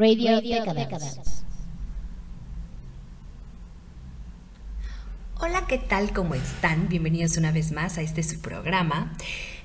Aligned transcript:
Radio, 0.00 0.40
Hola, 5.38 5.66
¿qué 5.68 5.76
tal? 5.76 6.14
¿Cómo 6.14 6.34
están? 6.34 6.88
Bienvenidos 6.88 7.36
una 7.36 7.52
vez 7.52 7.70
más 7.70 7.98
a 7.98 8.00
este 8.00 8.22
su 8.22 8.40
programa. 8.40 9.12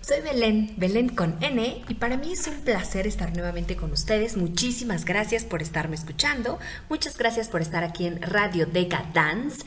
Soy 0.01 0.19
Belén, 0.19 0.73
Belén 0.75 1.07
con 1.07 1.41
N, 1.41 1.83
y 1.87 1.93
para 1.93 2.17
mí 2.17 2.33
es 2.33 2.45
un 2.47 2.59
placer 2.65 3.07
estar 3.07 3.33
nuevamente 3.33 3.77
con 3.77 3.93
ustedes. 3.93 4.35
Muchísimas 4.35 5.05
gracias 5.05 5.45
por 5.45 5.61
estarme 5.61 5.95
escuchando. 5.95 6.59
Muchas 6.89 7.17
gracias 7.17 7.47
por 7.47 7.61
estar 7.61 7.85
aquí 7.85 8.05
en 8.05 8.21
Radio 8.21 8.65
Deca 8.65 9.05
Dance. 9.13 9.63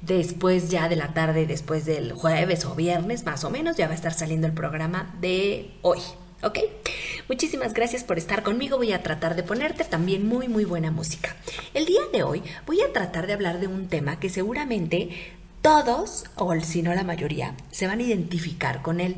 Después 0.00 0.70
ya 0.70 0.88
de 0.88 0.96
la 0.96 1.12
tarde, 1.14 1.46
después 1.46 1.84
del 1.84 2.12
jueves 2.12 2.64
o 2.64 2.74
viernes, 2.74 3.24
más 3.24 3.44
o 3.44 3.50
menos, 3.50 3.76
ya 3.76 3.86
va 3.86 3.92
a 3.92 3.96
estar 3.96 4.14
saliendo 4.14 4.46
el 4.46 4.52
programa 4.52 5.14
de 5.20 5.70
hoy. 5.82 5.98
¿Ok? 6.42 6.58
Muchísimas 7.28 7.74
gracias 7.74 8.04
por 8.04 8.16
estar 8.16 8.44
conmigo. 8.44 8.76
Voy 8.76 8.92
a 8.92 9.02
tratar 9.02 9.34
de 9.34 9.42
ponerte 9.42 9.82
también 9.84 10.26
muy, 10.26 10.46
muy 10.46 10.64
buena 10.64 10.92
música. 10.92 11.34
El 11.74 11.84
día 11.84 12.00
de 12.12 12.22
hoy 12.22 12.42
voy 12.64 12.80
a 12.80 12.92
tratar 12.92 13.26
de 13.26 13.32
hablar 13.32 13.58
de 13.58 13.66
un 13.66 13.88
tema 13.88 14.20
que 14.20 14.28
seguramente 14.28 15.10
todos, 15.62 16.26
o 16.36 16.54
si 16.60 16.82
no 16.82 16.94
la 16.94 17.02
mayoría, 17.02 17.56
se 17.72 17.88
van 17.88 17.98
a 17.98 18.04
identificar 18.04 18.82
con 18.82 19.00
él. 19.00 19.16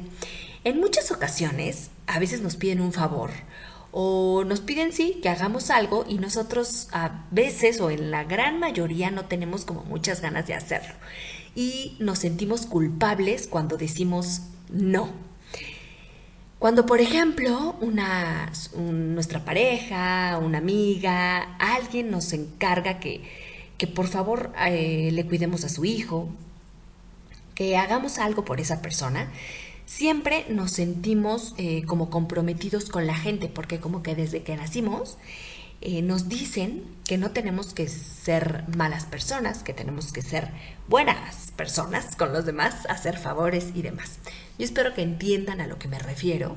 En 0.64 0.80
muchas 0.80 1.10
ocasiones, 1.10 1.90
a 2.06 2.18
veces 2.18 2.40
nos 2.40 2.56
piden 2.56 2.80
un 2.80 2.92
favor 2.92 3.30
o 3.92 4.44
nos 4.44 4.60
piden 4.60 4.92
sí 4.92 5.18
que 5.22 5.28
hagamos 5.28 5.70
algo 5.70 6.04
y 6.08 6.18
nosotros 6.18 6.88
a 6.92 7.24
veces 7.30 7.80
o 7.80 7.90
en 7.90 8.10
la 8.10 8.24
gran 8.24 8.60
mayoría 8.60 9.10
no 9.10 9.24
tenemos 9.24 9.64
como 9.64 9.82
muchas 9.84 10.20
ganas 10.20 10.46
de 10.46 10.54
hacerlo 10.54 10.94
y 11.54 11.96
nos 11.98 12.20
sentimos 12.20 12.66
culpables 12.66 13.46
cuando 13.48 13.76
decimos 13.76 14.42
no. 14.70 15.10
Cuando, 16.58 16.84
por 16.84 17.00
ejemplo, 17.00 17.74
una, 17.80 18.52
nuestra 18.76 19.44
pareja, 19.44 20.38
una 20.42 20.58
amiga, 20.58 21.56
alguien 21.58 22.10
nos 22.10 22.34
encarga 22.34 23.00
que, 23.00 23.22
que 23.78 23.86
por 23.86 24.08
favor 24.08 24.52
eh, 24.66 25.08
le 25.10 25.24
cuidemos 25.24 25.64
a 25.64 25.70
su 25.70 25.86
hijo, 25.86 26.28
que 27.54 27.78
hagamos 27.78 28.18
algo 28.18 28.44
por 28.44 28.60
esa 28.60 28.82
persona, 28.82 29.30
siempre 29.90 30.46
nos 30.48 30.70
sentimos 30.70 31.54
eh, 31.58 31.82
como 31.84 32.10
comprometidos 32.10 32.84
con 32.84 33.08
la 33.08 33.14
gente, 33.14 33.48
porque 33.48 33.80
como 33.80 34.04
que 34.04 34.14
desde 34.14 34.44
que 34.44 34.56
nacimos 34.56 35.18
eh, 35.80 36.00
nos 36.00 36.28
dicen 36.28 36.84
que 37.04 37.18
no 37.18 37.32
tenemos 37.32 37.74
que 37.74 37.88
ser 37.88 38.64
malas 38.76 39.04
personas, 39.04 39.64
que 39.64 39.74
tenemos 39.74 40.12
que 40.12 40.22
ser 40.22 40.52
buenas 40.86 41.50
personas 41.56 42.14
con 42.14 42.32
los 42.32 42.46
demás, 42.46 42.86
hacer 42.88 43.18
favores 43.18 43.72
y 43.74 43.82
demás. 43.82 44.18
Yo 44.58 44.64
espero 44.64 44.94
que 44.94 45.02
entiendan 45.02 45.60
a 45.60 45.66
lo 45.66 45.78
que 45.78 45.88
me 45.88 45.98
refiero 45.98 46.56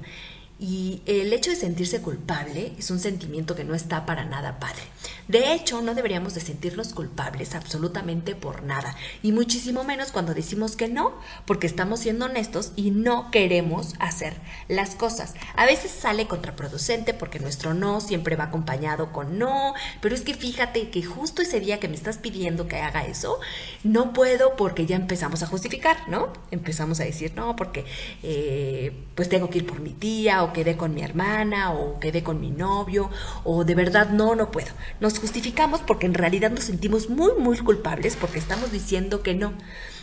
y 0.60 1.02
el 1.06 1.34
hecho 1.34 1.50
de 1.50 1.58
sentirse 1.58 2.02
culpable 2.02 2.74
es 2.78 2.92
un 2.92 3.00
sentimiento 3.00 3.56
que 3.56 3.64
no 3.64 3.76
está 3.76 4.06
para 4.06 4.26
nada 4.26 4.60
padre. 4.60 4.82
De 5.28 5.54
hecho, 5.54 5.82
no 5.82 5.96
deberíamos 5.96 6.34
de 6.34 6.42
sentirnos 6.42 6.94
culpables 6.94 7.56
absolutamente 7.56 8.36
por 8.36 8.64
nada. 8.64 8.96
Y 9.22 9.32
muchísimo 9.32 9.84
menos 9.84 10.12
cuando 10.12 10.34
decimos 10.34 10.76
que 10.76 10.88
no, 10.88 11.14
porque 11.46 11.68
estamos 11.68 12.02
siendo 12.02 12.26
honestos 12.26 12.72
y 12.76 12.92
no 12.92 13.32
queremos 13.32 13.96
hacer 14.00 14.36
las 14.68 14.96
cosas. 14.96 15.34
A 15.56 15.66
veces 15.66 15.92
sale 15.92 16.28
contraproducente 16.28 17.14
porque 17.14 17.40
nuestro 17.40 17.74
no 17.74 18.02
siempre 18.02 18.36
va 18.36 18.46
acompañado 18.46 19.12
con 19.12 19.40
no, 19.40 19.74
pero 20.02 20.14
es 20.14 20.22
que 20.22 20.34
fíjate 20.34 20.90
que 20.90 21.04
justo 21.04 21.42
ese 21.42 21.60
día 21.60 21.80
que 21.80 21.88
me 21.88 21.96
estás 21.96 22.18
pidiendo 22.18 22.68
que 22.68 22.78
haga 22.78 23.06
eso, 23.06 23.40
no 23.84 24.14
puedo 24.14 24.56
porque 24.56 24.86
ya 24.86 24.96
empezamos 24.96 25.42
a 25.42 25.48
justificar, 25.48 25.98
¿no? 26.10 26.32
Empezamos 26.52 27.00
a 27.00 27.06
decir 27.06 27.34
no 27.36 27.56
porque 27.56 27.86
eh, 28.24 28.94
pues 29.16 29.30
tengo 29.30 29.50
que 29.50 29.60
ir 29.60 29.66
por 29.66 29.80
mi 29.80 29.92
tía 29.92 30.43
o 30.44 30.54
quedé 30.54 30.78
con 30.78 30.94
mi 30.94 31.02
hermana, 31.02 31.74
o 31.74 32.00
quedé 32.00 32.24
con 32.24 32.40
mi 32.40 32.52
novio, 32.52 33.10
o 33.44 33.64
de 33.64 33.76
verdad 33.76 34.10
no, 34.10 34.36
no 34.36 34.52
puedo. 34.52 34.72
Nos 35.00 35.20
justificamos 35.20 35.82
porque 35.82 36.06
en 36.06 36.14
realidad 36.14 36.52
nos 36.52 36.66
sentimos 36.66 37.10
muy, 37.10 37.34
muy 37.38 37.58
culpables 37.58 38.16
porque 38.16 38.40
estamos 38.40 38.72
diciendo 38.72 39.24
que 39.24 39.34
no, 39.36 39.54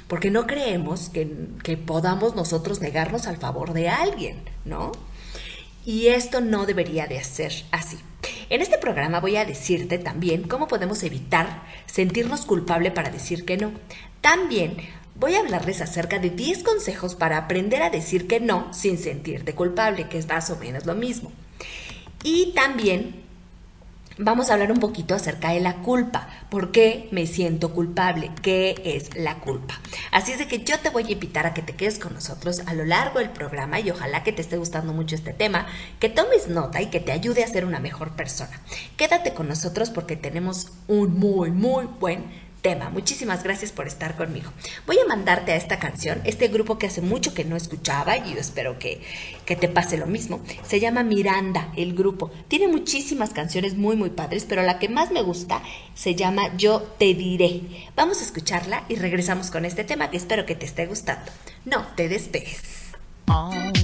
porque 0.08 0.30
no 0.30 0.46
creemos 0.46 1.08
que, 1.08 1.48
que 1.62 1.76
podamos 1.76 2.34
nosotros 2.34 2.80
negarnos 2.80 3.26
al 3.26 3.36
favor 3.36 3.72
de 3.72 3.88
alguien, 3.88 4.42
¿no? 4.64 4.92
Y 5.84 6.08
esto 6.08 6.40
no 6.40 6.66
debería 6.66 7.06
de 7.06 7.22
ser 7.24 7.52
así. 7.70 7.98
En 8.50 8.60
este 8.60 8.78
programa 8.78 9.20
voy 9.20 9.36
a 9.36 9.44
decirte 9.44 9.98
también 9.98 10.42
cómo 10.42 10.68
podemos 10.68 11.02
evitar 11.04 11.62
sentirnos 11.86 12.44
culpable 12.44 12.90
para 12.90 13.10
decir 13.10 13.44
que 13.44 13.56
no. 13.56 13.72
También 14.20 14.76
voy 15.20 15.34
a 15.34 15.40
hablarles 15.40 15.82
acerca 15.82 16.18
de 16.18 16.30
10 16.30 16.64
consejos 16.64 17.14
para 17.14 17.36
aprender 17.36 17.82
a 17.82 17.90
decir 17.90 18.26
que 18.26 18.40
no 18.40 18.72
sin 18.72 18.98
sentirte 18.98 19.54
culpable, 19.54 20.08
que 20.08 20.18
es 20.18 20.26
más 20.26 20.50
o 20.50 20.56
menos 20.56 20.86
lo 20.86 20.94
mismo. 20.94 21.30
Y 22.24 22.52
también 22.54 23.20
vamos 24.16 24.50
a 24.50 24.54
hablar 24.54 24.72
un 24.72 24.80
poquito 24.80 25.14
acerca 25.14 25.50
de 25.50 25.60
la 25.60 25.76
culpa. 25.76 26.28
¿Por 26.48 26.72
qué 26.72 27.08
me 27.10 27.26
siento 27.26 27.72
culpable? 27.72 28.30
¿Qué 28.42 28.80
es 28.84 29.14
la 29.14 29.36
culpa? 29.40 29.78
Así 30.10 30.32
es 30.32 30.38
de 30.38 30.48
que 30.48 30.64
yo 30.64 30.78
te 30.78 30.88
voy 30.88 31.04
a 31.04 31.12
invitar 31.12 31.46
a 31.46 31.52
que 31.54 31.62
te 31.62 31.76
quedes 31.76 31.98
con 31.98 32.14
nosotros 32.14 32.62
a 32.66 32.72
lo 32.72 32.86
largo 32.86 33.18
del 33.18 33.30
programa 33.30 33.78
y 33.78 33.90
ojalá 33.90 34.22
que 34.22 34.32
te 34.32 34.40
esté 34.40 34.56
gustando 34.56 34.94
mucho 34.94 35.14
este 35.14 35.34
tema, 35.34 35.66
que 35.98 36.08
tomes 36.08 36.48
nota 36.48 36.80
y 36.80 36.86
que 36.86 37.00
te 37.00 37.12
ayude 37.12 37.44
a 37.44 37.48
ser 37.48 37.66
una 37.66 37.78
mejor 37.78 38.12
persona. 38.12 38.60
Quédate 38.96 39.34
con 39.34 39.48
nosotros 39.48 39.90
porque 39.90 40.16
tenemos 40.16 40.68
un 40.88 41.18
muy, 41.18 41.50
muy 41.50 41.86
buen 41.86 42.49
tema. 42.60 42.90
Muchísimas 42.90 43.42
gracias 43.42 43.72
por 43.72 43.86
estar 43.86 44.16
conmigo. 44.16 44.50
Voy 44.86 44.98
a 44.98 45.08
mandarte 45.08 45.52
a 45.52 45.56
esta 45.56 45.78
canción, 45.78 46.20
este 46.24 46.48
grupo 46.48 46.78
que 46.78 46.86
hace 46.86 47.00
mucho 47.00 47.34
que 47.34 47.44
no 47.44 47.56
escuchaba 47.56 48.16
y 48.16 48.34
yo 48.34 48.40
espero 48.40 48.78
que, 48.78 49.00
que 49.44 49.56
te 49.56 49.68
pase 49.68 49.96
lo 49.96 50.06
mismo. 50.06 50.40
Se 50.62 50.80
llama 50.80 51.02
Miranda, 51.02 51.72
el 51.76 51.94
grupo. 51.94 52.30
Tiene 52.48 52.68
muchísimas 52.68 53.30
canciones 53.30 53.76
muy, 53.76 53.96
muy 53.96 54.10
padres, 54.10 54.44
pero 54.48 54.62
la 54.62 54.78
que 54.78 54.88
más 54.88 55.10
me 55.10 55.22
gusta 55.22 55.62
se 55.94 56.14
llama 56.14 56.56
Yo 56.56 56.82
te 56.98 57.14
diré. 57.14 57.62
Vamos 57.96 58.20
a 58.20 58.24
escucharla 58.24 58.84
y 58.88 58.96
regresamos 58.96 59.50
con 59.50 59.64
este 59.64 59.84
tema 59.84 60.10
que 60.10 60.16
espero 60.16 60.46
que 60.46 60.54
te 60.54 60.66
esté 60.66 60.86
gustando. 60.86 61.30
No 61.64 61.86
te 61.96 62.08
despegues. 62.08 62.60
Oh. 63.28 63.79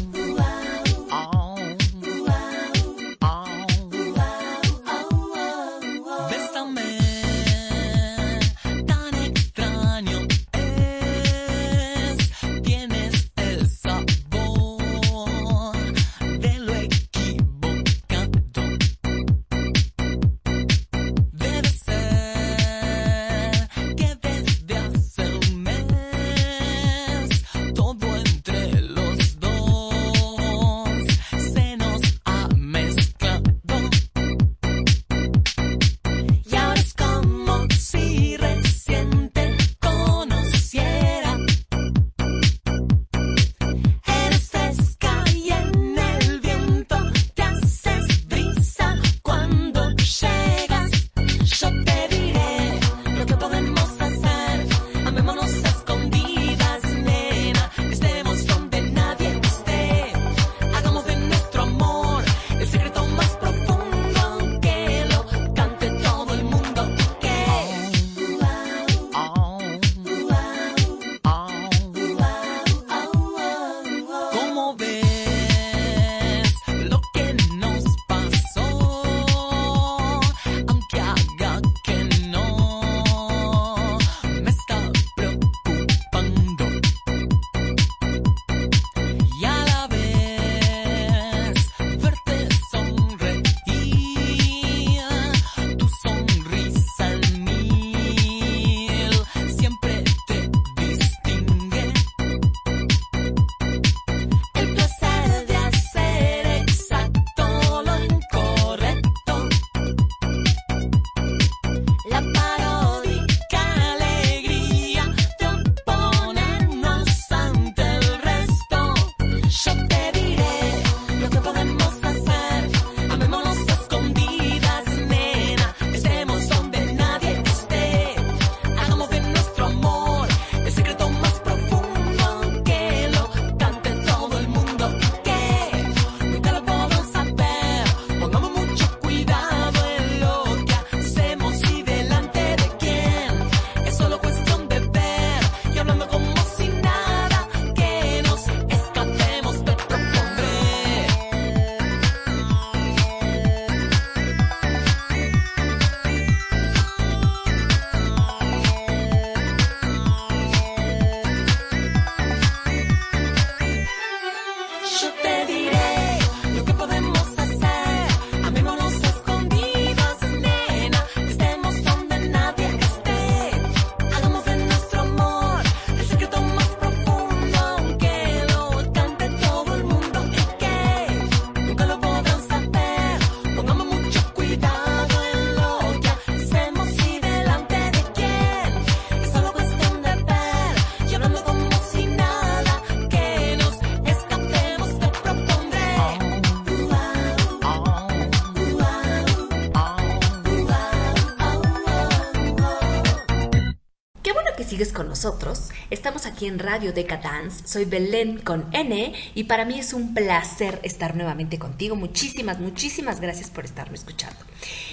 Sigues 204.76 204.93
con 204.93 205.08
nosotros. 205.08 205.70
Estamos 205.88 206.26
aquí 206.26 206.46
en 206.46 206.58
Radio 206.58 206.93
Decadance. 206.93 207.67
Soy 207.67 207.87
Belén 207.87 208.38
con 208.43 208.67
N 208.75 209.14
y 209.34 209.44
para 209.44 209.64
mí 209.64 209.78
es 209.78 209.94
un 209.94 210.12
placer 210.12 210.81
estar 210.82 211.17
nuevamente 211.17 211.58
contigo. 211.58 211.96
Muchísimas, 211.96 212.61
muchísimas 212.61 213.19
gracias 213.19 213.49
por 213.49 213.64
estarme 213.64 213.96
escuchando. 213.96 214.37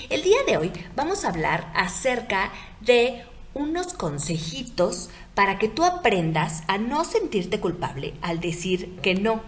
El 0.09 0.24
día 0.24 0.38
de 0.47 0.56
hoy 0.56 0.71
vamos 0.95 1.25
a 1.25 1.30
hablar 1.31 1.69
acerca 1.75 2.53
de 2.80 3.25
unos 3.53 3.91
consejitos 3.91 5.09
para 5.35 5.59
que 5.59 5.68
tú 5.68 5.83
aprendas 5.83 6.63
a 6.69 6.77
no 6.77 7.03
sentirte 7.03 7.59
culpable 7.59 8.13
al 8.21 8.39
decir 8.39 8.95
que 9.01 9.15
no. 9.15 9.44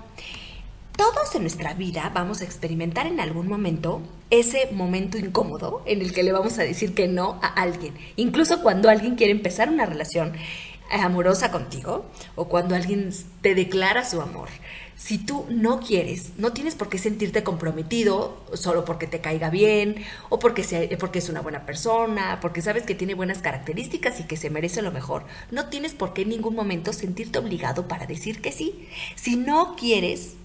Todos 0.98 1.36
en 1.36 1.42
nuestra 1.42 1.74
vida 1.74 2.10
vamos 2.14 2.40
a 2.40 2.46
experimentar 2.46 3.06
en 3.06 3.20
algún 3.20 3.50
momento 3.50 4.02
ese 4.30 4.70
momento 4.72 5.18
incómodo 5.18 5.84
en 5.86 6.02
el 6.02 6.14
que 6.14 6.24
le 6.24 6.32
vamos 6.32 6.58
a 6.58 6.64
decir 6.64 6.94
que 6.94 7.10
no 7.10 7.38
a 7.42 7.48
alguien. 7.48 7.94
Incluso 8.16 8.64
cuando 8.64 8.90
alguien 8.90 9.16
quiere 9.16 9.34
empezar 9.34 9.70
una 9.70 9.86
relación 9.86 10.34
amorosa 10.90 11.52
contigo 11.52 12.06
o 12.36 12.48
cuando 12.48 12.76
alguien 12.76 13.10
te 13.42 13.56
declara 13.56 14.06
su 14.06 14.22
amor. 14.22 14.48
Si 14.96 15.18
tú 15.18 15.46
no 15.50 15.82
quieres, 15.82 16.32
no 16.38 16.54
tienes 16.54 16.76
por 16.76 16.88
qué 16.88 16.98
sentirte 16.98 17.44
comprometido 17.44 18.42
solo 18.54 18.86
porque 18.86 19.08
te 19.08 19.20
caiga 19.20 19.50
bien 19.50 19.98
o 20.30 20.40
porque, 20.40 20.64
sea, 20.64 20.88
porque 20.98 21.20
es 21.20 21.28
una 21.28 21.42
buena 21.42 21.66
persona, 21.66 22.40
porque 22.42 22.62
sabes 22.62 22.84
que 22.84 22.96
tiene 22.96 23.14
buenas 23.14 23.40
características 23.40 24.22
y 24.22 24.24
que 24.24 24.38
se 24.38 24.50
merece 24.50 24.82
lo 24.82 24.94
mejor. 24.94 25.26
No 25.52 25.68
tienes 25.68 25.94
por 25.94 26.14
qué 26.14 26.22
en 26.22 26.30
ningún 26.30 26.56
momento 26.56 26.94
sentirte 26.94 27.40
obligado 27.40 27.90
para 27.90 28.06
decir 28.06 28.42
que 28.42 28.54
sí. 28.54 28.88
Si 29.16 29.36
no 29.36 29.76
quieres, 29.76 30.36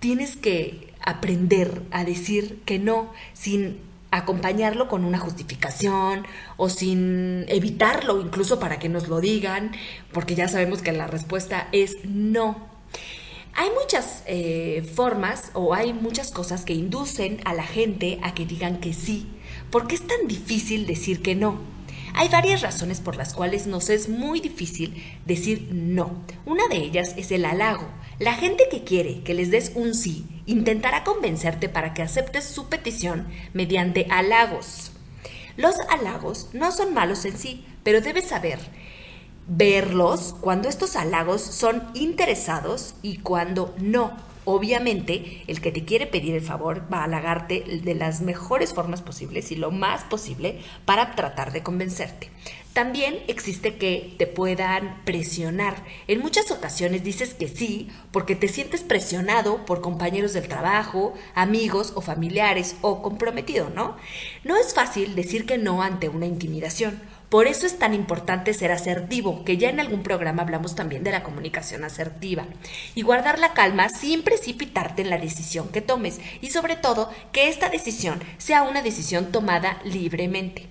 tienes 0.00 0.36
que 0.36 0.92
aprender 1.04 1.82
a 1.90 2.04
decir 2.04 2.60
que 2.64 2.78
no 2.78 3.12
sin 3.32 3.80
acompañarlo 4.10 4.88
con 4.88 5.04
una 5.04 5.18
justificación 5.18 6.26
o 6.56 6.68
sin 6.68 7.44
evitarlo 7.48 8.20
incluso 8.20 8.58
para 8.58 8.78
que 8.78 8.88
nos 8.88 9.08
lo 9.08 9.20
digan, 9.20 9.72
porque 10.12 10.34
ya 10.34 10.48
sabemos 10.48 10.82
que 10.82 10.92
la 10.92 11.06
respuesta 11.06 11.68
es 11.72 12.04
no. 12.04 12.68
Hay 13.54 13.70
muchas 13.70 14.22
eh, 14.26 14.88
formas 14.94 15.50
o 15.52 15.74
hay 15.74 15.92
muchas 15.92 16.30
cosas 16.30 16.64
que 16.64 16.74
inducen 16.74 17.40
a 17.44 17.54
la 17.54 17.64
gente 17.64 18.18
a 18.22 18.32
que 18.32 18.46
digan 18.46 18.78
que 18.78 18.94
sí. 18.94 19.26
¿Por 19.70 19.88
qué 19.88 19.96
es 19.96 20.06
tan 20.06 20.28
difícil 20.28 20.86
decir 20.86 21.22
que 21.22 21.34
no? 21.34 21.58
Hay 22.20 22.28
varias 22.30 22.62
razones 22.62 23.00
por 23.00 23.14
las 23.14 23.32
cuales 23.32 23.68
nos 23.68 23.90
es 23.90 24.08
muy 24.08 24.40
difícil 24.40 25.04
decir 25.24 25.68
no. 25.70 26.24
Una 26.46 26.66
de 26.66 26.78
ellas 26.78 27.14
es 27.16 27.30
el 27.30 27.44
halago. 27.44 27.86
La 28.18 28.34
gente 28.34 28.64
que 28.68 28.82
quiere 28.82 29.22
que 29.22 29.34
les 29.34 29.52
des 29.52 29.70
un 29.76 29.94
sí 29.94 30.26
intentará 30.44 31.04
convencerte 31.04 31.68
para 31.68 31.94
que 31.94 32.02
aceptes 32.02 32.44
su 32.44 32.68
petición 32.68 33.28
mediante 33.52 34.08
halagos. 34.10 34.90
Los 35.56 35.76
halagos 35.90 36.48
no 36.54 36.72
son 36.72 36.92
malos 36.92 37.24
en 37.24 37.38
sí, 37.38 37.64
pero 37.84 38.00
debes 38.00 38.24
saber 38.24 38.58
verlos 39.46 40.34
cuando 40.40 40.68
estos 40.68 40.96
halagos 40.96 41.40
son 41.40 41.84
interesados 41.94 42.96
y 43.00 43.18
cuando 43.18 43.76
no. 43.78 44.16
Obviamente, 44.50 45.42
el 45.46 45.60
que 45.60 45.70
te 45.72 45.84
quiere 45.84 46.06
pedir 46.06 46.34
el 46.34 46.40
favor 46.40 46.90
va 46.90 47.00
a 47.00 47.04
halagarte 47.04 47.64
de 47.82 47.94
las 47.94 48.22
mejores 48.22 48.72
formas 48.72 49.02
posibles 49.02 49.52
y 49.52 49.56
lo 49.56 49.70
más 49.70 50.04
posible 50.04 50.60
para 50.86 51.14
tratar 51.14 51.52
de 51.52 51.62
convencerte. 51.62 52.30
También 52.72 53.18
existe 53.28 53.76
que 53.76 54.14
te 54.16 54.26
puedan 54.26 55.02
presionar. 55.04 55.84
En 56.06 56.20
muchas 56.20 56.50
ocasiones 56.50 57.04
dices 57.04 57.34
que 57.34 57.46
sí 57.46 57.88
porque 58.10 58.36
te 58.36 58.48
sientes 58.48 58.80
presionado 58.80 59.66
por 59.66 59.82
compañeros 59.82 60.32
del 60.32 60.48
trabajo, 60.48 61.12
amigos 61.34 61.92
o 61.94 62.00
familiares 62.00 62.76
o 62.80 63.02
comprometido, 63.02 63.68
¿no? 63.68 63.98
No 64.44 64.56
es 64.56 64.72
fácil 64.72 65.14
decir 65.14 65.44
que 65.44 65.58
no 65.58 65.82
ante 65.82 66.08
una 66.08 66.24
intimidación. 66.24 67.02
Por 67.28 67.46
eso 67.46 67.66
es 67.66 67.78
tan 67.78 67.92
importante 67.92 68.54
ser 68.54 68.72
asertivo, 68.72 69.44
que 69.44 69.58
ya 69.58 69.68
en 69.68 69.80
algún 69.80 70.02
programa 70.02 70.42
hablamos 70.42 70.74
también 70.74 71.04
de 71.04 71.10
la 71.10 71.22
comunicación 71.22 71.84
asertiva. 71.84 72.46
Y 72.94 73.02
guardar 73.02 73.38
la 73.38 73.52
calma 73.52 73.90
sin 73.90 74.22
precipitarte 74.22 75.02
en 75.02 75.10
la 75.10 75.18
decisión 75.18 75.68
que 75.68 75.82
tomes 75.82 76.20
y 76.40 76.50
sobre 76.50 76.76
todo 76.76 77.10
que 77.32 77.48
esta 77.48 77.68
decisión 77.68 78.22
sea 78.38 78.62
una 78.62 78.80
decisión 78.80 79.30
tomada 79.30 79.78
libremente. 79.84 80.66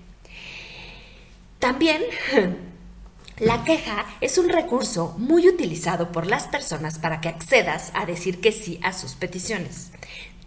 También 1.59 2.01
la 3.37 3.63
queja 3.63 4.05
es 4.19 4.39
un 4.39 4.49
recurso 4.49 5.13
muy 5.19 5.47
utilizado 5.47 6.11
por 6.11 6.25
las 6.25 6.47
personas 6.47 6.97
para 6.97 7.21
que 7.21 7.29
accedas 7.29 7.91
a 7.93 8.07
decir 8.07 8.41
que 8.41 8.51
sí 8.51 8.79
a 8.81 8.93
sus 8.93 9.13
peticiones. 9.13 9.91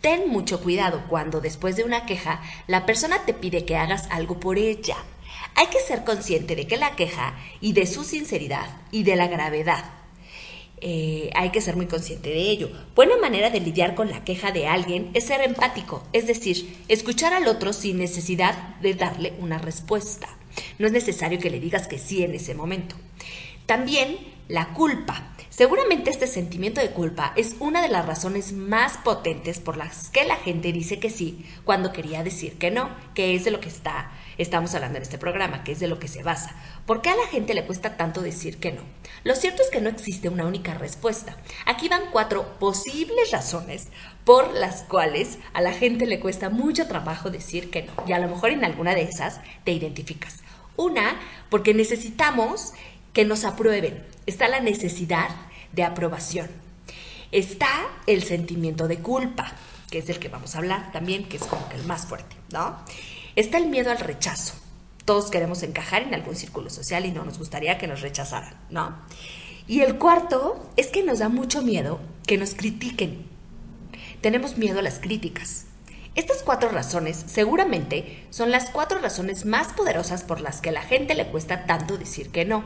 Ten 0.00 0.28
mucho 0.28 0.60
cuidado 0.60 1.04
cuando 1.08 1.40
después 1.40 1.76
de 1.76 1.84
una 1.84 2.04
queja 2.06 2.40
la 2.66 2.84
persona 2.84 3.24
te 3.26 3.34
pide 3.34 3.64
que 3.64 3.76
hagas 3.76 4.08
algo 4.10 4.40
por 4.40 4.58
ella. 4.58 4.96
Hay 5.54 5.66
que 5.66 5.80
ser 5.80 6.04
consciente 6.04 6.56
de 6.56 6.66
que 6.66 6.76
la 6.76 6.96
queja 6.96 7.38
y 7.60 7.72
de 7.72 7.86
su 7.86 8.04
sinceridad 8.04 8.68
y 8.90 9.02
de 9.02 9.16
la 9.16 9.28
gravedad. 9.28 9.84
Eh, 10.82 11.30
hay 11.34 11.50
que 11.50 11.60
ser 11.60 11.76
muy 11.76 11.86
consciente 11.86 12.30
de 12.30 12.50
ello. 12.50 12.70
Buena 12.94 13.18
manera 13.18 13.50
de 13.50 13.60
lidiar 13.60 13.94
con 13.94 14.10
la 14.10 14.24
queja 14.24 14.50
de 14.50 14.66
alguien 14.66 15.10
es 15.12 15.24
ser 15.24 15.42
empático, 15.42 16.02
es 16.14 16.26
decir, 16.26 16.84
escuchar 16.88 17.34
al 17.34 17.48
otro 17.48 17.74
sin 17.74 17.98
necesidad 17.98 18.76
de 18.80 18.94
darle 18.94 19.34
una 19.40 19.58
respuesta. 19.58 20.28
No 20.78 20.86
es 20.86 20.92
necesario 20.92 21.38
que 21.38 21.50
le 21.50 21.60
digas 21.60 21.86
que 21.86 21.98
sí 21.98 22.22
en 22.22 22.34
ese 22.34 22.54
momento. 22.54 22.96
También 23.66 24.18
la 24.48 24.72
culpa. 24.72 25.34
Seguramente 25.50 26.10
este 26.10 26.26
sentimiento 26.26 26.80
de 26.80 26.92
culpa 26.92 27.34
es 27.36 27.56
una 27.60 27.82
de 27.82 27.88
las 27.88 28.06
razones 28.06 28.52
más 28.52 28.96
potentes 28.96 29.60
por 29.60 29.76
las 29.76 30.08
que 30.08 30.24
la 30.24 30.36
gente 30.36 30.72
dice 30.72 30.98
que 30.98 31.10
sí 31.10 31.44
cuando 31.64 31.92
quería 31.92 32.24
decir 32.24 32.56
que 32.56 32.70
no, 32.70 32.88
que 33.14 33.34
es 33.34 33.44
de 33.44 33.50
lo 33.50 33.60
que 33.60 33.68
está, 33.68 34.10
estamos 34.42 34.74
hablando 34.74 34.96
en 34.96 35.02
este 35.02 35.18
programa, 35.18 35.64
que 35.64 35.72
es 35.72 35.80
de 35.80 35.86
lo 35.86 35.98
que 35.98 36.08
se 36.08 36.22
basa. 36.22 36.54
¿Por 36.86 37.02
qué 37.02 37.10
a 37.10 37.16
la 37.16 37.26
gente 37.26 37.54
le 37.54 37.66
cuesta 37.66 37.96
tanto 37.96 38.22
decir 38.22 38.58
que 38.58 38.72
no? 38.72 38.82
Lo 39.22 39.34
cierto 39.34 39.62
es 39.62 39.68
que 39.70 39.80
no 39.80 39.90
existe 39.90 40.28
una 40.28 40.46
única 40.46 40.74
respuesta. 40.74 41.36
Aquí 41.66 41.88
van 41.88 42.10
cuatro 42.10 42.58
posibles 42.58 43.30
razones 43.30 43.88
por 44.24 44.52
las 44.54 44.82
cuales 44.82 45.38
a 45.52 45.60
la 45.60 45.72
gente 45.72 46.06
le 46.06 46.20
cuesta 46.20 46.48
mucho 46.48 46.86
trabajo 46.86 47.30
decir 47.30 47.70
que 47.70 47.82
no. 47.82 47.92
Y 48.06 48.12
a 48.12 48.18
lo 48.18 48.28
mejor 48.28 48.50
en 48.50 48.64
alguna 48.64 48.94
de 48.94 49.02
esas 49.02 49.40
te 49.64 49.72
identificas. 49.72 50.38
Una, 50.76 51.20
porque 51.50 51.74
necesitamos 51.74 52.72
que 53.12 53.24
nos 53.24 53.44
aprueben. 53.44 54.02
Está 54.26 54.48
la 54.48 54.60
necesidad 54.60 55.28
de 55.72 55.84
aprobación. 55.84 56.48
Está 57.32 57.68
el 58.06 58.22
sentimiento 58.22 58.88
de 58.88 58.98
culpa, 58.98 59.52
que 59.90 59.98
es 59.98 60.06
del 60.06 60.18
que 60.18 60.28
vamos 60.28 60.54
a 60.54 60.58
hablar 60.58 60.92
también, 60.92 61.28
que 61.28 61.36
es 61.36 61.44
como 61.44 61.68
que 61.68 61.76
el 61.76 61.84
más 61.84 62.06
fuerte, 62.06 62.36
¿no? 62.52 62.78
Está 63.40 63.56
el 63.56 63.68
miedo 63.68 63.90
al 63.90 63.96
rechazo. 63.96 64.52
Todos 65.06 65.30
queremos 65.30 65.62
encajar 65.62 66.02
en 66.02 66.12
algún 66.12 66.36
círculo 66.36 66.68
social 66.68 67.06
y 67.06 67.10
no 67.10 67.24
nos 67.24 67.38
gustaría 67.38 67.78
que 67.78 67.86
nos 67.86 68.02
rechazaran, 68.02 68.54
¿no? 68.68 68.98
Y 69.66 69.80
el 69.80 69.96
cuarto 69.96 70.70
es 70.76 70.88
que 70.88 71.02
nos 71.02 71.20
da 71.20 71.30
mucho 71.30 71.62
miedo 71.62 72.00
que 72.26 72.36
nos 72.36 72.52
critiquen. 72.52 73.24
Tenemos 74.20 74.58
miedo 74.58 74.80
a 74.80 74.82
las 74.82 74.98
críticas. 74.98 75.64
Estas 76.16 76.42
cuatro 76.42 76.68
razones 76.68 77.24
seguramente 77.28 78.26
son 78.28 78.50
las 78.50 78.68
cuatro 78.68 78.98
razones 78.98 79.46
más 79.46 79.68
poderosas 79.68 80.22
por 80.22 80.42
las 80.42 80.60
que 80.60 80.68
a 80.68 80.72
la 80.72 80.82
gente 80.82 81.14
le 81.14 81.28
cuesta 81.28 81.64
tanto 81.64 81.96
decir 81.96 82.28
que 82.28 82.44
no. 82.44 82.62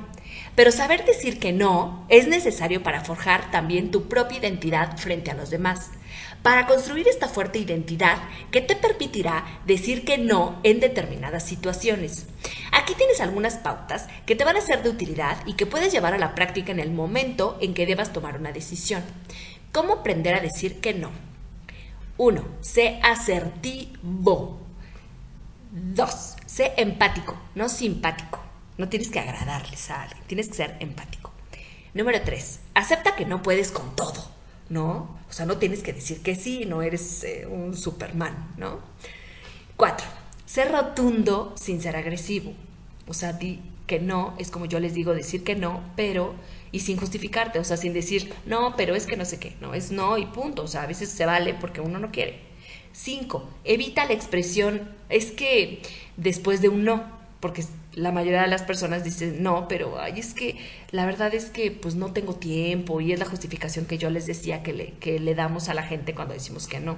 Pero 0.56 0.72
saber 0.72 1.04
decir 1.04 1.38
que 1.38 1.52
no 1.52 2.04
es 2.08 2.26
necesario 2.26 2.82
para 2.82 3.04
forjar 3.04 3.52
también 3.52 3.92
tu 3.92 4.08
propia 4.08 4.38
identidad 4.38 4.98
frente 4.98 5.30
a 5.30 5.34
los 5.34 5.50
demás, 5.50 5.90
para 6.44 6.66
construir 6.66 7.08
esta 7.08 7.26
fuerte 7.26 7.58
identidad 7.58 8.18
que 8.50 8.60
te 8.60 8.76
permitirá 8.76 9.46
decir 9.64 10.04
que 10.04 10.18
no 10.18 10.60
en 10.62 10.78
determinadas 10.78 11.42
situaciones. 11.42 12.26
Aquí 12.70 12.92
tienes 12.94 13.22
algunas 13.22 13.54
pautas 13.54 14.08
que 14.26 14.36
te 14.36 14.44
van 14.44 14.58
a 14.58 14.60
ser 14.60 14.82
de 14.82 14.90
utilidad 14.90 15.38
y 15.46 15.54
que 15.54 15.64
puedes 15.64 15.90
llevar 15.90 16.12
a 16.12 16.18
la 16.18 16.34
práctica 16.34 16.70
en 16.70 16.80
el 16.80 16.90
momento 16.90 17.56
en 17.62 17.72
que 17.72 17.86
debas 17.86 18.12
tomar 18.12 18.38
una 18.38 18.52
decisión. 18.52 19.02
¿Cómo 19.72 19.94
aprender 19.94 20.34
a 20.34 20.40
decir 20.40 20.82
que 20.82 20.92
no? 20.92 21.12
1. 22.18 22.44
Sé 22.60 23.00
asertivo. 23.02 24.60
2. 25.72 26.36
Sé 26.44 26.74
empático, 26.76 27.40
no 27.54 27.70
simpático. 27.70 28.38
No 28.76 28.90
tienes 28.90 29.08
que 29.08 29.20
agradarles 29.20 29.90
a 29.90 30.02
alguien, 30.02 30.22
tienes 30.26 30.48
que 30.48 30.56
ser 30.56 30.76
empático. 30.80 31.32
Número 31.94 32.20
3. 32.22 32.60
Acepta 32.74 33.16
que 33.16 33.24
no 33.24 33.42
puedes 33.42 33.70
con 33.70 33.96
todo, 33.96 34.33
¿no? 34.68 35.18
O 35.28 35.32
sea, 35.32 35.46
no 35.46 35.58
tienes 35.58 35.82
que 35.82 35.92
decir 35.92 36.22
que 36.22 36.34
sí, 36.34 36.64
no 36.66 36.82
eres 36.82 37.24
eh, 37.24 37.46
un 37.46 37.76
Superman, 37.76 38.54
¿no? 38.56 38.80
4. 39.76 40.06
Sé 40.46 40.64
rotundo 40.66 41.54
sin 41.56 41.80
ser 41.80 41.96
agresivo. 41.96 42.52
O 43.06 43.14
sea, 43.14 43.32
di 43.32 43.60
que 43.86 44.00
no, 44.00 44.34
es 44.38 44.50
como 44.50 44.64
yo 44.66 44.80
les 44.80 44.94
digo, 44.94 45.14
decir 45.14 45.44
que 45.44 45.54
no, 45.54 45.82
pero 45.96 46.34
y 46.72 46.80
sin 46.80 46.96
justificarte, 46.96 47.58
o 47.58 47.64
sea, 47.64 47.76
sin 47.76 47.92
decir, 47.92 48.32
no, 48.46 48.74
pero 48.76 48.94
es 48.94 49.06
que 49.06 49.16
no 49.16 49.24
sé 49.24 49.38
qué, 49.38 49.54
no, 49.60 49.74
es 49.74 49.92
no 49.92 50.18
y 50.18 50.26
punto, 50.26 50.62
o 50.62 50.66
sea, 50.66 50.82
a 50.82 50.86
veces 50.86 51.10
se 51.10 51.26
vale 51.26 51.54
porque 51.54 51.80
uno 51.80 51.98
no 51.98 52.10
quiere. 52.10 52.40
Cinco, 52.92 53.48
evita 53.64 54.06
la 54.06 54.14
expresión, 54.14 54.90
es 55.08 55.30
que 55.30 55.82
después 56.16 56.62
de 56.62 56.68
un 56.68 56.84
no, 56.84 57.04
porque 57.40 57.64
la 57.94 58.12
mayoría 58.12 58.42
de 58.42 58.48
las 58.48 58.62
personas 58.62 59.04
dicen 59.04 59.42
no, 59.42 59.68
pero 59.68 59.98
ay, 59.98 60.18
es 60.18 60.34
que 60.34 60.56
la 60.90 61.06
verdad 61.06 61.34
es 61.34 61.46
que 61.46 61.70
pues 61.70 61.94
no 61.94 62.12
tengo 62.12 62.34
tiempo 62.34 63.00
y 63.00 63.12
es 63.12 63.18
la 63.18 63.26
justificación 63.26 63.86
que 63.86 63.98
yo 63.98 64.10
les 64.10 64.26
decía 64.26 64.62
que 64.62 64.72
le, 64.72 64.92
que 65.00 65.18
le 65.18 65.34
damos 65.34 65.68
a 65.68 65.74
la 65.74 65.82
gente 65.82 66.14
cuando 66.14 66.34
decimos 66.34 66.66
que 66.66 66.80
no. 66.80 66.96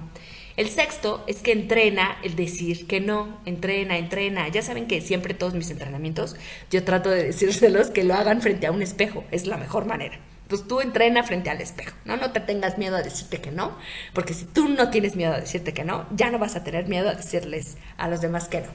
El 0.57 0.69
sexto 0.69 1.23
es 1.27 1.39
que 1.39 1.53
entrena 1.53 2.17
el 2.23 2.35
decir 2.35 2.87
que 2.87 3.01
no, 3.01 3.41
entrena, 3.45 3.99
entrena. 3.99 4.49
Ya 4.49 4.63
saben 4.63 4.87
que 4.87 5.01
siempre 5.01 5.35
todos 5.35 5.55
mis 5.55 5.71
entrenamientos 5.71 6.37
yo 6.71 6.83
trato 6.85 7.11
de 7.11 7.25
decírselos 7.25 7.91
que 7.91 8.05
lo 8.05 8.15
hagan 8.15 8.41
frente 8.41 8.67
a 8.67 8.73
un 8.73 8.83
espejo, 8.83 9.25
es 9.31 9.47
la 9.47 9.59
mejor 9.59 9.85
manera. 9.85 10.19
Pues 10.49 10.69
tú 10.69 10.81
entrena 10.81 11.25
frente 11.25 11.51
al 11.51 11.61
espejo, 11.61 11.97
¿no? 12.05 12.17
No 12.17 12.31
te 12.31 12.41
tengas 12.41 12.79
miedo 12.79 12.97
a 12.97 13.03
decirte 13.03 13.41
que 13.41 13.51
no, 13.51 13.77
porque 14.15 14.33
si 14.33 14.45
tú 14.45 14.69
no 14.69 14.91
tienes 14.91 15.17
miedo 15.17 15.35
a 15.35 15.41
decirte 15.41 15.75
que 15.75 15.85
no, 15.85 16.07
ya 16.13 16.31
no 16.31 16.39
vas 16.39 16.55
a 16.55 16.63
tener 16.63 16.87
miedo 16.87 17.09
a 17.09 17.15
decirles 17.15 17.77
a 17.97 18.09
los 18.09 18.21
demás 18.21 18.49
que 18.49 18.61
no. 18.61 18.69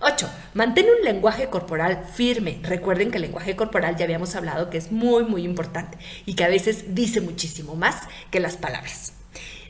8. 0.00 0.30
Mantén 0.54 0.86
un 0.86 1.04
lenguaje 1.04 1.48
corporal 1.48 2.04
firme. 2.14 2.60
Recuerden 2.62 3.10
que 3.10 3.16
el 3.16 3.22
lenguaje 3.22 3.56
corporal 3.56 3.96
ya 3.96 4.04
habíamos 4.04 4.34
hablado 4.36 4.70
que 4.70 4.78
es 4.78 4.90
muy, 4.92 5.24
muy 5.24 5.44
importante 5.44 5.98
y 6.24 6.34
que 6.34 6.44
a 6.44 6.48
veces 6.48 6.94
dice 6.94 7.20
muchísimo 7.20 7.74
más 7.74 8.08
que 8.30 8.40
las 8.40 8.56
palabras. 8.56 9.12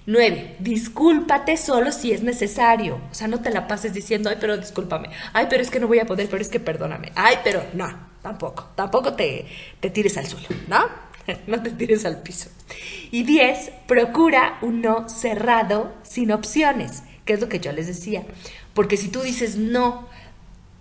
9. 0.07 0.57
Discúlpate 0.59 1.57
solo 1.57 1.93
si 1.93 2.12
es 2.12 2.23
necesario. 2.23 3.00
O 3.11 3.15
sea, 3.15 3.29
no 3.29 3.41
te 3.41 3.50
la 3.50 3.69
pases 3.69 3.93
diciendo, 3.93 4.31
ay, 4.31 4.37
pero 4.41 4.57
discúlpame. 4.57 5.11
Ay, 5.35 5.49
pero 5.50 5.62
es 5.62 5.71
que 5.71 5.81
no 5.81 5.87
voy 5.87 5.99
a 5.99 6.07
poder, 6.07 6.29
pero 6.31 6.41
es 6.41 6.49
que 6.49 6.61
perdóname. 6.61 7.12
Ay, 7.15 7.37
pero 7.45 7.62
no, 7.75 8.09
tampoco. 8.23 8.71
Tampoco 8.75 9.12
te, 9.12 9.47
te 9.81 9.91
tires 9.91 10.17
al 10.17 10.27
suelo, 10.27 10.49
¿no? 10.67 11.08
no 11.47 11.62
te 11.62 11.70
tires 11.70 12.04
al 12.04 12.23
piso. 12.23 12.50
Y 13.11 13.23
10. 13.25 13.70
Procura 13.87 14.58
un 14.62 14.80
no 14.82 15.08
cerrado 15.08 15.92
sin 16.02 16.32
opciones, 16.32 17.02
que 17.25 17.35
es 17.35 17.40
lo 17.40 17.49
que 17.49 17.61
yo 17.61 17.73
les 17.73 17.87
decía. 17.87 18.25
Porque 18.75 18.97
si 18.97 19.08
tú 19.08 19.20
dices 19.20 19.56
no, 19.56 20.08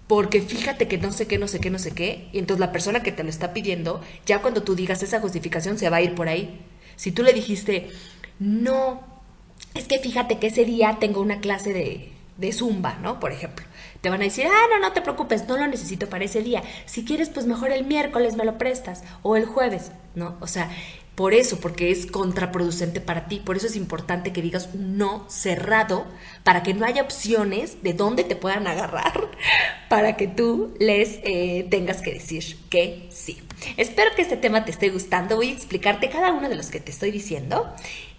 porque 0.08 0.42
fíjate 0.42 0.88
que 0.88 0.98
no 0.98 1.12
sé 1.12 1.28
qué, 1.28 1.38
no 1.38 1.48
sé 1.48 1.60
qué, 1.60 1.70
no 1.70 1.80
sé 1.80 1.92
qué, 1.92 2.30
y 2.32 2.40
entonces 2.40 2.60
la 2.60 2.72
persona 2.72 3.04
que 3.04 3.12
te 3.12 3.24
lo 3.24 3.30
está 3.30 3.54
pidiendo, 3.54 4.02
ya 4.26 4.42
cuando 4.42 4.64
tú 4.64 4.76
digas 4.76 5.04
esa 5.04 5.20
justificación 5.20 5.78
se 5.78 5.90
va 5.90 5.98
a 5.98 6.02
ir 6.02 6.16
por 6.16 6.30
ahí. 6.30 6.62
Si 6.96 7.12
tú 7.12 7.24
le 7.24 7.34
dijiste, 7.34 7.90
no, 8.40 9.02
es 9.74 9.86
que 9.88 10.00
fíjate 10.00 10.40
que 10.40 10.48
ese 10.48 10.66
día 10.66 10.98
tengo 11.00 11.22
una 11.22 11.40
clase 11.40 11.74
de, 11.74 12.12
de 12.38 12.54
zumba, 12.54 12.98
¿no? 13.02 13.20
Por 13.20 13.32
ejemplo. 13.32 13.66
Te 14.02 14.10
van 14.10 14.22
a 14.22 14.26
decir, 14.26 14.46
ah, 14.48 14.68
no, 14.70 14.80
no 14.80 14.94
te 14.94 15.02
preocupes, 15.02 15.48
no 15.48 15.58
lo 15.58 15.68
necesito 15.68 16.08
para 16.08 16.26
ese 16.26 16.42
día. 16.42 16.64
Si 16.86 17.06
quieres, 17.06 17.30
pues 17.30 17.46
mejor 17.46 17.72
el 17.72 17.86
miércoles 17.86 18.36
me 18.36 18.46
lo 18.46 18.58
prestas 18.58 19.04
o 19.24 19.36
el 19.36 19.46
jueves, 19.46 19.92
¿no? 20.16 20.38
O 20.40 20.48
sea, 20.48 20.70
por 21.18 21.34
eso, 21.34 21.60
porque 21.60 21.90
es 21.90 22.06
contraproducente 22.06 23.02
para 23.02 23.26
ti. 23.28 23.42
Por 23.44 23.58
eso 23.58 23.66
es 23.66 23.76
importante 23.76 24.32
que 24.32 24.44
digas 24.44 24.70
un 24.76 25.00
no 25.00 25.26
cerrado 25.30 26.06
para 26.44 26.62
que 26.62 26.76
no 26.76 26.86
haya 26.86 27.02
opciones 27.02 27.82
de 27.82 27.94
dónde 27.94 28.24
te 28.24 28.36
puedan 28.36 28.68
agarrar 28.68 29.32
para 29.90 30.16
que 30.16 30.28
tú 30.28 30.76
les 30.80 31.20
eh, 31.24 31.66
tengas 31.72 32.04
que 32.04 32.14
decir 32.14 32.44
que 32.70 33.08
sí. 33.10 33.42
Espero 33.78 34.12
que 34.16 34.22
este 34.22 34.38
tema 34.38 34.64
te 34.64 34.70
esté 34.70 34.90
gustando. 34.90 35.38
Voy 35.38 35.50
a 35.50 35.54
explicarte 35.54 36.08
cada 36.12 36.32
uno 36.34 36.50
de 36.50 36.56
los 36.56 36.70
que 36.70 36.80
te 36.80 36.92
estoy 36.92 37.10
diciendo 37.10 37.74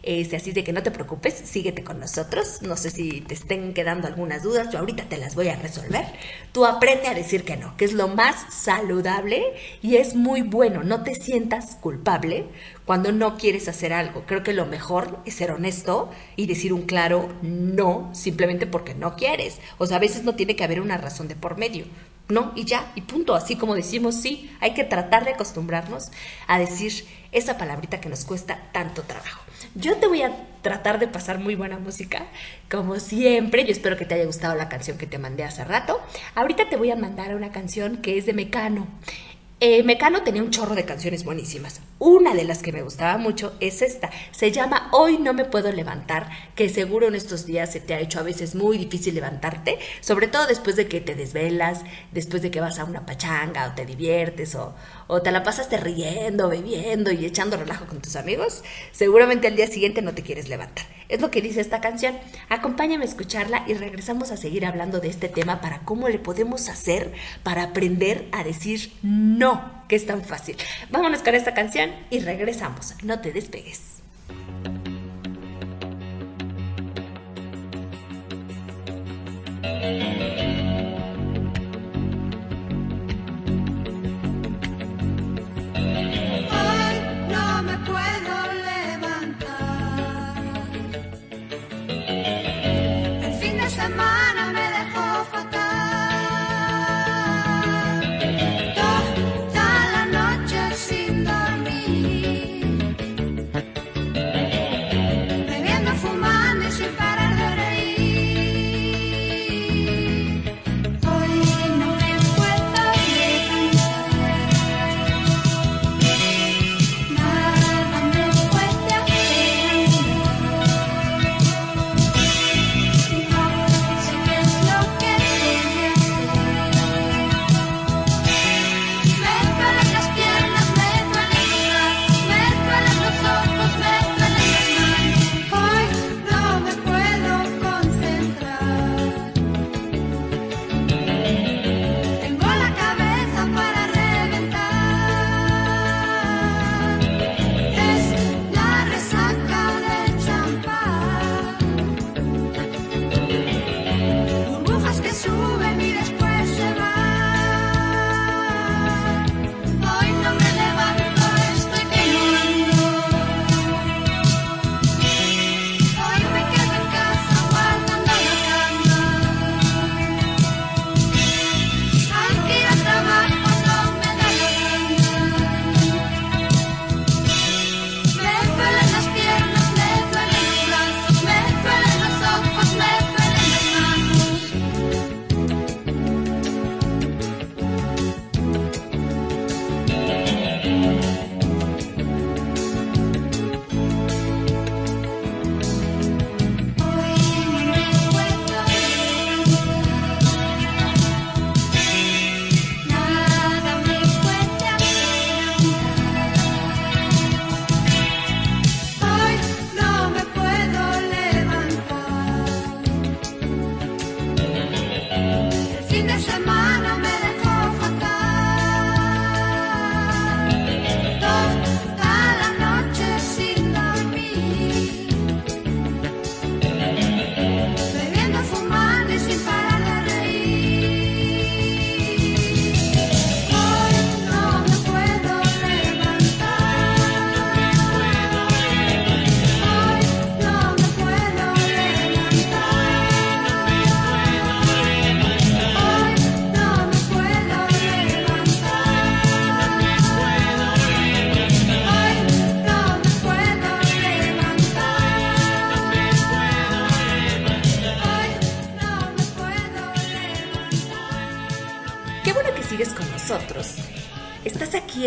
este, 0.09 0.37
así 0.37 0.53
de 0.53 0.65
que 0.65 0.73
no 0.73 0.83
te 0.83 0.91
preocupes, 0.91 1.35
síguete 1.35 1.85
con 1.85 2.01
nosotros. 2.01 2.63
No 2.63 2.79
sé 2.79 2.89
si 2.89 3.21
te 3.21 3.35
estén 3.35 3.75
quedando 3.75 4.09
algunas 4.09 4.43
dudas, 4.43 4.71
yo 4.73 4.79
ahorita 4.79 5.05
te 5.05 5.19
las 5.19 5.35
voy 5.35 5.49
a 5.49 5.57
resolver. 5.57 6.07
Tú 6.53 6.65
aprende 6.65 7.09
a 7.09 7.15
decir 7.15 7.45
que 7.45 7.59
no, 7.59 7.77
que 7.77 7.85
es 7.85 7.93
lo 7.93 8.09
más 8.09 8.47
saludable 8.49 9.45
y 9.83 9.97
es 9.97 10.15
muy 10.15 10.41
bueno. 10.41 10.83
No 10.83 11.03
te 11.03 11.15
sientas 11.15 11.77
culpable 11.77 12.47
cuando 12.87 13.13
no 13.13 13.37
quieres 13.37 13.69
hacer 13.69 13.93
algo. 13.93 14.25
Creo 14.25 14.43
que 14.43 14.55
lo 14.55 14.65
mejor 14.65 15.19
es 15.27 15.35
ser 15.35 15.51
honesto 15.51 16.11
y 16.37 16.47
decir 16.47 16.73
un 16.73 16.87
claro 16.87 17.29
no 17.43 18.09
simplemente 18.15 18.67
porque 18.67 18.95
no 18.95 19.15
quieres. 19.15 19.59
O 19.77 19.85
sea, 19.85 19.99
a 19.99 20.01
veces 20.01 20.25
no 20.25 20.37
tiene 20.37 20.57
que 20.57 20.65
haber 20.65 20.81
una 20.81 20.97
razón 20.97 21.29
de 21.29 21.37
por 21.37 21.59
medio. 21.59 21.85
No, 22.31 22.53
y 22.57 22.65
ya, 22.65 22.93
y 22.95 23.03
punto. 23.03 23.35
Así 23.35 23.57
como 23.57 23.75
decimos, 23.75 24.15
sí, 24.15 24.51
hay 24.61 24.73
que 24.73 24.85
tratar 24.85 25.27
de 25.27 25.33
acostumbrarnos 25.33 26.11
a 26.47 26.59
decir 26.59 27.05
esa 27.31 27.59
palabrita 27.59 28.01
que 28.01 28.09
nos 28.09 28.25
cuesta 28.25 28.71
tanto 28.73 29.03
trabajo. 29.03 29.48
Yo 29.81 29.97
te 29.97 30.09
voy 30.09 30.23
a 30.23 30.33
tratar 30.61 30.99
de 30.99 31.07
pasar 31.07 31.39
muy 31.39 31.55
buena 31.55 31.79
música, 31.79 32.27
como 32.69 32.99
siempre. 32.99 33.65
Yo 33.65 33.71
espero 33.71 33.97
que 33.97 34.05
te 34.05 34.17
haya 34.17 34.25
gustado 34.25 34.57
la 34.57 34.69
canción 34.69 34.99
que 34.99 35.07
te 35.07 35.19
mandé 35.19 35.45
hace 35.45 35.65
rato. 35.65 36.01
Ahorita 36.35 36.69
te 36.69 36.77
voy 36.77 36.91
a 36.91 36.97
mandar 36.97 37.37
una 37.37 37.53
canción 37.53 37.99
que 37.99 38.19
es 38.19 38.27
de 38.27 38.33
Mecano. 38.33 38.89
Eh, 39.61 39.83
Mecano 39.83 40.23
tenía 40.23 40.43
un 40.43 40.51
chorro 40.51 40.75
de 40.77 40.85
canciones 40.85 41.25
buenísimas. 41.25 41.81
Una 42.01 42.35
de 42.35 42.45
las 42.45 42.63
que 42.63 42.73
me 42.73 42.83
gustaba 42.83 43.19
mucho 43.19 43.55
es 43.59 43.83
esta. 43.83 44.11
Se 44.31 44.53
llama 44.53 44.89
Hoy 44.93 45.19
no 45.19 45.33
me 45.33 45.45
puedo 45.45 45.73
levantar, 45.73 46.29
que 46.55 46.69
seguro 46.69 47.09
en 47.09 47.17
estos 47.17 47.45
días 47.45 47.73
se 47.73 47.81
te 47.81 47.95
ha 47.95 48.01
hecho 48.01 48.21
a 48.21 48.23
veces 48.23 48.55
muy 48.55 48.79
difícil 48.79 49.17
levantarte, 49.17 49.81
sobre 50.01 50.29
todo 50.29 50.47
después 50.47 50.77
de 50.77 50.87
que 50.87 51.01
te 51.01 51.17
desvelas, 51.17 51.83
después 52.13 52.41
de 52.43 52.53
que 52.53 52.61
vas 52.61 52.79
a 52.79 52.85
una 52.85 53.05
pachanga 53.05 53.67
o 53.67 53.75
te 53.75 53.85
diviertes 53.85 54.55
o, 54.55 54.77
o 55.09 55.23
te 55.23 55.33
la 55.33 55.43
pasaste 55.43 55.77
riendo, 55.79 56.49
bebiendo 56.49 57.11
y 57.11 57.27
echando 57.27 57.57
relajo 57.57 57.87
con 57.87 58.01
tus 58.01 58.15
amigos, 58.15 58.63
seguramente 58.93 59.49
al 59.49 59.57
día 59.57 59.67
siguiente 59.67 60.03
no 60.03 60.15
te 60.15 60.23
quieres 60.23 60.49
levantar. 60.49 60.87
Es 61.09 61.21
lo 61.21 61.31
que 61.31 61.43
dice 61.43 61.61
esta 61.61 61.81
canción. 61.81 62.17
Acompáñame 62.51 63.05
a 63.05 63.09
escucharla 63.09 63.65
y 63.67 63.75
regresamos 63.75 64.31
a 64.31 64.37
seguir 64.37 64.67
hablando 64.67 65.01
de 65.01 65.09
este 65.09 65.29
tema 65.29 65.61
para 65.61 65.81
cómo 65.81 66.09
le 66.09 66.19
podemos 66.19 66.69
hacer 66.69 67.13
para 67.43 67.65
aprender 67.65 68.29
a 68.31 68.45
decir 68.45 68.93
no, 69.03 69.85
que 69.89 69.97
es 69.97 70.07
tan 70.07 70.23
fácil. 70.23 70.57
Vámonos 70.91 71.23
con 71.23 71.35
esta 71.35 71.55
canción 71.55 71.91
y 72.11 72.21
regresamos. 72.21 72.95
No 73.03 73.21
te 73.21 73.33
despegues. 73.33 73.99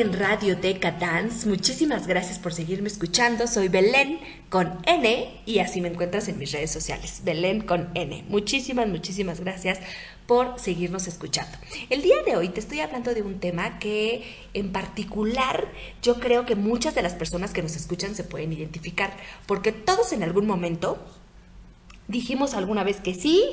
En 0.01 0.13
Radioteca 0.13 0.91
Dance. 0.91 1.47
Muchísimas 1.47 2.07
gracias 2.07 2.39
por 2.39 2.53
seguirme 2.53 2.87
escuchando. 2.87 3.45
Soy 3.45 3.67
Belén 3.67 4.19
con 4.49 4.79
N 4.87 5.41
y 5.45 5.59
así 5.59 5.79
me 5.79 5.89
encuentras 5.89 6.27
en 6.27 6.39
mis 6.39 6.51
redes 6.51 6.71
sociales. 6.71 7.21
Belén 7.23 7.61
con 7.61 7.89
N. 7.93 8.25
Muchísimas, 8.27 8.87
muchísimas 8.87 9.39
gracias 9.39 9.79
por 10.25 10.59
seguirnos 10.59 11.07
escuchando. 11.07 11.55
El 11.91 12.01
día 12.01 12.15
de 12.25 12.35
hoy 12.35 12.49
te 12.49 12.59
estoy 12.59 12.79
hablando 12.79 13.13
de 13.13 13.21
un 13.21 13.39
tema 13.39 13.77
que 13.77 14.23
en 14.55 14.71
particular 14.71 15.67
yo 16.01 16.19
creo 16.19 16.47
que 16.47 16.55
muchas 16.55 16.95
de 16.95 17.03
las 17.03 17.13
personas 17.13 17.51
que 17.51 17.61
nos 17.61 17.75
escuchan 17.75 18.15
se 18.15 18.23
pueden 18.23 18.51
identificar, 18.51 19.15
porque 19.45 19.71
todos 19.71 20.13
en 20.13 20.23
algún 20.23 20.47
momento 20.47 20.97
dijimos 22.07 22.55
alguna 22.55 22.83
vez 22.83 23.01
que 23.01 23.13
sí, 23.13 23.43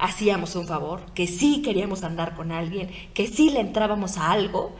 hacíamos 0.00 0.56
un 0.56 0.66
favor, 0.66 1.00
que 1.14 1.26
sí 1.26 1.62
queríamos 1.62 2.02
andar 2.04 2.34
con 2.34 2.52
alguien, 2.52 2.90
que 3.14 3.26
sí 3.26 3.50
le 3.50 3.60
entrábamos 3.60 4.16
a 4.16 4.32
algo, 4.32 4.74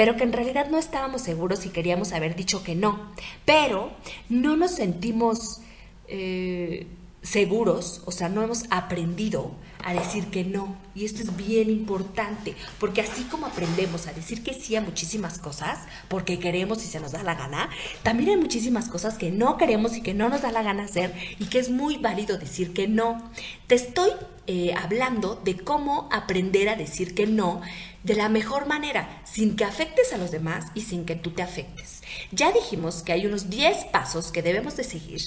pero 0.00 0.16
que 0.16 0.24
en 0.24 0.32
realidad 0.32 0.70
no 0.70 0.78
estábamos 0.78 1.20
seguros 1.20 1.66
y 1.66 1.68
queríamos 1.68 2.14
haber 2.14 2.34
dicho 2.34 2.64
que 2.64 2.74
no. 2.74 3.12
Pero 3.44 3.92
no 4.30 4.56
nos 4.56 4.70
sentimos 4.70 5.60
eh, 6.08 6.86
seguros, 7.20 8.00
o 8.06 8.10
sea, 8.10 8.30
no 8.30 8.42
hemos 8.42 8.64
aprendido 8.70 9.50
a 9.84 9.92
decir 9.92 10.28
que 10.28 10.42
no. 10.42 10.74
Y 10.94 11.04
esto 11.04 11.20
es 11.20 11.36
bien 11.36 11.68
importante, 11.68 12.54
porque 12.78 13.02
así 13.02 13.24
como 13.24 13.44
aprendemos 13.44 14.06
a 14.06 14.14
decir 14.14 14.42
que 14.42 14.54
sí 14.54 14.74
a 14.74 14.80
muchísimas 14.80 15.38
cosas, 15.38 15.80
porque 16.08 16.38
queremos 16.38 16.82
y 16.82 16.86
se 16.86 16.98
nos 16.98 17.12
da 17.12 17.22
la 17.22 17.34
gana, 17.34 17.68
también 18.02 18.30
hay 18.30 18.36
muchísimas 18.38 18.88
cosas 18.88 19.18
que 19.18 19.30
no 19.30 19.58
queremos 19.58 19.98
y 19.98 20.00
que 20.00 20.14
no 20.14 20.30
nos 20.30 20.40
da 20.40 20.50
la 20.50 20.62
gana 20.62 20.84
hacer 20.84 21.14
y 21.38 21.44
que 21.44 21.58
es 21.58 21.68
muy 21.68 21.98
válido 21.98 22.38
decir 22.38 22.72
que 22.72 22.88
no. 22.88 23.22
Te 23.66 23.74
estoy 23.74 24.12
eh, 24.46 24.72
hablando 24.74 25.38
de 25.44 25.58
cómo 25.58 26.08
aprender 26.10 26.70
a 26.70 26.76
decir 26.76 27.14
que 27.14 27.26
no 27.26 27.60
de 28.02 28.14
la 28.14 28.28
mejor 28.28 28.66
manera, 28.66 29.22
sin 29.24 29.56
que 29.56 29.64
afectes 29.64 30.12
a 30.12 30.18
los 30.18 30.30
demás 30.30 30.66
y 30.74 30.82
sin 30.82 31.04
que 31.04 31.16
tú 31.16 31.30
te 31.30 31.42
afectes. 31.42 32.02
Ya 32.32 32.52
dijimos 32.52 33.02
que 33.02 33.12
hay 33.12 33.26
unos 33.26 33.50
10 33.50 33.86
pasos 33.86 34.32
que 34.32 34.42
debemos 34.42 34.76
de 34.76 34.84
seguir 34.84 35.20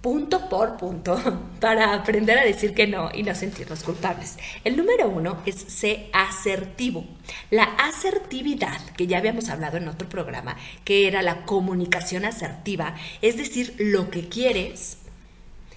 punto 0.00 0.48
por 0.48 0.76
punto 0.76 1.20
para 1.60 1.92
aprender 1.92 2.38
a 2.38 2.44
decir 2.44 2.72
que 2.74 2.86
no 2.86 3.10
y 3.12 3.22
no 3.22 3.34
sentirnos 3.34 3.82
culpables. 3.82 4.36
El 4.64 4.76
número 4.76 5.08
uno 5.08 5.42
es 5.44 5.56
ser 5.56 6.08
asertivo. 6.12 7.04
La 7.50 7.64
asertividad, 7.64 8.80
que 8.96 9.06
ya 9.06 9.18
habíamos 9.18 9.48
hablado 9.48 9.76
en 9.76 9.88
otro 9.88 10.08
programa, 10.08 10.56
que 10.84 11.08
era 11.08 11.22
la 11.22 11.44
comunicación 11.44 12.24
asertiva, 12.24 12.94
es 13.22 13.36
decir, 13.36 13.74
lo 13.78 14.10
que 14.10 14.28
quieres 14.28 14.98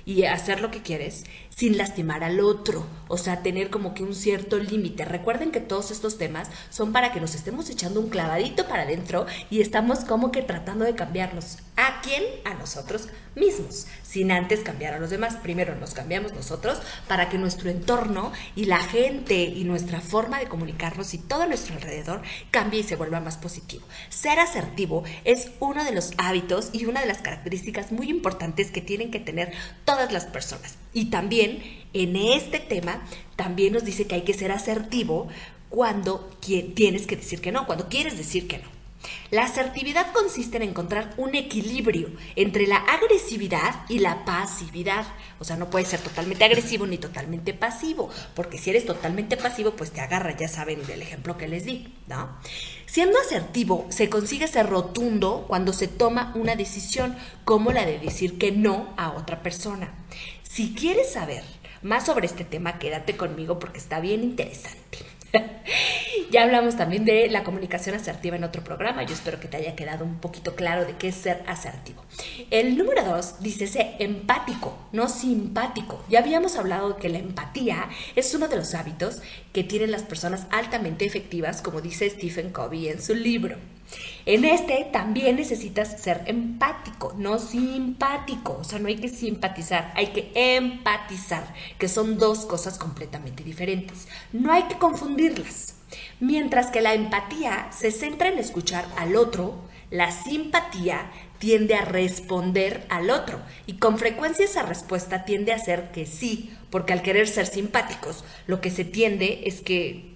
y 0.05 0.23
hacer 0.23 0.61
lo 0.61 0.71
que 0.71 0.81
quieres 0.81 1.25
sin 1.49 1.77
lastimar 1.77 2.23
al 2.23 2.39
otro, 2.39 2.87
o 3.11 3.17
sea, 3.17 3.43
tener 3.43 3.69
como 3.69 3.93
que 3.93 4.03
un 4.03 4.15
cierto 4.15 4.57
límite. 4.57 5.03
Recuerden 5.03 5.51
que 5.51 5.59
todos 5.59 5.91
estos 5.91 6.17
temas 6.17 6.49
son 6.69 6.93
para 6.93 7.11
que 7.11 7.19
nos 7.19 7.35
estemos 7.35 7.69
echando 7.69 7.99
un 7.99 8.09
clavadito 8.09 8.67
para 8.67 8.83
adentro 8.83 9.25
y 9.49 9.59
estamos 9.59 9.99
como 9.99 10.31
que 10.31 10.41
tratando 10.41 10.85
de 10.85 10.95
cambiarnos. 10.95 11.57
¿A 11.75 12.01
quién? 12.01 12.23
A 12.45 12.53
nosotros 12.53 13.09
mismos, 13.35 13.87
sin 14.03 14.31
antes 14.31 14.61
cambiar 14.61 14.93
a 14.93 14.99
los 14.99 15.09
demás. 15.09 15.35
Primero 15.35 15.75
nos 15.75 15.93
cambiamos 15.93 16.33
nosotros 16.33 16.79
para 17.07 17.27
que 17.27 17.37
nuestro 17.37 17.69
entorno 17.69 18.31
y 18.55 18.65
la 18.65 18.79
gente 18.79 19.43
y 19.43 19.63
nuestra 19.63 19.99
forma 19.99 20.39
de 20.39 20.47
comunicarnos 20.47 21.13
y 21.13 21.17
todo 21.17 21.47
nuestro 21.47 21.75
alrededor 21.75 22.21
cambie 22.49 22.81
y 22.81 22.83
se 22.83 22.95
vuelva 22.95 23.19
más 23.19 23.37
positivo. 23.37 23.85
Ser 24.09 24.39
asertivo 24.39 25.03
es 25.25 25.51
uno 25.59 25.83
de 25.83 25.91
los 25.91 26.11
hábitos 26.17 26.69
y 26.71 26.85
una 26.85 27.01
de 27.01 27.07
las 27.07 27.19
características 27.19 27.91
muy 27.91 28.09
importantes 28.09 28.71
que 28.71 28.81
tienen 28.81 29.11
que 29.11 29.19
tener 29.19 29.51
todas 29.83 30.11
las 30.11 30.25
personas. 30.25 30.77
Y 30.93 31.05
también 31.05 31.80
en 31.93 32.15
este 32.15 32.59
tema, 32.59 33.01
también 33.35 33.73
nos 33.73 33.85
dice 33.85 34.07
que 34.07 34.15
hay 34.15 34.21
que 34.21 34.33
ser 34.33 34.51
asertivo 34.51 35.27
cuando 35.69 36.29
tienes 36.39 37.07
que 37.07 37.15
decir 37.15 37.41
que 37.41 37.51
no, 37.51 37.65
cuando 37.65 37.89
quieres 37.89 38.17
decir 38.17 38.47
que 38.47 38.57
no. 38.57 38.81
La 39.31 39.45
asertividad 39.45 40.11
consiste 40.11 40.57
en 40.57 40.63
encontrar 40.63 41.13
un 41.17 41.35
equilibrio 41.35 42.09
entre 42.35 42.67
la 42.67 42.77
agresividad 42.77 43.85
y 43.89 43.99
la 43.99 44.25
pasividad. 44.25 45.05
O 45.39 45.43
sea, 45.43 45.55
no 45.55 45.69
puedes 45.69 45.87
ser 45.87 46.01
totalmente 46.01 46.43
agresivo 46.43 46.85
ni 46.85 46.97
totalmente 46.97 47.53
pasivo, 47.53 48.09
porque 48.35 48.57
si 48.57 48.69
eres 48.69 48.85
totalmente 48.85 49.37
pasivo, 49.37 49.71
pues 49.71 49.91
te 49.91 50.01
agarra, 50.01 50.35
ya 50.35 50.47
saben 50.47 50.85
del 50.85 51.01
ejemplo 51.01 51.37
que 51.37 51.47
les 51.47 51.65
di, 51.65 51.93
¿no? 52.07 52.29
Siendo 52.85 53.17
asertivo, 53.19 53.87
se 53.89 54.09
consigue 54.09 54.47
ser 54.47 54.67
rotundo 54.67 55.45
cuando 55.47 55.71
se 55.71 55.87
toma 55.87 56.33
una 56.35 56.55
decisión, 56.55 57.15
como 57.45 57.71
la 57.71 57.85
de 57.85 57.99
decir 57.99 58.37
que 58.37 58.51
no 58.51 58.93
a 58.97 59.13
otra 59.13 59.41
persona. 59.41 59.93
Si 60.43 60.73
quieres 60.73 61.13
saber 61.13 61.43
más 61.81 62.05
sobre 62.05 62.27
este 62.27 62.45
tema, 62.45 62.79
quédate 62.79 63.17
conmigo 63.17 63.59
porque 63.59 63.79
está 63.79 63.99
bien 63.99 64.23
interesante. 64.23 64.99
ya 66.31 66.43
hablamos 66.43 66.75
también 66.77 67.05
de 67.05 67.29
la 67.29 67.43
comunicación 67.43 67.95
asertiva 67.95 68.35
en 68.35 68.43
otro 68.43 68.63
programa. 68.63 69.03
Yo 69.03 69.13
espero 69.13 69.39
que 69.39 69.47
te 69.47 69.57
haya 69.57 69.75
quedado 69.75 70.05
un 70.05 70.19
poquito 70.19 70.55
claro 70.55 70.85
de 70.85 70.95
qué 70.97 71.09
es 71.09 71.15
ser 71.15 71.43
asertivo. 71.47 72.03
El 72.49 72.77
número 72.77 73.03
dos 73.03 73.35
dice 73.39 73.67
ser 73.67 73.95
empático, 73.99 74.77
no 74.91 75.07
simpático. 75.09 76.03
Ya 76.09 76.19
habíamos 76.19 76.57
hablado 76.57 76.97
que 76.97 77.09
la 77.09 77.19
empatía 77.19 77.89
es 78.15 78.33
uno 78.33 78.47
de 78.47 78.57
los 78.57 78.73
hábitos 78.73 79.21
que 79.53 79.63
tienen 79.63 79.91
las 79.91 80.03
personas 80.03 80.47
altamente 80.51 81.05
efectivas, 81.05 81.61
como 81.61 81.81
dice 81.81 82.09
Stephen 82.09 82.51
Covey 82.51 82.89
en 82.89 83.01
su 83.01 83.15
libro. 83.15 83.57
En 84.25 84.45
este 84.45 84.87
también 84.91 85.35
necesitas 85.35 85.99
ser 85.99 86.21
empático, 86.27 87.13
no 87.17 87.39
simpático. 87.39 88.57
O 88.61 88.63
sea, 88.63 88.79
no 88.79 88.87
hay 88.87 88.97
que 88.97 89.09
simpatizar, 89.09 89.91
hay 89.95 90.07
que 90.07 90.31
empatizar, 90.35 91.53
que 91.79 91.87
son 91.87 92.17
dos 92.17 92.45
cosas 92.45 92.77
completamente 92.77 93.43
diferentes. 93.43 94.07
No 94.31 94.51
hay 94.51 94.63
que 94.63 94.77
confundirlas. 94.77 95.75
Mientras 96.19 96.67
que 96.67 96.81
la 96.81 96.93
empatía 96.93 97.69
se 97.71 97.91
centra 97.91 98.29
en 98.29 98.37
escuchar 98.37 98.85
al 98.97 99.15
otro, 99.15 99.55
la 99.89 100.11
simpatía 100.11 101.11
tiende 101.39 101.73
a 101.73 101.83
responder 101.83 102.85
al 102.89 103.09
otro 103.09 103.41
y 103.65 103.73
con 103.73 103.97
frecuencia 103.97 104.45
esa 104.45 104.61
respuesta 104.61 105.25
tiende 105.25 105.51
a 105.51 105.59
ser 105.59 105.91
que 105.91 106.05
sí, 106.05 106.55
porque 106.69 106.93
al 106.93 107.01
querer 107.01 107.27
ser 107.27 107.47
simpáticos, 107.47 108.23
lo 108.45 108.61
que 108.61 108.69
se 108.69 108.85
tiende 108.85 109.41
es 109.45 109.59
que 109.61 110.11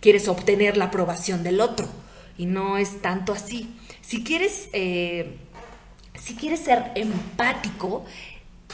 quieres 0.00 0.28
obtener 0.28 0.76
la 0.76 0.86
aprobación 0.86 1.44
del 1.44 1.60
otro 1.60 1.88
y 2.38 2.46
no 2.46 2.78
es 2.78 3.02
tanto 3.02 3.32
así. 3.32 3.74
Si 4.00 4.22
quieres, 4.22 4.68
eh, 4.72 5.36
si 6.14 6.34
quieres 6.34 6.60
ser 6.60 6.92
empático, 6.94 8.04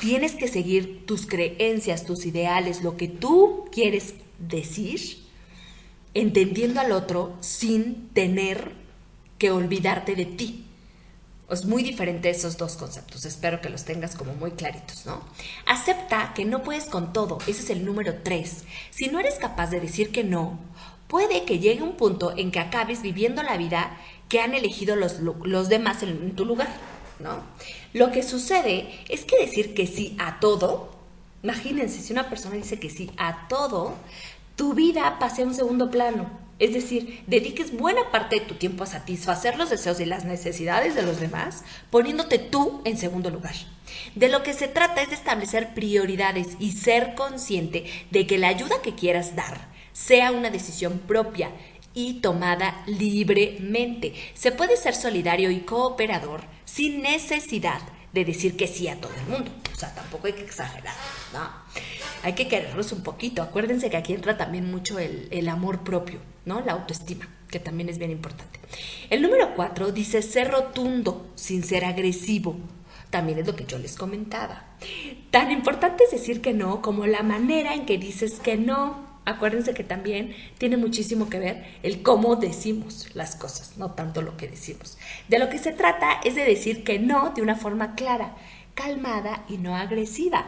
tienes 0.01 0.35
que 0.35 0.49
seguir 0.49 1.07
tus 1.07 1.27
creencias, 1.27 2.05
tus 2.05 2.27
ideales, 2.27 2.83
lo 2.83 2.97
que 2.97 3.09
tú 3.09 3.67
quieres 3.73 4.15
decir, 4.39 5.23
entendiendo 6.15 6.81
al 6.81 6.93
otro 6.93 7.37
sin 7.41 8.09
tener 8.11 8.73
que 9.39 9.51
olvidarte 9.51 10.15
de 10.15 10.27
ti. 10.27 10.67
Es 11.51 11.67
muy 11.67 11.83
diferente 11.83 12.31
esos 12.31 12.57
dos 12.57 12.77
conceptos. 12.77 13.27
Espero 13.27 13.61
que 13.61 13.69
los 13.69 13.85
tengas 13.85 14.17
como 14.17 14.33
muy 14.35 14.53
claritos, 14.53 15.05
¿no? 15.05 15.23
Acepta 15.67 16.33
que 16.35 16.47
no 16.47 16.63
puedes 16.63 16.85
con 16.85 17.13
todo. 17.13 17.39
Ese 17.47 17.63
es 17.63 17.71
el 17.71 17.85
número 17.85 18.15
tres. 18.23 18.65
Si 18.91 19.09
no 19.09 19.21
eres 19.21 19.35
capaz 19.35 19.69
de 19.69 19.81
decir 19.81 20.13
que 20.13 20.25
no, 20.25 20.59
puede 21.13 21.45
que 21.45 21.59
llegue 21.59 21.83
un 21.83 21.93
punto 21.93 22.33
en 22.35 22.51
que 22.51 22.59
acabes 22.59 23.03
viviendo 23.03 23.43
la 23.43 23.59
vida 23.59 23.99
que 24.31 24.41
han 24.41 24.55
elegido 24.55 24.97
los, 24.97 25.19
los 25.21 25.69
demás 25.69 26.03
en, 26.03 26.35
tu 26.35 26.47
lugar, 26.47 26.71
¿no? 27.19 27.43
Lo 27.93 28.11
que 28.11 28.23
sucede 28.23 28.89
es 29.11 29.27
que 29.27 29.39
decir 29.39 29.75
que 29.75 29.87
sí 29.87 30.17
a 30.19 30.41
todo, 30.41 30.89
imagínense, 31.43 32.01
si 32.01 32.15
una 32.15 32.31
persona 32.31 32.55
dice 32.55 32.81
que 32.81 32.89
sí 32.89 33.11
a 33.19 33.47
todo, 33.49 33.95
tu 34.57 34.73
vida 34.73 35.19
pase 35.19 35.43
a 35.43 35.45
un 35.45 35.55
segundo 35.55 35.91
plano. 35.91 36.31
Es 36.59 36.73
decir, 36.73 37.23
dediques 37.27 37.77
buena 37.77 38.11
parte 38.11 38.41
de 38.41 38.47
tu 38.47 38.55
tiempo 38.55 38.85
a 38.85 38.87
satisfacer 38.87 39.59
los 39.59 39.69
deseos 39.69 40.01
y 40.01 40.07
las 40.07 40.25
necesidades 40.25 40.95
de 40.95 41.03
los 41.03 41.21
demás, 41.21 41.63
poniéndote 41.91 42.39
tú 42.39 42.81
en 42.87 42.97
segundo 42.97 43.29
lugar. 43.29 43.55
De 44.15 44.31
lo 44.31 44.43
que 44.43 44.55
se 44.55 44.67
trata 44.67 45.03
es 45.03 45.11
de 45.11 45.17
establecer 45.17 45.75
prioridades 45.75 46.57
y 46.59 46.73
ser 46.73 47.15
consciente 47.15 47.85
de 48.11 48.27
que 48.27 48.39
la 48.39 48.49
ayuda 48.49 48.81
que 48.81 48.95
quieras 48.95 49.37
dar 49.37 49.72
sea 49.93 50.33
una 50.33 50.51
decisión 50.51 51.01
propia 51.07 51.51
y 51.95 52.21
tomada 52.21 52.83
libremente. 52.87 54.15
Se 54.35 54.53
puede 54.53 54.77
ser 54.77 54.95
solidario 54.95 55.51
y 55.51 55.61
cooperador 55.61 56.43
sin 56.65 57.03
necesidad 57.03 57.81
de 58.13 58.25
decir 58.25 58.57
que 58.57 58.67
sí 58.67 58.89
a 58.89 59.01
todo 59.01 59.13
el 59.15 59.27
mundo. 59.27 59.51
O 59.73 59.77
sea, 59.77 59.95
tampoco 59.95 60.27
hay 60.27 60.35
que 60.35 60.45
exagerar, 60.45 60.95
¿no? 61.33 61.41
Hay 62.23 62.35
que 62.35 62.49
querernos 62.49 62.93
un 62.93 63.03
poquito. 63.03 63.43
Acuérdense 63.43 63.91
que 63.91 63.97
aquí 63.97 64.13
entra 64.13 64.37
también 64.37 64.71
mucho 64.71 64.99
el, 64.99 65.29
el 65.31 65.49
amor 65.49 65.81
propio, 65.81 66.21
¿no? 66.45 66.61
La 66.61 66.73
autoestima, 66.73 67.29
que 67.51 67.59
también 67.59 67.89
es 67.89 67.99
bien 67.99 68.11
importante. 68.11 68.61
El 69.11 69.23
número 69.23 69.55
cuatro 69.55 69.93
dice 69.93 70.23
ser 70.23 70.51
rotundo 70.51 71.31
sin 71.35 71.65
ser 71.65 71.85
agresivo. 71.85 72.57
También 73.11 73.39
es 73.39 73.47
lo 73.47 73.57
que 73.57 73.67
yo 73.67 73.79
les 73.79 73.97
comentaba. 73.97 74.65
Tan 75.31 75.51
importante 75.51 76.05
es 76.05 76.13
decir 76.13 76.41
que 76.41 76.55
no 76.55 76.81
como 76.81 77.07
la 77.07 77.23
manera 77.23 77.75
en 77.75 77.85
que 77.85 77.99
dices 77.99 78.41
que 78.41 78.57
no. 78.57 79.12
Acuérdense 79.25 79.73
que 79.73 79.85
también 79.85 80.35
tiene 80.59 80.77
muchísimo 80.77 81.31
que 81.31 81.39
ver 81.39 81.65
el 81.85 82.03
cómo 82.03 82.35
decimos 82.35 83.09
las 83.15 83.37
cosas, 83.37 83.79
no 83.79 83.93
tanto 83.93 84.21
lo 84.21 84.37
que 84.37 84.49
decimos. 84.49 84.99
De 85.29 85.39
lo 85.39 85.49
que 85.49 85.59
se 85.59 85.73
trata 85.73 86.21
es 86.25 86.35
de 86.35 86.45
decir 86.45 86.83
que 86.83 86.99
no 86.99 87.31
de 87.31 87.43
una 87.43 87.55
forma 87.55 87.95
clara, 87.95 88.35
calmada 88.75 89.45
y 89.49 89.59
no 89.59 89.77
agresiva. 89.77 90.47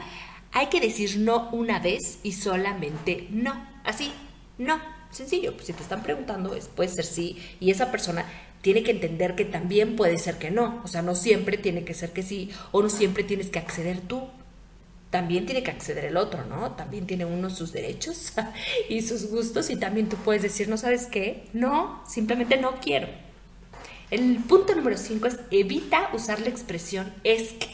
Hay 0.50 0.66
que 0.66 0.80
decir 0.80 1.18
no 1.18 1.50
una 1.50 1.78
vez 1.78 2.18
y 2.24 2.32
solamente 2.32 3.28
no. 3.30 3.64
Así, 3.84 4.12
no. 4.58 4.80
Sencillo, 5.10 5.54
pues 5.54 5.66
si 5.66 5.72
te 5.72 5.82
están 5.82 6.02
preguntando, 6.02 6.56
puede 6.74 6.88
ser 6.88 7.04
sí 7.04 7.38
y 7.60 7.70
esa 7.70 7.92
persona 7.92 8.26
tiene 8.60 8.82
que 8.82 8.90
entender 8.90 9.36
que 9.36 9.44
también 9.44 9.94
puede 9.94 10.18
ser 10.18 10.38
que 10.38 10.50
no. 10.50 10.80
O 10.82 10.88
sea, 10.88 11.02
no 11.02 11.14
siempre 11.14 11.58
tiene 11.58 11.84
que 11.84 11.94
ser 11.94 12.12
que 12.12 12.24
sí 12.24 12.50
o 12.72 12.82
no 12.82 12.90
siempre 12.90 13.22
tienes 13.22 13.50
que 13.50 13.60
acceder 13.60 14.00
tú 14.00 14.28
también 15.14 15.46
tiene 15.46 15.62
que 15.62 15.70
acceder 15.70 16.06
el 16.06 16.16
otro, 16.16 16.44
¿no? 16.44 16.72
También 16.72 17.06
tiene 17.06 17.24
uno 17.24 17.48
sus 17.48 17.70
derechos 17.70 18.32
y 18.88 19.00
sus 19.02 19.30
gustos 19.30 19.70
y 19.70 19.76
también 19.76 20.08
tú 20.08 20.16
puedes 20.16 20.42
decir, 20.42 20.68
no 20.68 20.76
sabes 20.76 21.06
qué, 21.06 21.44
no, 21.52 22.02
simplemente 22.04 22.56
no 22.56 22.80
quiero. 22.80 23.06
El 24.10 24.38
punto 24.38 24.74
número 24.74 24.98
5 24.98 25.28
es 25.28 25.38
evita 25.52 26.10
usar 26.14 26.40
la 26.40 26.48
expresión 26.48 27.14
es 27.22 27.52
que 27.52 27.68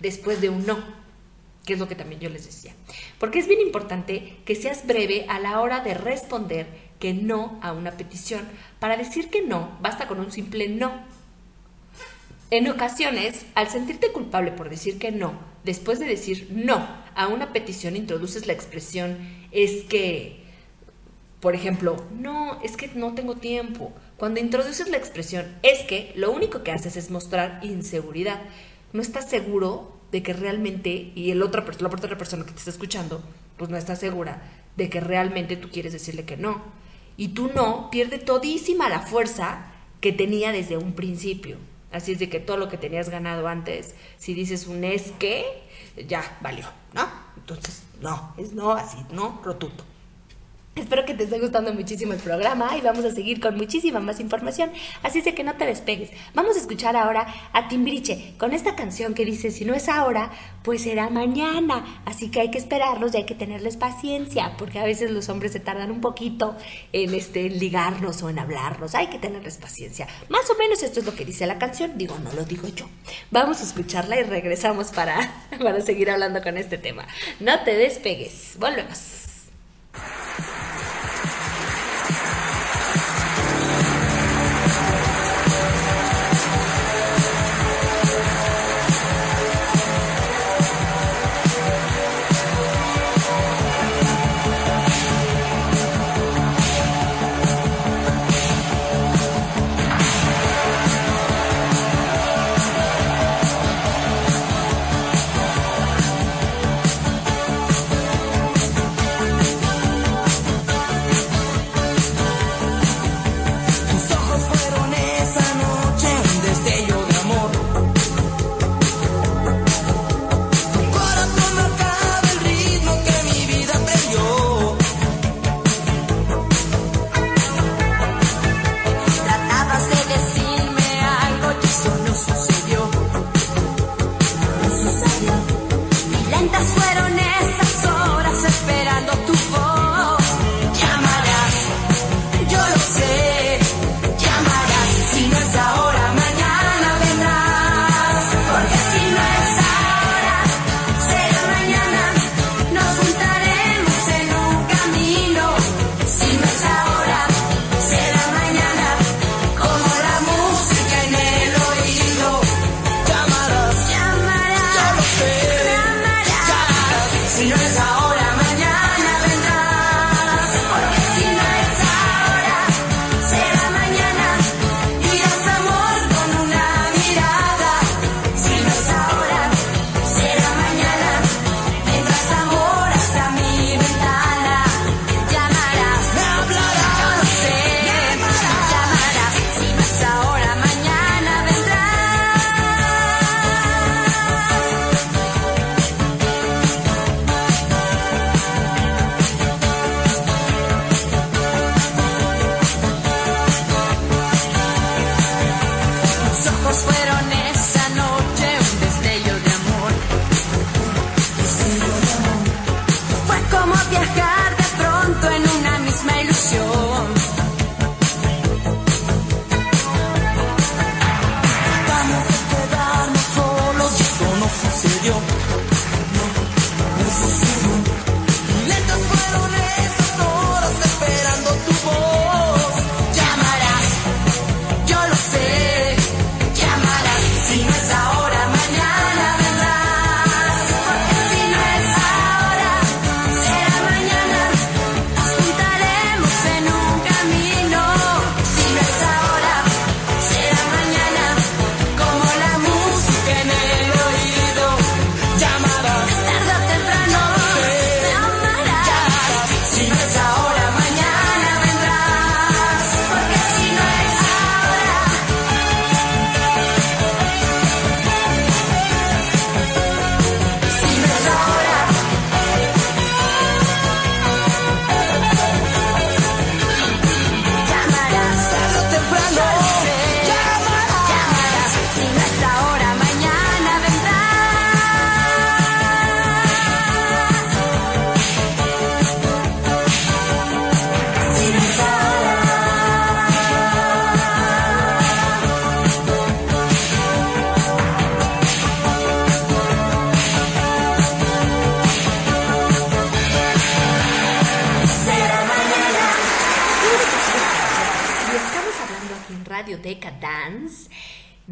después 0.00 0.40
de 0.40 0.48
un 0.48 0.64
no, 0.64 0.78
que 1.66 1.74
es 1.74 1.78
lo 1.78 1.86
que 1.86 1.96
también 1.96 2.18
yo 2.18 2.30
les 2.30 2.46
decía. 2.46 2.72
Porque 3.18 3.40
es 3.40 3.46
bien 3.46 3.60
importante 3.60 4.38
que 4.46 4.54
seas 4.54 4.86
breve 4.86 5.26
a 5.28 5.38
la 5.38 5.60
hora 5.60 5.80
de 5.80 5.92
responder 5.92 6.66
que 6.98 7.12
no 7.12 7.60
a 7.62 7.74
una 7.74 7.90
petición. 7.90 8.48
Para 8.80 8.96
decir 8.96 9.28
que 9.28 9.42
no, 9.42 9.76
basta 9.82 10.08
con 10.08 10.18
un 10.18 10.32
simple 10.32 10.70
no. 10.70 11.04
En 12.50 12.68
ocasiones, 12.68 13.44
al 13.56 13.68
sentirte 13.68 14.12
culpable 14.12 14.52
por 14.52 14.70
decir 14.70 15.00
que 15.00 15.10
no, 15.10 15.32
después 15.64 15.98
de 15.98 16.06
decir 16.06 16.48
no 16.52 16.86
a 17.16 17.26
una 17.26 17.52
petición, 17.52 17.96
introduces 17.96 18.46
la 18.46 18.52
expresión 18.52 19.18
es 19.50 19.82
que, 19.82 20.44
por 21.40 21.56
ejemplo, 21.56 21.96
no, 22.16 22.60
es 22.62 22.76
que 22.76 22.86
no 22.94 23.14
tengo 23.14 23.34
tiempo. 23.34 23.92
Cuando 24.16 24.38
introduces 24.38 24.88
la 24.88 24.96
expresión 24.96 25.44
es 25.64 25.80
que, 25.88 26.12
lo 26.14 26.30
único 26.30 26.62
que 26.62 26.70
haces 26.70 26.96
es 26.96 27.10
mostrar 27.10 27.58
inseguridad. 27.64 28.40
No 28.92 29.02
estás 29.02 29.28
seguro 29.28 29.96
de 30.12 30.22
que 30.22 30.32
realmente, 30.32 31.10
y 31.16 31.32
el 31.32 31.42
otra, 31.42 31.64
la 31.80 31.88
otra 31.88 32.16
persona 32.16 32.44
que 32.44 32.52
te 32.52 32.58
está 32.58 32.70
escuchando, 32.70 33.24
pues 33.56 33.70
no 33.70 33.76
está 33.76 33.96
segura 33.96 34.40
de 34.76 34.88
que 34.88 35.00
realmente 35.00 35.56
tú 35.56 35.68
quieres 35.68 35.92
decirle 35.92 36.24
que 36.24 36.36
no. 36.36 36.62
Y 37.16 37.28
tú 37.28 37.50
no 37.52 37.90
pierde 37.90 38.18
todísima 38.18 38.88
la 38.88 39.00
fuerza 39.00 39.72
que 40.00 40.12
tenía 40.12 40.52
desde 40.52 40.76
un 40.76 40.92
principio. 40.92 41.56
Así 41.96 42.12
es 42.12 42.18
de 42.18 42.28
que 42.28 42.40
todo 42.40 42.58
lo 42.58 42.68
que 42.68 42.76
tenías 42.76 43.08
ganado 43.08 43.48
antes, 43.48 43.94
si 44.18 44.34
dices 44.34 44.66
un 44.66 44.84
es 44.84 45.12
que, 45.12 45.62
ya 46.06 46.36
valió, 46.42 46.66
¿no? 46.92 47.08
Entonces, 47.38 47.84
no, 48.02 48.34
es 48.36 48.52
no 48.52 48.72
así, 48.72 48.98
no 49.10 49.40
rotundo. 49.42 49.82
Espero 50.76 51.06
que 51.06 51.14
te 51.14 51.24
esté 51.24 51.38
gustando 51.38 51.72
muchísimo 51.72 52.12
el 52.12 52.18
programa 52.18 52.76
y 52.76 52.82
vamos 52.82 53.02
a 53.06 53.10
seguir 53.10 53.40
con 53.40 53.56
muchísima 53.56 53.98
más 53.98 54.20
información. 54.20 54.70
Así 55.02 55.20
es 55.20 55.34
que 55.34 55.42
no 55.42 55.54
te 55.54 55.64
despegues. 55.64 56.10
Vamos 56.34 56.54
a 56.54 56.60
escuchar 56.60 56.96
ahora 56.96 57.26
a 57.54 57.66
Timbiriche 57.66 58.34
con 58.36 58.52
esta 58.52 58.76
canción 58.76 59.14
que 59.14 59.24
dice, 59.24 59.50
si 59.50 59.64
no 59.64 59.72
es 59.72 59.88
ahora, 59.88 60.30
pues 60.62 60.82
será 60.82 61.08
mañana. 61.08 62.02
Así 62.04 62.30
que 62.30 62.42
hay 62.42 62.50
que 62.50 62.58
esperarlos 62.58 63.14
y 63.14 63.16
hay 63.16 63.24
que 63.24 63.34
tenerles 63.34 63.78
paciencia, 63.78 64.54
porque 64.58 64.78
a 64.78 64.84
veces 64.84 65.10
los 65.10 65.30
hombres 65.30 65.52
se 65.52 65.60
tardan 65.60 65.90
un 65.90 66.02
poquito 66.02 66.54
en, 66.92 67.14
este, 67.14 67.48
ligarnos 67.48 68.22
o 68.22 68.28
en 68.28 68.38
hablarnos. 68.38 68.94
Hay 68.94 69.06
que 69.06 69.18
tenerles 69.18 69.56
paciencia. 69.56 70.06
Más 70.28 70.50
o 70.50 70.58
menos 70.58 70.82
esto 70.82 71.00
es 71.00 71.06
lo 71.06 71.14
que 71.14 71.24
dice 71.24 71.46
la 71.46 71.58
canción. 71.58 71.96
Digo, 71.96 72.18
no 72.18 72.30
lo 72.34 72.44
digo 72.44 72.68
yo. 72.68 72.86
Vamos 73.30 73.60
a 73.60 73.62
escucharla 73.62 74.20
y 74.20 74.24
regresamos 74.24 74.88
para, 74.88 75.46
para 75.58 75.80
seguir 75.80 76.10
hablando 76.10 76.42
con 76.42 76.58
este 76.58 76.76
tema. 76.76 77.06
No 77.40 77.60
te 77.64 77.74
despegues. 77.74 78.56
Volvemos. 78.58 79.22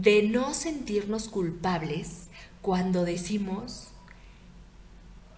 De 0.05 0.23
no 0.23 0.55
sentirnos 0.55 1.29
culpables 1.29 2.29
cuando 2.63 3.05
decimos 3.05 3.89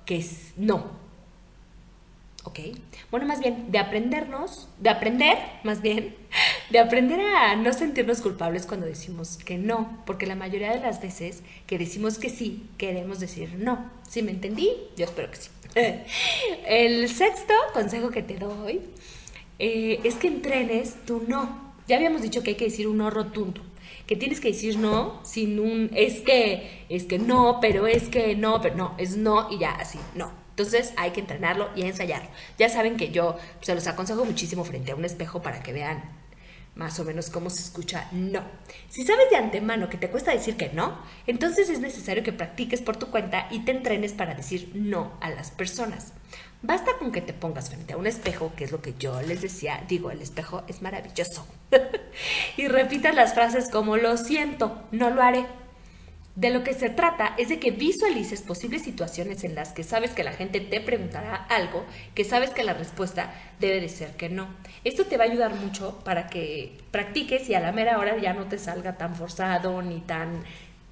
que 0.05 0.25
no. 0.57 1.07
¿Ok? 2.45 2.61
Bueno, 3.11 3.27
más 3.27 3.41
bien, 3.41 3.73
de 3.73 3.79
aprendernos, 3.79 4.69
de 4.79 4.91
aprender, 4.91 5.37
más 5.65 5.83
bien, 5.83 6.15
de 6.71 6.79
aprender 6.79 7.21
a 7.21 7.57
no 7.57 7.73
sentirnos 7.73 8.21
culpables 8.21 8.67
cuando 8.67 8.87
decimos 8.87 9.37
que 9.37 9.59
no, 9.59 10.03
porque 10.07 10.27
la 10.27 10.37
mayoría 10.37 10.73
de 10.73 10.81
las 10.81 11.01
veces 11.01 11.43
que 11.67 11.79
decimos 11.79 12.19
que 12.19 12.31
sí, 12.31 12.69
queremos 12.79 13.19
decir 13.19 13.55
no. 13.59 13.91
¿Sí 14.09 14.23
me 14.23 14.31
entendí? 14.31 14.71
Yo 14.97 15.07
espero 15.07 15.31
que 15.31 15.37
sí. 15.37 15.51
El 16.67 17.09
sexto 17.09 17.55
consejo 17.73 18.11
que 18.11 18.23
te 18.23 18.39
doy 18.39 18.81
eh, 19.59 20.01
es 20.05 20.15
que 20.15 20.29
entrenes 20.29 21.05
tu 21.05 21.25
no. 21.27 21.75
Ya 21.89 21.97
habíamos 21.97 22.23
dicho 22.23 22.43
que 22.43 22.51
hay 22.51 22.57
que 22.57 22.65
decir 22.67 22.89
un 22.89 22.99
no 22.99 23.11
rotundo, 23.11 23.61
que 24.07 24.17
tienes 24.17 24.41
que 24.41 24.49
decir 24.49 24.79
no 24.79 25.21
sin 25.25 25.59
un 25.59 25.91
es 25.95 26.21
que, 26.21 26.87
es 26.89 27.05
que 27.05 27.19
no, 27.19 27.59
pero 27.61 27.87
es 27.87 28.09
que 28.09 28.37
no, 28.37 28.61
pero 28.61 28.77
no, 28.77 28.95
es 28.99 29.17
no 29.17 29.49
y 29.51 29.59
ya 29.59 29.73
así, 29.73 29.99
no. 30.15 30.31
Entonces 30.51 30.95
hay 30.97 31.11
que 31.11 31.21
entrenarlo 31.21 31.69
y 31.77 31.83
ensayarlo. 31.83 32.31
Ya 32.59 32.69
saben 32.69 32.97
que 32.97 33.11
yo 33.11 33.37
se 33.61 33.75
los 33.75 33.87
aconsejo 33.87 34.25
muchísimo 34.25 34.65
frente 34.65 34.93
a 34.93 34.95
un 34.95 35.05
espejo 35.05 35.43
para 35.43 35.63
que 35.63 35.73
vean 35.73 36.03
más 36.77 37.01
o 37.01 37.05
menos 37.05 37.31
cómo 37.31 37.51
se 37.51 37.63
escucha 37.63 38.09
no. 38.13 38.43
Si 38.89 39.05
sabes 39.05 39.31
de 39.31 39.37
antemano 39.37 39.89
que 39.89 39.97
te 39.97 40.09
cuesta 40.09 40.31
decir 40.31 40.57
que 40.57 40.69
no, 40.69 40.99
entonces 41.27 41.69
es 41.69 41.81
necesario 41.81 42.23
que 42.23 42.33
practiques 42.33 42.83
por 42.83 42.97
tu 42.97 43.11
cuenta 43.11 43.49
y 43.51 43.61
te 43.65 43.73
entrenes 43.73 44.13
para 44.13 44.35
decir 44.35 44.71
no 44.75 45.13
a 45.21 45.31
las 45.31 45.51
personas. 45.51 46.13
Basta 46.63 46.93
con 46.99 47.13
que 47.13 47.21
te 47.21 47.33
pongas 47.33 47.69
frente 47.69 47.93
a 47.93 47.97
un 47.97 48.07
espejo, 48.07 48.53
que 48.57 48.65
es 48.65 48.73
lo 48.73 48.83
que 48.83 48.95
yo 48.99 49.21
les 49.23 49.43
decía, 49.43 49.85
digo, 49.89 50.11
el 50.11 50.23
espejo 50.23 50.65
es 50.69 50.83
maravilloso, 50.83 51.47
y 52.57 52.67
repitas 52.69 53.15
las 53.15 53.35
frases 53.35 53.71
como 53.71 53.97
lo 53.97 54.17
siento, 54.17 54.83
no 54.91 55.11
lo 55.11 55.23
haré. 55.23 55.47
De 56.35 56.51
lo 56.51 56.63
que 56.63 56.75
se 56.75 56.91
trata 56.91 57.35
es 57.39 57.49
de 57.49 57.59
que 57.59 57.71
visualices 57.71 58.43
posibles 58.43 58.83
situaciones 58.83 59.43
en 59.43 59.55
las 59.55 59.73
que 59.73 59.83
sabes 59.83 60.11
que 60.11 60.23
la 60.23 60.33
gente 60.33 60.61
te 60.61 60.83
preguntará 60.83 61.35
algo, 61.35 61.87
que 62.15 62.25
sabes 62.25 62.51
que 62.51 62.63
la 62.63 62.75
respuesta 62.75 63.33
debe 63.59 63.81
de 63.81 63.89
ser 63.89 64.17
que 64.17 64.29
no. 64.29 64.47
Esto 64.85 65.07
te 65.07 65.17
va 65.17 65.25
a 65.25 65.29
ayudar 65.29 65.55
mucho 65.55 65.99
para 66.05 66.27
que 66.27 66.77
practiques 66.91 67.49
y 67.49 67.55
a 67.55 67.61
la 67.61 67.73
mera 67.73 67.99
hora 67.99 68.19
ya 68.19 68.35
no 68.35 68.45
te 68.49 68.59
salga 68.59 68.99
tan 68.99 69.17
forzado 69.17 69.81
ni 69.81 70.01
tan 70.01 70.45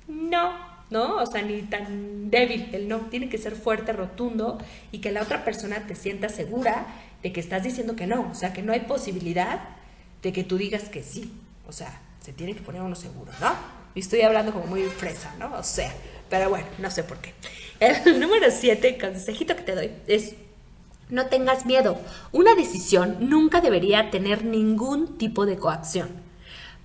no, 0.08 0.73
¿no? 0.90 1.16
O 1.16 1.26
sea, 1.26 1.42
ni 1.42 1.62
tan 1.62 2.30
débil 2.30 2.68
el 2.72 2.88
no. 2.88 3.00
Tiene 3.10 3.28
que 3.28 3.38
ser 3.38 3.54
fuerte, 3.56 3.92
rotundo 3.92 4.58
y 4.92 4.98
que 4.98 5.12
la 5.12 5.22
otra 5.22 5.44
persona 5.44 5.86
te 5.86 5.94
sienta 5.94 6.28
segura 6.28 6.86
de 7.22 7.32
que 7.32 7.40
estás 7.40 7.62
diciendo 7.62 7.96
que 7.96 8.06
no. 8.06 8.28
O 8.30 8.34
sea, 8.34 8.52
que 8.52 8.62
no 8.62 8.72
hay 8.72 8.80
posibilidad 8.80 9.60
de 10.22 10.32
que 10.32 10.44
tú 10.44 10.56
digas 10.56 10.88
que 10.88 11.02
sí. 11.02 11.32
O 11.66 11.72
sea, 11.72 12.00
se 12.20 12.32
tiene 12.32 12.54
que 12.54 12.62
poner 12.62 12.82
uno 12.82 12.94
seguro, 12.94 13.32
¿no? 13.40 13.52
Y 13.94 14.00
estoy 14.00 14.22
hablando 14.22 14.52
como 14.52 14.66
muy 14.66 14.82
fresa, 14.84 15.34
¿no? 15.38 15.54
O 15.56 15.62
sea, 15.62 15.92
pero 16.28 16.50
bueno, 16.50 16.66
no 16.78 16.90
sé 16.90 17.04
por 17.04 17.18
qué. 17.18 17.32
El 17.80 18.20
número 18.20 18.50
siete, 18.50 18.98
consejito 18.98 19.56
que 19.56 19.62
te 19.62 19.74
doy, 19.74 19.90
es 20.06 20.34
no 21.10 21.26
tengas 21.26 21.66
miedo. 21.66 21.98
Una 22.32 22.54
decisión 22.54 23.16
nunca 23.20 23.60
debería 23.60 24.10
tener 24.10 24.44
ningún 24.44 25.18
tipo 25.18 25.46
de 25.46 25.56
coacción. 25.56 26.08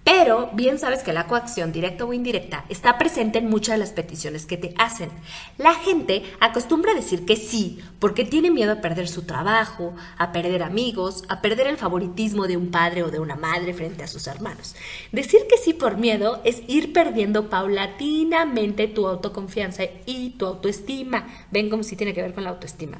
Pero 0.03 0.49
bien 0.53 0.79
sabes 0.79 1.03
que 1.03 1.13
la 1.13 1.27
coacción, 1.27 1.71
directa 1.71 2.05
o 2.05 2.13
indirecta, 2.13 2.65
está 2.69 2.97
presente 2.97 3.39
en 3.39 3.49
muchas 3.49 3.75
de 3.75 3.79
las 3.79 3.91
peticiones 3.91 4.45
que 4.45 4.57
te 4.57 4.73
hacen. 4.77 5.09
La 5.57 5.75
gente 5.75 6.23
acostumbra 6.39 6.93
decir 6.93 7.25
que 7.25 7.35
sí 7.35 7.79
porque 7.99 8.25
tiene 8.25 8.49
miedo 8.49 8.71
a 8.73 8.81
perder 8.81 9.07
su 9.07 9.23
trabajo, 9.23 9.93
a 10.17 10.31
perder 10.31 10.63
amigos, 10.63 11.23
a 11.29 11.41
perder 11.41 11.67
el 11.67 11.77
favoritismo 11.77 12.47
de 12.47 12.57
un 12.57 12.71
padre 12.71 13.03
o 13.03 13.11
de 13.11 13.19
una 13.19 13.35
madre 13.35 13.73
frente 13.73 14.03
a 14.03 14.07
sus 14.07 14.25
hermanos. 14.27 14.75
Decir 15.11 15.41
que 15.49 15.57
sí 15.57 15.73
por 15.73 15.97
miedo 15.97 16.41
es 16.43 16.63
ir 16.67 16.91
perdiendo 16.91 17.49
paulatinamente 17.49 18.87
tu 18.87 19.07
autoconfianza 19.07 19.83
y 20.05 20.31
tu 20.31 20.45
autoestima. 20.45 21.27
Ven 21.51 21.69
como 21.69 21.83
si 21.83 21.95
tiene 21.95 22.13
que 22.13 22.21
ver 22.21 22.33
con 22.33 22.45
la 22.45 22.51
autoestima. 22.51 22.99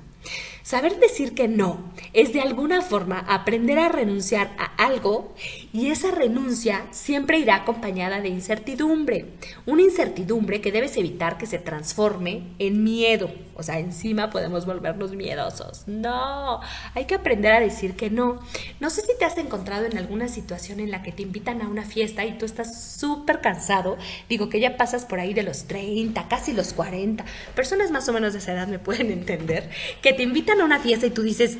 Saber 0.63 0.99
decir 0.99 1.33
que 1.33 1.47
no 1.47 1.91
es 2.13 2.31
de 2.31 2.41
alguna 2.41 2.81
forma 2.81 3.19
aprender 3.27 3.79
a 3.79 3.89
renunciar 3.89 4.51
a 4.57 4.65
algo 4.83 5.33
y 5.73 5.87
esa 5.87 6.11
renuncia 6.11 6.85
siempre 6.91 7.39
irá 7.39 7.55
acompañada 7.55 8.21
de 8.21 8.29
incertidumbre. 8.29 9.25
Una 9.65 9.81
incertidumbre 9.81 10.61
que 10.61 10.71
debes 10.71 10.97
evitar 10.97 11.37
que 11.37 11.47
se 11.47 11.57
transforme 11.57 12.43
en 12.59 12.83
miedo. 12.83 13.31
O 13.55 13.63
sea, 13.63 13.79
encima 13.79 14.29
podemos 14.29 14.65
volvernos 14.65 15.11
miedosos. 15.11 15.83
No, 15.85 16.61
hay 16.95 17.05
que 17.05 17.15
aprender 17.15 17.51
a 17.51 17.59
decir 17.59 17.95
que 17.95 18.09
no. 18.09 18.39
No 18.79 18.89
sé 18.89 19.01
si 19.01 19.17
te 19.17 19.25
has 19.25 19.37
encontrado 19.37 19.85
en 19.85 19.97
alguna 19.97 20.27
situación 20.29 20.79
en 20.79 20.91
la 20.91 21.03
que 21.03 21.11
te 21.11 21.23
invitan 21.23 21.61
a 21.61 21.67
una 21.67 21.83
fiesta 21.83 22.25
y 22.25 22.37
tú 22.37 22.45
estás 22.45 22.81
súper 22.81 23.41
cansado. 23.41 23.97
Digo 24.29 24.47
que 24.49 24.59
ya 24.59 24.77
pasas 24.77 25.03
por 25.03 25.19
ahí 25.19 25.33
de 25.33 25.43
los 25.43 25.65
30, 25.65 26.27
casi 26.29 26.53
los 26.53 26.73
40. 26.73 27.25
Personas 27.53 27.91
más 27.91 28.07
o 28.07 28.13
menos 28.13 28.33
de 28.33 28.39
esa 28.39 28.53
edad 28.53 28.67
me 28.67 28.79
pueden 28.79 29.11
entender. 29.11 29.69
Que 30.01 30.08
te 30.13 30.23
invitan 30.23 30.61
a 30.61 30.65
una 30.65 30.79
fiesta 30.79 31.05
y 31.05 31.11
tú 31.11 31.21
dices, 31.23 31.57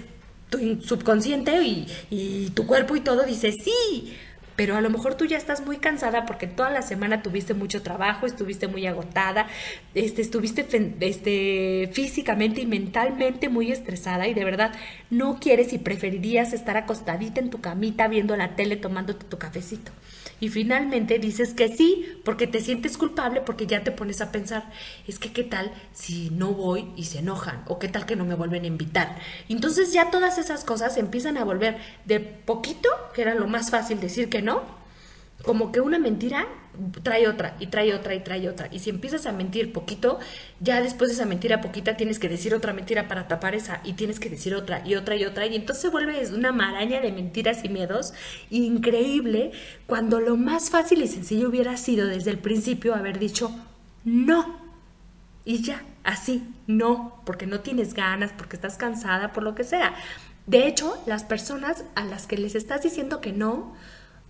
tu 0.50 0.82
subconsciente 0.82 1.62
y, 1.62 1.88
y 2.10 2.50
tu 2.52 2.66
cuerpo 2.66 2.96
y 2.96 3.02
todo 3.02 3.24
dice, 3.24 3.52
sí 3.52 4.16
pero 4.60 4.76
a 4.76 4.82
lo 4.82 4.90
mejor 4.90 5.16
tú 5.16 5.24
ya 5.24 5.38
estás 5.38 5.66
muy 5.66 5.78
cansada 5.78 6.26
porque 6.26 6.46
toda 6.46 6.70
la 6.70 6.82
semana 6.82 7.22
tuviste 7.22 7.54
mucho 7.54 7.82
trabajo, 7.82 8.26
estuviste 8.26 8.68
muy 8.68 8.86
agotada, 8.88 9.48
este, 9.96 10.22
estuviste 10.22 10.68
este, 11.00 11.90
físicamente 11.94 12.60
y 12.60 12.66
mentalmente 12.66 13.48
muy 13.48 13.72
estresada 13.72 14.28
y 14.28 14.34
de 14.34 14.44
verdad 14.44 14.74
no 15.10 15.40
quieres 15.40 15.72
y 15.72 15.78
preferirías 15.78 16.52
estar 16.52 16.76
acostadita 16.76 17.40
en 17.40 17.52
tu 17.52 17.62
camita 17.62 18.10
viendo 18.10 18.36
la 18.36 18.58
tele 18.58 18.76
tomándote 18.76 19.24
tu 19.24 19.38
cafecito 19.38 19.94
y 20.40 20.50
finalmente 20.50 21.20
dices 21.20 21.54
que 21.54 21.76
sí, 21.76 22.20
porque 22.24 22.48
te 22.48 22.62
sientes 22.62 22.98
culpable, 22.98 23.42
porque 23.42 23.68
ya 23.68 23.84
te 23.84 23.92
pones 23.92 24.22
a 24.22 24.32
pensar, 24.32 24.72
es 25.08 25.20
que 25.20 25.32
qué 25.32 25.44
tal 25.44 25.72
si 25.94 26.30
no 26.30 26.54
voy 26.54 26.92
y 26.96 27.06
se 27.06 27.20
enojan, 27.20 27.64
o 27.68 27.80
qué 27.80 27.88
tal 27.88 28.06
que 28.06 28.16
no 28.16 28.26
me 28.26 28.36
vuelven 28.36 28.64
a 28.64 28.68
invitar. 28.68 29.18
Entonces 29.50 29.94
ya 29.94 30.12
todas 30.12 30.38
esas 30.38 30.64
cosas 30.64 30.98
empiezan 30.98 31.38
a 31.38 31.44
volver 31.44 31.78
de 32.06 32.20
poquito, 32.20 32.90
que 33.14 33.22
era 33.22 33.36
lo 33.36 33.48
más 33.48 33.70
fácil 33.70 34.00
decir 34.00 34.30
que 34.30 34.42
no, 34.42 34.62
como 35.44 35.72
que 35.72 35.82
una 35.82 36.00
mentira 36.00 36.48
trae 37.04 37.28
otra 37.28 37.56
y 37.60 37.68
trae 37.68 37.94
otra 37.94 38.16
y 38.16 38.20
trae 38.22 38.48
otra. 38.50 38.68
Y 38.72 38.80
si 38.80 38.90
empiezas 38.90 39.26
a 39.26 39.32
mentir 39.32 39.74
poquito, 39.74 40.20
ya 40.60 40.82
después 40.82 41.10
de 41.10 41.16
esa 41.16 41.26
mentira 41.26 41.62
poquita 41.62 41.98
tienes 41.98 42.20
que 42.20 42.30
decir 42.30 42.54
otra 42.54 42.74
mentira 42.74 43.08
para 43.08 43.28
tapar 43.28 43.56
esa 43.56 43.82
y 43.84 43.94
tienes 43.94 44.20
que 44.20 44.30
decir 44.30 44.56
otra 44.56 44.86
y 44.86 44.96
otra 44.96 45.16
y 45.16 45.26
otra. 45.26 45.46
Y 45.46 45.56
entonces 45.56 45.82
se 45.82 45.90
vuelve 45.90 46.26
una 46.34 46.52
maraña 46.52 47.02
de 47.02 47.12
mentiras 47.12 47.64
y 47.64 47.70
miedos 47.70 48.14
increíble 48.50 49.52
cuando 49.88 50.20
lo 50.20 50.38
más 50.38 50.70
fácil 50.70 51.02
y 51.02 51.08
sencillo 51.08 51.50
hubiera 51.50 51.78
sido 51.78 52.08
desde 52.08 52.32
el 52.32 52.40
principio 52.40 52.96
haber 52.96 53.20
dicho 53.20 53.52
no. 54.04 54.60
Y 55.46 55.62
ya, 55.64 55.84
así, 56.04 56.44
no, 56.68 57.22
porque 57.26 57.48
no 57.48 57.62
tienes 57.62 57.94
ganas, 57.94 58.32
porque 58.38 58.56
estás 58.56 58.78
cansada, 58.78 59.34
por 59.34 59.44
lo 59.44 59.56
que 59.56 59.64
sea. 59.64 59.96
De 60.46 60.68
hecho, 60.68 61.02
las 61.06 61.24
personas 61.24 61.86
a 61.96 62.04
las 62.06 62.28
que 62.28 62.38
les 62.38 62.56
estás 62.56 62.84
diciendo 62.84 63.22
que 63.22 63.32
no, 63.32 63.76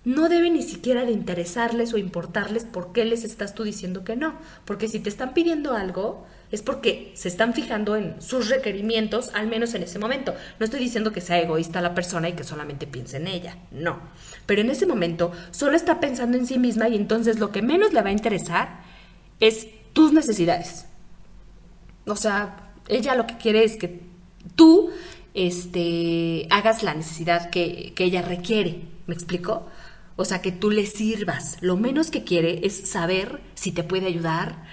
no 0.05 0.29
debe 0.29 0.49
ni 0.49 0.63
siquiera 0.63 1.05
de 1.05 1.12
interesarles 1.12 1.93
o 1.93 1.97
importarles 1.97 2.63
por 2.63 2.93
qué 2.93 3.05
les 3.05 3.23
estás 3.23 3.53
tú 3.53 3.63
diciendo 3.63 4.03
que 4.03 4.15
no. 4.15 4.35
Porque 4.65 4.88
si 4.88 4.99
te 4.99 5.09
están 5.09 5.33
pidiendo 5.33 5.73
algo, 5.73 6.25
es 6.51 6.62
porque 6.62 7.12
se 7.15 7.27
están 7.27 7.53
fijando 7.53 7.95
en 7.95 8.21
sus 8.21 8.49
requerimientos, 8.49 9.29
al 9.33 9.47
menos 9.47 9.73
en 9.73 9.83
ese 9.83 9.99
momento. 9.99 10.33
No 10.59 10.63
estoy 10.63 10.79
diciendo 10.79 11.12
que 11.12 11.21
sea 11.21 11.39
egoísta 11.39 11.81
la 11.81 11.93
persona 11.93 12.29
y 12.29 12.33
que 12.33 12.43
solamente 12.43 12.88
piense 12.88 13.17
en 13.17 13.27
ella, 13.27 13.57
no. 13.71 13.99
Pero 14.45 14.62
en 14.62 14.69
ese 14.69 14.85
momento 14.85 15.31
solo 15.51 15.75
está 15.75 15.99
pensando 15.99 16.38
en 16.38 16.47
sí 16.47 16.57
misma 16.57 16.88
y 16.88 16.95
entonces 16.95 17.39
lo 17.39 17.51
que 17.51 17.62
menos 17.62 17.93
le 17.93 18.01
va 18.01 18.09
a 18.09 18.13
interesar 18.13 18.79
es 19.39 19.67
tus 19.93 20.13
necesidades. 20.13 20.85
O 22.07 22.15
sea, 22.15 22.71
ella 22.88 23.15
lo 23.15 23.27
que 23.27 23.38
quiere 23.38 23.63
es 23.63 23.75
que 23.75 24.01
tú 24.55 24.91
este, 25.33 26.47
hagas 26.49 26.83
la 26.83 26.95
necesidad 26.95 27.49
que, 27.49 27.93
que 27.95 28.05
ella 28.05 28.21
requiere. 28.21 28.81
¿Me 29.05 29.13
explico? 29.13 29.67
O 30.19 30.25
sea, 30.25 30.41
que 30.41 30.51
tú 30.51 30.69
le 30.69 30.86
sirvas. 30.86 31.55
Lo 31.62 31.77
menos 31.77 32.12
que 32.12 32.25
quiere 32.25 32.65
es 32.67 32.89
saber 32.89 33.39
si 33.55 33.71
te 33.71 33.86
puede 33.86 34.08
ayudar 34.08 34.65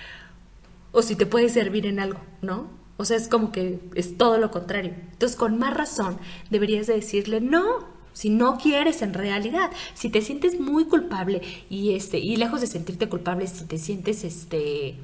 o 0.90 1.02
si 1.02 1.14
te 1.14 1.24
puede 1.24 1.48
servir 1.48 1.86
en 1.86 2.00
algo, 2.00 2.20
¿no? 2.42 2.68
O 2.96 3.04
sea, 3.04 3.16
es 3.16 3.28
como 3.28 3.52
que 3.52 3.78
es 3.94 4.18
todo 4.18 4.38
lo 4.38 4.50
contrario. 4.50 4.92
Entonces, 5.12 5.36
con 5.36 5.56
más 5.56 5.72
razón, 5.72 6.18
deberías 6.50 6.88
de 6.88 6.94
decirle 6.94 7.40
no, 7.40 7.86
si 8.12 8.28
no 8.28 8.58
quieres 8.58 9.02
en 9.02 9.14
realidad, 9.14 9.70
si 9.94 10.10
te 10.10 10.20
sientes 10.20 10.58
muy 10.58 10.86
culpable 10.86 11.42
y 11.70 11.94
este 11.94 12.18
y 12.18 12.34
lejos 12.34 12.60
de 12.60 12.66
sentirte 12.66 13.08
culpable, 13.08 13.46
si 13.46 13.66
te 13.66 13.78
sientes 13.78 14.24
este 14.24 14.96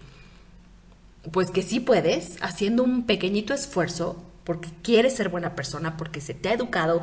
pues 1.30 1.52
que 1.52 1.62
sí 1.62 1.78
puedes, 1.78 2.42
haciendo 2.42 2.82
un 2.82 3.06
pequeñito 3.06 3.54
esfuerzo 3.54 4.20
porque 4.42 4.70
quieres 4.82 5.14
ser 5.14 5.28
buena 5.28 5.54
persona, 5.54 5.96
porque 5.96 6.20
se 6.20 6.34
te 6.34 6.48
ha 6.48 6.54
educado 6.54 7.00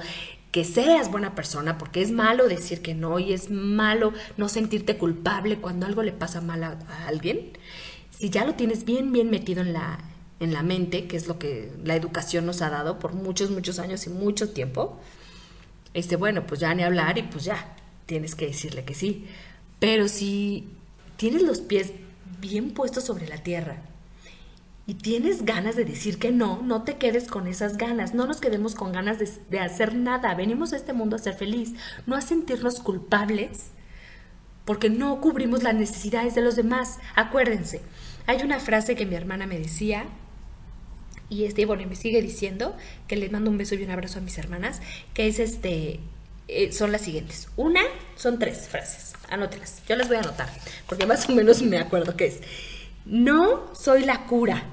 que 0.51 0.65
seas 0.65 1.11
buena 1.11 1.35
persona, 1.35 1.77
porque 1.77 2.01
es 2.01 2.11
malo 2.11 2.47
decir 2.47 2.81
que 2.81 2.95
no 2.95 3.19
y 3.19 3.33
es 3.33 3.51
malo 3.51 4.13
no 4.37 4.49
sentirte 4.49 4.97
culpable 4.97 5.57
cuando 5.57 5.85
algo 5.85 6.01
le 6.03 6.11
pasa 6.11 6.41
mal 6.41 6.63
a, 6.63 6.77
alguien. 7.07 7.51
Si 8.09 8.29
ya 8.29 8.45
lo 8.45 8.55
tienes 8.55 8.85
bien, 8.85 9.11
bien 9.11 9.29
metido 9.29 9.61
en 9.61 9.73
la, 9.73 9.99
en 10.39 10.53
la 10.53 10.63
mente, 10.63 11.07
que 11.07 11.17
es 11.17 11.27
lo 11.27 11.37
que 11.37 11.71
la 11.83 11.95
educación 11.95 12.45
nos 12.45 12.61
ha 12.61 12.69
dado 12.69 12.99
por 12.99 13.13
muchos, 13.13 13.51
muchos 13.51 13.79
años 13.79 14.07
y 14.07 14.09
mucho 14.09 14.49
tiempo, 14.49 14.99
este, 15.93 16.15
bueno, 16.15 16.45
pues 16.47 16.59
ya 16.59 16.73
ni 16.73 16.83
hablar 16.83 17.17
y 17.17 17.23
pues 17.23 17.45
ya, 17.45 17.75
tienes 18.05 18.35
que 18.35 18.47
decirle 18.47 18.83
que 18.83 18.95
sí. 18.95 19.27
Pero 19.79 20.07
si 20.07 20.67
tienes 21.17 21.43
los 21.43 21.61
pies 21.61 21.93
bien 22.39 22.71
puestos 22.71 23.03
sobre 23.03 23.27
la 23.27 23.43
tierra 23.43 23.81
y 24.89 24.95
tienes 24.95 25.45
ganas 25.45 25.75
de 25.75 25.85
decir 25.85 26.17
que 26.17 26.31
no, 26.31 26.63
no 26.63 26.81
te 26.81 26.97
quedes 26.97 27.27
con 27.27 27.45
esas 27.45 27.77
ganas, 27.77 28.15
no 28.15 28.25
nos 28.25 28.41
quedemos 28.41 28.73
con 28.73 28.91
ganas 28.91 29.19
de, 29.19 29.59
hacer 29.59 29.93
nada, 29.93 30.33
venimos 30.33 30.73
a 30.73 30.77
este 30.77 30.93
mundo 30.93 31.15
a 31.15 31.19
ser 31.19 31.35
feliz, 31.35 31.75
no 32.07 32.15
a 32.15 32.21
sentirnos 32.21 32.79
culpables 32.79 33.65
porque 34.65 34.89
no 34.89 35.21
cubrimos 35.21 35.61
las 35.61 35.75
necesidades 35.75 36.33
de 36.33 36.41
los 36.41 36.55
demás. 36.55 36.97
Acuérdense, 37.13 37.81
hay 38.25 38.41
una 38.41 38.59
frase 38.59 38.95
que 38.95 39.05
mi 39.05 39.13
hermana 39.13 39.45
me 39.45 39.59
decía, 39.59 40.05
y 41.29 41.43
este, 41.43 41.67
bueno, 41.67 41.87
me 41.87 41.95
sigue 41.95 42.23
diciendo, 42.23 42.75
que 43.07 43.15
les 43.15 43.31
mando 43.31 43.51
un 43.51 43.59
beso 43.59 43.75
y 43.75 43.83
un 43.83 43.91
abrazo 43.91 44.17
a 44.17 44.23
mis 44.23 44.39
hermanas, 44.39 44.81
que 45.13 45.27
es 45.27 45.37
este, 45.37 45.99
eh, 46.47 46.71
son 46.71 46.91
las 46.91 47.01
siguientes. 47.01 47.47
Una, 47.57 47.81
son 48.15 48.39
tres 48.39 48.67
frases, 48.67 49.13
anótelas, 49.29 49.83
yo 49.87 49.95
las 49.95 50.07
voy 50.07 50.17
a 50.17 50.21
anotar, 50.21 50.49
porque 50.87 51.05
más 51.05 51.29
o 51.29 51.33
menos 51.33 51.61
me 51.61 51.77
acuerdo 51.77 52.17
que 52.17 52.25
es, 52.25 52.39
no 53.05 53.71
soy 53.75 54.03
la 54.03 54.25
cura, 54.25 54.63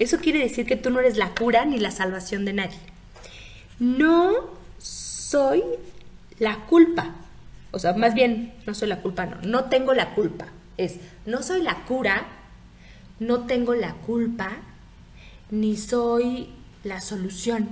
eso 0.00 0.18
quiere 0.18 0.38
decir 0.38 0.66
que 0.66 0.76
tú 0.76 0.90
no 0.90 0.98
eres 0.98 1.18
la 1.18 1.34
cura 1.34 1.66
ni 1.66 1.78
la 1.78 1.90
salvación 1.90 2.46
de 2.46 2.54
nadie. 2.54 2.78
No 3.78 4.32
soy 4.78 5.62
la 6.38 6.56
culpa. 6.66 7.14
O 7.70 7.78
sea, 7.78 7.92
más 7.92 8.14
bien, 8.14 8.54
no 8.66 8.74
soy 8.74 8.88
la 8.88 9.02
culpa, 9.02 9.26
no. 9.26 9.36
No 9.42 9.64
tengo 9.64 9.92
la 9.92 10.14
culpa. 10.14 10.46
Es, 10.78 10.96
no 11.26 11.42
soy 11.42 11.62
la 11.62 11.84
cura, 11.84 12.26
no 13.18 13.46
tengo 13.46 13.74
la 13.74 13.92
culpa, 13.92 14.56
ni 15.50 15.76
soy 15.76 16.48
la 16.82 17.02
solución. 17.02 17.68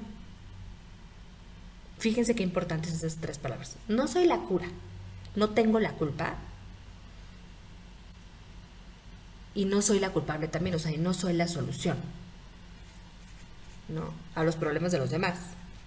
Fíjense 1.98 2.34
qué 2.34 2.42
importantes 2.42 2.92
esas 2.92 3.16
tres 3.16 3.38
palabras. 3.38 3.76
No 3.88 4.06
soy 4.06 4.26
la 4.26 4.36
cura, 4.36 4.66
no 5.34 5.50
tengo 5.50 5.80
la 5.80 5.92
culpa, 5.92 6.36
y 9.58 9.64
no 9.64 9.82
soy 9.82 9.98
la 9.98 10.10
culpable 10.10 10.46
también, 10.46 10.76
o 10.76 10.78
sea, 10.78 10.96
no 10.98 11.12
soy 11.12 11.32
la 11.32 11.48
solución. 11.48 11.96
¿No? 13.88 14.12
A 14.34 14.44
los 14.44 14.56
problemas 14.56 14.92
de 14.92 14.98
los 14.98 15.10
demás. 15.10 15.38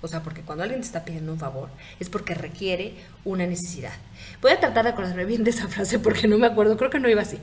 O 0.04 0.08
sea, 0.08 0.24
porque 0.24 0.42
cuando 0.42 0.64
alguien 0.64 0.82
te 0.82 0.88
está 0.88 1.06
pidiendo 1.06 1.32
un 1.32 1.38
favor 1.38 1.70
es 2.00 2.10
porque 2.10 2.34
requiere 2.34 2.96
una 3.24 3.46
necesidad. 3.46 3.94
Voy 4.42 4.52
a 4.52 4.60
tratar 4.60 4.86
de 4.86 4.92
acordarme 4.92 5.26
bien 5.26 5.44
de 5.44 5.52
esa 5.52 5.68
frase 5.68 6.00
porque 6.00 6.28
no 6.28 6.40
me 6.40 6.48
acuerdo, 6.48 6.76
creo 6.76 6.90
que 6.90 7.00
no 7.00 7.08
iba 7.08 7.22
así. 7.22 7.38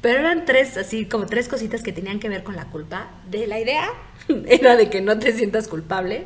Pero 0.00 0.20
eran 0.20 0.44
tres, 0.44 0.76
así 0.76 1.06
como 1.06 1.26
tres 1.26 1.48
cositas 1.48 1.82
que 1.82 1.92
tenían 1.92 2.20
que 2.20 2.28
ver 2.28 2.44
con 2.44 2.54
la 2.54 2.66
culpa. 2.66 3.10
De 3.28 3.48
la 3.48 3.58
idea 3.58 3.88
era 4.46 4.76
de 4.76 4.88
que 4.88 5.00
no 5.00 5.18
te 5.18 5.32
sientas 5.32 5.66
culpable, 5.66 6.24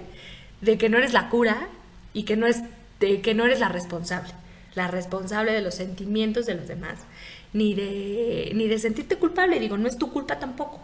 de 0.61 0.77
que 0.77 0.91
no 0.91 0.99
eres 0.99 1.15
la 1.15 1.31
cura 1.31 1.69
y 2.13 2.25
que 2.25 2.37
no, 2.37 2.47
es, 2.47 2.63
de 3.01 3.23
que 3.23 3.35
no 3.35 3.47
eres 3.47 3.61
la 3.61 3.71
responsable. 3.71 4.33
La 4.75 4.87
responsable 4.87 5.53
de 5.53 5.63
los 5.63 5.75
sentimientos 5.75 6.45
de 6.45 6.55
los 6.55 6.69
demás 6.69 6.99
ni 7.53 7.75
de, 7.75 8.53
ni 8.55 8.69
de 8.69 8.79
sentirte 8.79 9.17
culpable. 9.17 9.59
Digo, 9.59 9.77
no 9.77 9.89
es 9.89 9.97
tu 9.97 10.13
culpa 10.13 10.39
tampoco, 10.39 10.81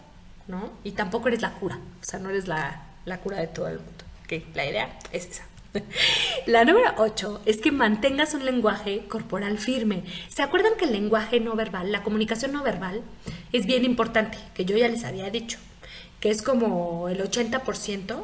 ¿no? 0.48 0.72
Y 0.84 0.92
tampoco 0.92 1.28
eres 1.28 1.42
la 1.42 1.52
cura, 1.52 1.76
o 1.76 2.04
sea, 2.04 2.18
no 2.18 2.30
eres 2.30 2.48
la, 2.48 2.82
la 3.04 3.18
cura 3.18 3.38
de 3.38 3.46
todo 3.46 3.68
el 3.68 3.78
mundo. 3.78 4.04
Que 4.26 4.44
la 4.54 4.66
idea 4.66 4.98
es 5.12 5.26
esa. 5.26 5.44
La 6.46 6.64
número 6.64 6.90
8 6.96 7.42
es 7.44 7.58
que 7.58 7.70
mantengas 7.70 8.32
un 8.34 8.44
lenguaje 8.44 9.06
corporal 9.08 9.58
firme. 9.58 10.04
¿Se 10.28 10.42
acuerdan 10.42 10.72
que 10.78 10.86
el 10.86 10.92
lenguaje 10.92 11.38
no 11.38 11.54
verbal, 11.54 11.92
la 11.92 12.02
comunicación 12.02 12.52
no 12.52 12.62
verbal, 12.62 13.02
es 13.52 13.66
bien 13.66 13.84
importante? 13.84 14.38
Que 14.54 14.64
yo 14.64 14.76
ya 14.76 14.88
les 14.88 15.04
había 15.04 15.28
dicho, 15.30 15.58
que 16.18 16.30
es 16.30 16.42
como 16.42 17.08
el 17.08 17.20
80% 17.22 18.16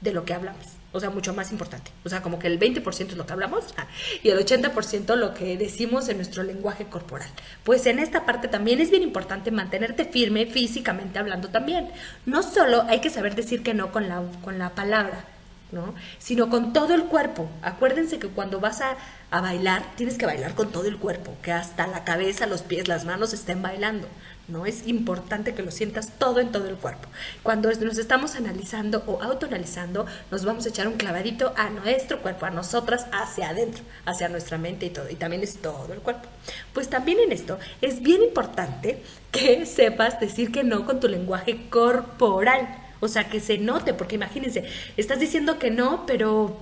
de 0.00 0.12
lo 0.12 0.24
que 0.24 0.34
hablamos 0.34 0.73
o 0.94 1.00
sea, 1.00 1.10
mucho 1.10 1.34
más 1.34 1.50
importante. 1.50 1.90
O 2.04 2.08
sea, 2.08 2.22
como 2.22 2.38
que 2.38 2.46
el 2.46 2.58
20% 2.58 3.08
es 3.08 3.16
lo 3.16 3.26
que 3.26 3.32
hablamos 3.32 3.74
ah, 3.76 3.86
y 4.22 4.30
el 4.30 4.38
80% 4.38 5.16
lo 5.16 5.34
que 5.34 5.56
decimos 5.56 6.08
en 6.08 6.18
nuestro 6.18 6.44
lenguaje 6.44 6.84
corporal. 6.86 7.28
Pues 7.64 7.84
en 7.86 7.98
esta 7.98 8.24
parte 8.24 8.46
también 8.46 8.80
es 8.80 8.90
bien 8.90 9.02
importante 9.02 9.50
mantenerte 9.50 10.04
firme 10.04 10.46
físicamente 10.46 11.18
hablando 11.18 11.48
también. 11.48 11.90
No 12.26 12.44
solo 12.44 12.82
hay 12.88 13.00
que 13.00 13.10
saber 13.10 13.34
decir 13.34 13.64
que 13.64 13.74
no 13.74 13.90
con 13.90 14.08
la, 14.08 14.22
con 14.44 14.60
la 14.60 14.70
palabra, 14.70 15.24
¿no? 15.72 15.94
Sino 16.20 16.48
con 16.48 16.72
todo 16.72 16.94
el 16.94 17.06
cuerpo. 17.06 17.50
Acuérdense 17.62 18.20
que 18.20 18.28
cuando 18.28 18.60
vas 18.60 18.80
a, 18.80 18.96
a 19.32 19.40
bailar, 19.40 19.84
tienes 19.96 20.16
que 20.16 20.26
bailar 20.26 20.54
con 20.54 20.70
todo 20.70 20.86
el 20.86 20.98
cuerpo, 20.98 21.36
que 21.42 21.50
hasta 21.50 21.88
la 21.88 22.04
cabeza, 22.04 22.46
los 22.46 22.62
pies, 22.62 22.86
las 22.86 23.04
manos 23.04 23.32
estén 23.32 23.62
bailando. 23.62 24.06
¿No? 24.48 24.66
Es 24.66 24.86
importante 24.86 25.54
que 25.54 25.62
lo 25.62 25.70
sientas 25.70 26.12
todo 26.18 26.40
en 26.40 26.52
todo 26.52 26.68
el 26.68 26.76
cuerpo. 26.76 27.08
Cuando 27.42 27.70
nos 27.70 27.98
estamos 27.98 28.34
analizando 28.34 29.02
o 29.06 29.22
autoanalizando, 29.22 30.06
nos 30.30 30.44
vamos 30.44 30.66
a 30.66 30.68
echar 30.68 30.86
un 30.88 30.94
clavadito 30.94 31.52
a 31.56 31.70
nuestro 31.70 32.20
cuerpo, 32.20 32.46
a 32.46 32.50
nosotras, 32.50 33.06
hacia 33.12 33.50
adentro, 33.50 33.82
hacia 34.04 34.28
nuestra 34.28 34.58
mente 34.58 34.86
y 34.86 34.90
todo. 34.90 35.08
Y 35.10 35.14
también 35.14 35.42
es 35.42 35.56
todo 35.56 35.92
el 35.92 36.00
cuerpo. 36.00 36.28
Pues 36.72 36.88
también 36.88 37.18
en 37.20 37.32
esto 37.32 37.58
es 37.80 38.02
bien 38.02 38.22
importante 38.22 39.02
que 39.32 39.66
sepas 39.66 40.20
decir 40.20 40.52
que 40.52 40.64
no 40.64 40.84
con 40.84 41.00
tu 41.00 41.08
lenguaje 41.08 41.68
corporal. 41.70 42.80
O 43.00 43.08
sea, 43.08 43.28
que 43.28 43.40
se 43.40 43.58
note, 43.58 43.92
porque 43.92 44.14
imagínense, 44.14 44.64
estás 44.96 45.20
diciendo 45.20 45.58
que 45.58 45.70
no, 45.70 46.06
pero 46.06 46.56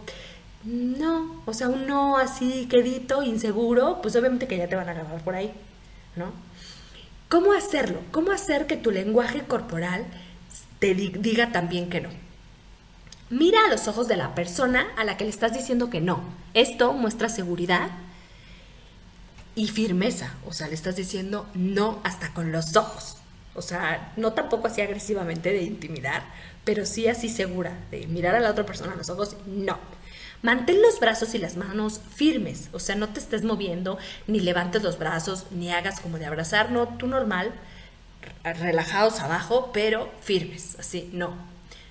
no, 0.65 1.43
o 1.47 1.53
sea, 1.53 1.69
un 1.69 1.87
no 1.87 2.17
así 2.17 2.67
quedito, 2.67 3.23
inseguro, 3.23 4.01
pues 4.03 4.17
obviamente 4.17 4.47
que 4.47 4.57
ya 4.57 4.69
te 4.69 4.77
van 4.77 4.89
a 4.89 4.93
agarrar 4.93 5.23
por 5.23 5.35
ahí, 5.35 5.53
¿no? 6.17 6.33
¿Cómo 7.33 7.55
hacerlo? 7.55 7.99
¿Cómo 8.11 8.31
hacer 8.31 8.67
que 8.67 8.77
tu 8.77 8.91
lenguaje 8.91 9.41
corporal 9.41 10.05
te 10.81 10.93
diga 10.95 11.51
también 11.51 11.89
que 11.89 12.03
no? 12.03 12.11
Mira 13.31 13.59
a 13.65 13.71
los 13.71 13.89
ojos 13.89 14.07
de 14.07 14.17
la 14.17 14.35
persona 14.35 14.87
a 14.99 15.05
la 15.05 15.17
que 15.17 15.25
le 15.25 15.31
estás 15.31 15.55
diciendo 15.55 15.89
que 15.89 16.03
no. 16.03 16.23
Esto 16.53 16.93
muestra 16.93 17.31
seguridad 17.31 17.89
y 19.55 19.69
firmeza. 19.69 20.35
O 20.47 20.53
sea, 20.53 20.69
le 20.69 20.75
estás 20.75 20.95
diciendo 20.95 21.49
no 21.55 22.01
hasta 22.05 22.35
con 22.35 22.53
los 22.53 22.77
ojos. 22.77 23.17
O 23.55 23.63
sea, 23.63 24.13
no 24.19 24.35
tampoco 24.35 24.67
así 24.67 24.83
agresivamente 24.83 25.55
de 25.55 25.63
intimidar, 25.63 26.25
pero 26.65 26.85
sí 26.85 27.09
así 27.09 27.31
segura 27.31 27.79
de 27.91 28.07
mirar 28.09 28.35
a 28.35 28.41
la 28.41 28.51
otra 28.51 28.67
persona 28.67 28.93
a 28.93 28.97
los 28.97 29.09
ojos, 29.09 29.39
no. 29.47 29.79
Mantén 30.43 30.83
los 30.83 30.99
brazos 30.99 31.35
y 31.35 31.39
las 31.39 31.57
manos 31.57 32.01
firmes, 32.17 32.69
o 32.73 32.81
sea, 32.81 32.97
no 32.97 33.09
te 33.09 33.21
estés 33.21 33.45
moviendo, 33.45 33.97
ni 34.27 34.41
levantes 34.41 34.83
los 34.83 34.99
brazos, 34.99 35.47
ni 35.53 35.71
hagas 35.71 36.01
como 36.01 36.19
de 36.19 36.27
abrazar, 36.27 36.73
no, 36.73 36.89
tú 36.89 37.07
normal, 37.07 37.53
relajados 38.43 39.21
abajo, 39.21 39.71
pero 39.73 40.11
firmes, 40.21 40.77
así, 40.81 41.09
no. 41.13 41.35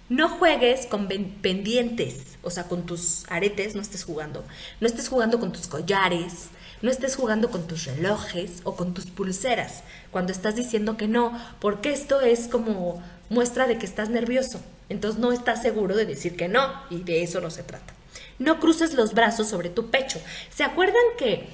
No 0.10 0.28
juegues 0.28 0.86
con 0.88 1.08
pendientes, 1.08 2.38
o 2.44 2.50
sea, 2.50 2.66
con 2.66 2.86
tus 2.86 3.24
aretes, 3.30 3.74
no 3.74 3.82
estés 3.82 4.04
jugando. 4.04 4.44
No 4.82 4.88
estés 4.88 5.08
jugando 5.08 5.40
con 5.40 5.54
tus 5.54 5.68
collares, 5.68 6.50
no 6.82 6.92
estés 6.92 7.16
jugando 7.16 7.50
con 7.52 7.68
tus 7.68 7.86
relojes 7.86 8.60
o 8.66 8.76
con 8.76 8.94
tus 8.94 9.06
pulseras 9.06 9.84
cuando 10.12 10.34
estás 10.34 10.58
diciendo 10.58 10.98
que 10.98 11.08
no, 11.08 11.40
porque 11.62 11.94
esto 11.94 12.20
es 12.20 12.50
como 12.50 13.02
muestra 13.30 13.68
de 13.68 13.78
que 13.78 13.86
estás 13.86 14.10
nervioso. 14.10 14.60
Entonces 14.90 15.22
no 15.22 15.32
estás 15.32 15.62
seguro 15.62 15.96
de 15.96 16.06
decir 16.06 16.36
que 16.36 16.50
no 16.50 16.70
y 16.90 17.04
de 17.04 17.24
eso 17.24 17.40
no 17.40 17.50
se 17.50 17.64
trata 17.64 17.94
no 18.42 18.60
cruces 18.60 18.94
los 18.94 19.14
brazos 19.14 19.48
sobre 19.48 19.70
tu 19.70 19.90
pecho. 19.90 20.20
¿Se 20.54 20.64
acuerdan 20.64 21.04
que 21.18 21.48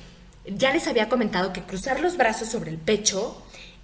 ya 0.46 0.72
les 0.72 0.88
había 0.88 1.10
comentado 1.10 1.54
que 1.54 1.64
cruzar 1.64 2.00
los 2.00 2.18
brazos 2.18 2.50
sobre 2.50 2.72
el 2.72 2.78
pecho 2.78 3.42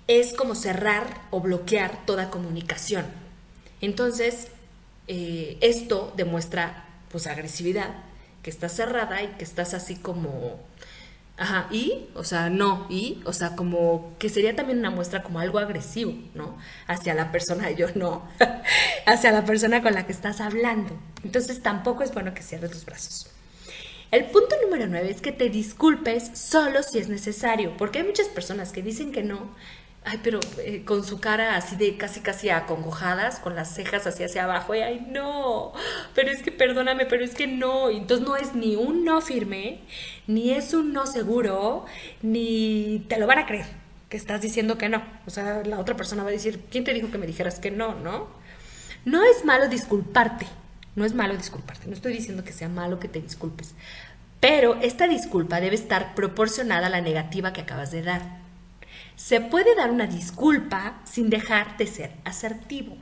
es 0.08 0.34
como 0.34 0.56
cerrar 0.56 1.22
o 1.30 1.42
bloquear 1.42 2.06
toda 2.06 2.30
comunicación? 2.30 3.06
Entonces, 3.82 4.48
eh, 5.08 5.58
esto 5.62 6.14
demuestra 6.16 6.86
pues 7.12 7.28
agresividad, 7.28 7.94
que 8.42 8.50
estás 8.50 8.74
cerrada 8.74 9.22
y 9.22 9.28
que 9.38 9.44
estás 9.44 9.74
así 9.74 9.96
como 9.96 10.60
Ajá, 11.44 11.68
y, 11.72 12.06
o 12.16 12.24
sea, 12.24 12.50
no, 12.50 12.88
y, 12.90 13.22
o 13.26 13.34
sea, 13.34 13.58
como 13.58 14.16
que 14.18 14.30
sería 14.30 14.56
también 14.56 14.80
una 14.80 14.92
muestra 14.92 15.24
como 15.24 15.42
algo 15.42 15.60
agresivo, 15.60 16.14
¿no? 16.34 16.58
Hacia 16.88 17.14
la 17.14 17.34
persona, 17.34 17.70
yo 17.78 17.88
no, 17.96 18.26
hacia 19.06 19.34
la 19.34 19.44
persona 19.44 19.84
con 19.84 19.94
la 19.94 20.06
que 20.06 20.14
estás 20.14 20.40
hablando. 20.40 20.98
Entonces 21.22 21.62
tampoco 21.62 22.02
es 22.04 22.14
bueno 22.14 22.34
que 22.34 22.42
cierres 22.42 22.74
los 22.74 22.86
brazos. 22.86 23.30
El 24.10 24.24
punto 24.28 24.56
número 24.64 24.88
nueve 24.88 25.12
es 25.12 25.20
que 25.20 25.34
te 25.34 25.50
disculpes 25.50 26.32
solo 26.34 26.82
si 26.82 27.00
es 27.00 27.10
necesario, 27.10 27.76
porque 27.76 28.00
hay 28.00 28.06
muchas 28.06 28.30
personas 28.30 28.72
que 28.72 28.82
dicen 28.82 29.12
que 29.12 29.24
no, 29.24 29.54
ay, 30.06 30.20
pero 30.24 30.40
eh, 30.60 30.84
con 30.86 31.04
su 31.04 31.20
cara 31.20 31.56
así 31.56 31.76
de 31.76 31.98
casi 31.98 32.20
casi 32.20 32.50
acongojadas, 32.50 33.40
con 33.40 33.56
las 33.56 33.74
cejas 33.74 34.06
así 34.08 34.24
hacia 34.24 34.44
abajo, 34.44 34.76
y 34.76 34.80
ay, 34.80 35.08
no, 35.10 35.74
pero 36.14 36.32
es 36.32 36.42
que 36.42 36.52
perdóname, 36.52 37.06
pero 37.06 37.24
es 37.24 37.36
que 37.36 37.48
no, 37.48 37.90
entonces 37.90 38.28
no 38.28 38.36
es 38.36 38.56
ni 38.56 38.76
un 38.76 39.06
no 39.06 39.22
firme, 39.22 39.82
ni 40.28 40.52
es 40.52 40.74
un 40.74 40.94
no 40.94 41.06
seguro, 41.06 41.86
ni 42.22 43.06
te 43.08 43.18
lo 43.18 43.28
van 43.28 43.40
a 43.40 43.46
creer 43.46 43.66
que 44.10 44.18
estás 44.18 44.42
diciendo 44.42 44.78
que 44.78 44.90
no. 44.90 45.02
O 45.26 45.32
sea, 45.32 45.64
la 45.64 45.80
otra 45.80 45.96
persona 45.96 46.22
va 46.22 46.30
a 46.30 46.34
decir, 46.34 46.66
¿quién 46.70 46.84
te 46.84 46.94
dijo 46.94 47.10
que 47.10 47.18
me 47.18 47.26
dijeras 47.26 47.60
que 47.60 47.72
no, 47.72 47.96
no? 47.96 48.28
No 49.06 49.24
es 49.24 49.44
malo 49.44 49.68
disculparte, 49.70 50.46
no 50.96 51.04
es 51.04 51.16
malo 51.16 51.36
disculparte, 51.36 51.88
no 51.88 51.94
estoy 51.94 52.14
diciendo 52.14 52.44
que 52.44 52.54
sea 52.54 52.70
malo 52.70 53.00
que 53.00 53.08
te 53.08 53.20
disculpes, 53.20 53.74
pero 54.40 54.76
esta 54.82 55.08
disculpa 55.08 55.60
debe 55.60 55.76
estar 55.76 56.14
proporcionada 56.14 56.88
a 56.88 56.90
la 56.90 57.02
negativa 57.02 57.54
que 57.54 57.62
acabas 57.62 57.90
de 57.92 58.04
dar. 58.04 58.43
Se 59.16 59.42
puede 59.42 59.76
dar 59.76 59.92
una 59.92 60.08
disculpa 60.08 61.02
sin 61.04 61.30
dejar 61.30 61.78
de 61.78 61.88
ser 61.88 62.12
asertivo. 62.26 62.98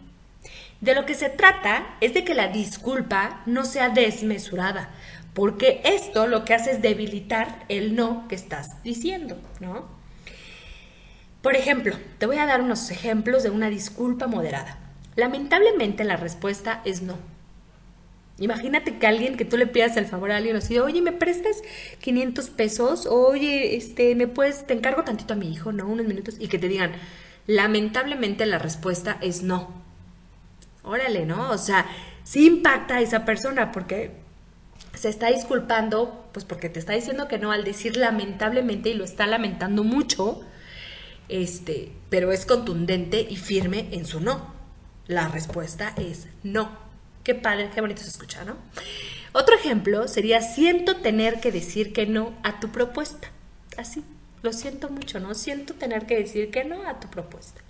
De 0.81 0.95
lo 0.95 1.05
que 1.05 1.13
se 1.13 1.29
trata 1.29 1.95
es 2.01 2.13
de 2.13 2.23
que 2.23 2.33
la 2.33 2.47
disculpa 2.47 3.41
no 3.45 3.65
sea 3.65 3.89
desmesurada, 3.89 4.89
porque 5.33 5.81
esto 5.83 6.27
lo 6.27 6.43
que 6.43 6.53
hace 6.53 6.71
es 6.71 6.81
debilitar 6.81 7.65
el 7.69 7.95
no 7.95 8.27
que 8.27 8.35
estás 8.35 8.81
diciendo, 8.83 9.37
¿no? 9.59 9.87
Por 11.41 11.55
ejemplo, 11.55 11.95
te 12.17 12.25
voy 12.25 12.37
a 12.37 12.45
dar 12.45 12.61
unos 12.61 12.91
ejemplos 12.91 13.43
de 13.43 13.49
una 13.49 13.69
disculpa 13.69 14.27
moderada. 14.27 14.77
Lamentablemente 15.15 16.03
la 16.03 16.17
respuesta 16.17 16.81
es 16.85 17.01
no. 17.01 17.17
Imagínate 18.41 18.97
que 18.97 19.05
alguien 19.05 19.37
que 19.37 19.45
tú 19.45 19.55
le 19.55 19.67
pidas 19.67 19.95
el 19.97 20.07
favor 20.07 20.31
a 20.31 20.37
alguien 20.37 20.55
así, 20.55 20.79
oye, 20.79 20.99
¿me 20.99 21.11
prestas 21.11 21.61
500 21.99 22.49
pesos? 22.49 23.05
Oye, 23.05 23.75
este, 23.75 24.15
¿me 24.15 24.27
puedes, 24.27 24.65
te 24.65 24.73
encargo 24.73 25.03
tantito 25.03 25.33
a 25.35 25.37
mi 25.37 25.51
hijo, 25.51 25.71
no? 25.71 25.87
Unos 25.87 26.07
minutos. 26.07 26.37
Y 26.39 26.47
que 26.47 26.57
te 26.57 26.67
digan, 26.67 26.91
lamentablemente 27.45 28.47
la 28.47 28.57
respuesta 28.57 29.19
es 29.21 29.43
no. 29.43 29.71
Órale, 30.81 31.27
¿no? 31.27 31.51
O 31.51 31.59
sea, 31.59 31.85
sí 32.23 32.47
impacta 32.47 32.95
a 32.95 33.01
esa 33.01 33.25
persona 33.25 33.71
porque 33.71 34.09
se 34.95 35.09
está 35.09 35.27
disculpando, 35.27 36.27
pues 36.31 36.43
porque 36.43 36.67
te 36.67 36.79
está 36.79 36.93
diciendo 36.93 37.27
que 37.27 37.37
no 37.37 37.51
al 37.51 37.63
decir 37.63 37.95
lamentablemente 37.95 38.89
y 38.89 38.95
lo 38.95 39.03
está 39.03 39.27
lamentando 39.27 39.83
mucho, 39.83 40.41
este, 41.29 41.91
pero 42.09 42.31
es 42.31 42.47
contundente 42.47 43.21
y 43.29 43.35
firme 43.35 43.89
en 43.91 44.07
su 44.07 44.19
no. 44.19 44.51
La 45.05 45.27
respuesta 45.27 45.93
es 45.95 46.27
no. 46.41 46.80
Qué 47.23 47.35
padre, 47.35 47.69
qué 47.73 47.81
bonito 47.81 48.01
se 48.01 48.09
escucha, 48.09 48.43
¿no? 48.43 48.57
Otro 49.33 49.55
ejemplo 49.55 50.07
sería 50.07 50.41
siento 50.41 50.97
tener 50.97 51.39
que 51.39 51.51
decir 51.51 51.93
que 51.93 52.05
no 52.05 52.33
a 52.43 52.59
tu 52.59 52.69
propuesta. 52.69 53.29
Así, 53.77 54.03
lo 54.41 54.51
siento 54.53 54.89
mucho, 54.89 55.19
¿no? 55.19 55.33
Siento 55.35 55.75
tener 55.75 56.05
que 56.05 56.17
decir 56.17 56.51
que 56.51 56.63
no 56.65 56.87
a 56.87 56.99
tu 56.99 57.09
propuesta. 57.09 57.61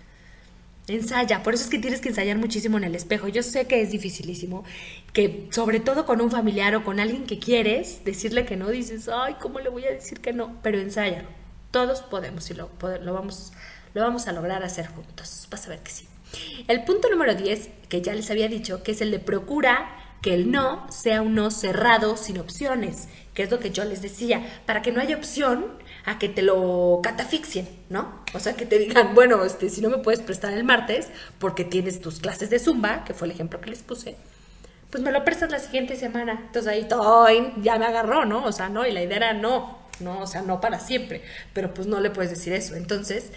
Ensaya, 0.87 1.43
por 1.43 1.53
eso 1.53 1.65
es 1.65 1.69
que 1.69 1.77
tienes 1.77 2.01
que 2.01 2.09
ensayar 2.09 2.37
muchísimo 2.37 2.77
en 2.77 2.85
el 2.85 2.95
espejo. 2.95 3.27
Yo 3.27 3.43
sé 3.43 3.67
que 3.67 3.81
es 3.81 3.91
dificilísimo, 3.91 4.63
que 5.13 5.47
sobre 5.51 5.79
todo 5.79 6.05
con 6.05 6.21
un 6.21 6.31
familiar 6.31 6.75
o 6.75 6.83
con 6.83 6.99
alguien 6.99 7.25
que 7.25 7.39
quieres, 7.39 8.03
decirle 8.03 8.45
que 8.45 8.57
no, 8.57 8.69
dices, 8.69 9.07
ay, 9.07 9.35
¿cómo 9.39 9.59
le 9.59 9.69
voy 9.69 9.85
a 9.85 9.91
decir 9.91 10.19
que 10.19 10.33
no? 10.33 10.57
Pero 10.63 10.79
ensaya. 10.79 11.25
Todos 11.69 12.01
podemos 12.01 12.49
y 12.49 12.55
lo, 12.55 12.69
lo, 13.01 13.13
vamos, 13.13 13.53
lo 13.93 14.01
vamos 14.01 14.27
a 14.27 14.31
lograr 14.31 14.63
hacer 14.63 14.87
juntos. 14.87 15.47
Vas 15.51 15.65
a 15.67 15.69
ver 15.69 15.79
que 15.79 15.91
sí. 15.91 16.07
El 16.67 16.83
punto 16.83 17.09
número 17.09 17.35
10, 17.35 17.69
que 17.91 18.01
ya 18.01 18.13
les 18.13 18.31
había 18.31 18.47
dicho, 18.47 18.83
que 18.83 18.93
es 18.93 19.01
el 19.01 19.11
de 19.11 19.19
procura 19.19 19.97
que 20.21 20.33
el 20.33 20.49
no 20.49 20.89
sea 20.89 21.21
un 21.21 21.35
no 21.35 21.51
cerrado 21.51 22.15
sin 22.15 22.39
opciones, 22.39 23.09
que 23.33 23.43
es 23.43 23.51
lo 23.51 23.59
que 23.59 23.71
yo 23.71 23.83
les 23.83 24.01
decía, 24.01 24.61
para 24.65 24.81
que 24.81 24.93
no 24.93 25.01
haya 25.01 25.17
opción 25.17 25.65
a 26.05 26.17
que 26.17 26.29
te 26.29 26.41
lo 26.41 27.01
catafixien, 27.03 27.67
¿no? 27.89 28.23
O 28.33 28.39
sea, 28.39 28.53
que 28.53 28.65
te 28.65 28.79
digan, 28.79 29.13
bueno, 29.13 29.43
este, 29.43 29.69
si 29.69 29.81
no 29.81 29.89
me 29.89 29.97
puedes 29.97 30.21
prestar 30.21 30.53
el 30.53 30.63
martes 30.63 31.09
porque 31.37 31.65
tienes 31.65 31.99
tus 31.99 32.19
clases 32.19 32.49
de 32.49 32.59
zumba, 32.59 33.03
que 33.03 33.13
fue 33.13 33.27
el 33.27 33.33
ejemplo 33.33 33.59
que 33.59 33.71
les 33.71 33.81
puse, 33.81 34.15
pues 34.89 35.03
me 35.03 35.11
lo 35.11 35.25
prestas 35.25 35.51
la 35.51 35.59
siguiente 35.59 35.97
semana. 35.97 36.43
Entonces 36.45 36.71
ahí 36.71 36.87
todo 36.87 37.27
ya 37.61 37.77
me 37.77 37.87
agarró, 37.87 38.23
¿no? 38.23 38.45
O 38.45 38.53
sea, 38.53 38.69
no, 38.69 38.87
y 38.87 38.93
la 38.93 39.03
idea 39.03 39.17
era 39.17 39.33
no, 39.33 39.79
no, 39.99 40.21
o 40.21 40.27
sea, 40.27 40.43
no 40.43 40.61
para 40.61 40.79
siempre, 40.79 41.23
pero 41.53 41.73
pues 41.73 41.87
no 41.87 41.99
le 41.99 42.09
puedes 42.09 42.31
decir 42.31 42.53
eso. 42.53 42.75
Entonces, 42.75 43.33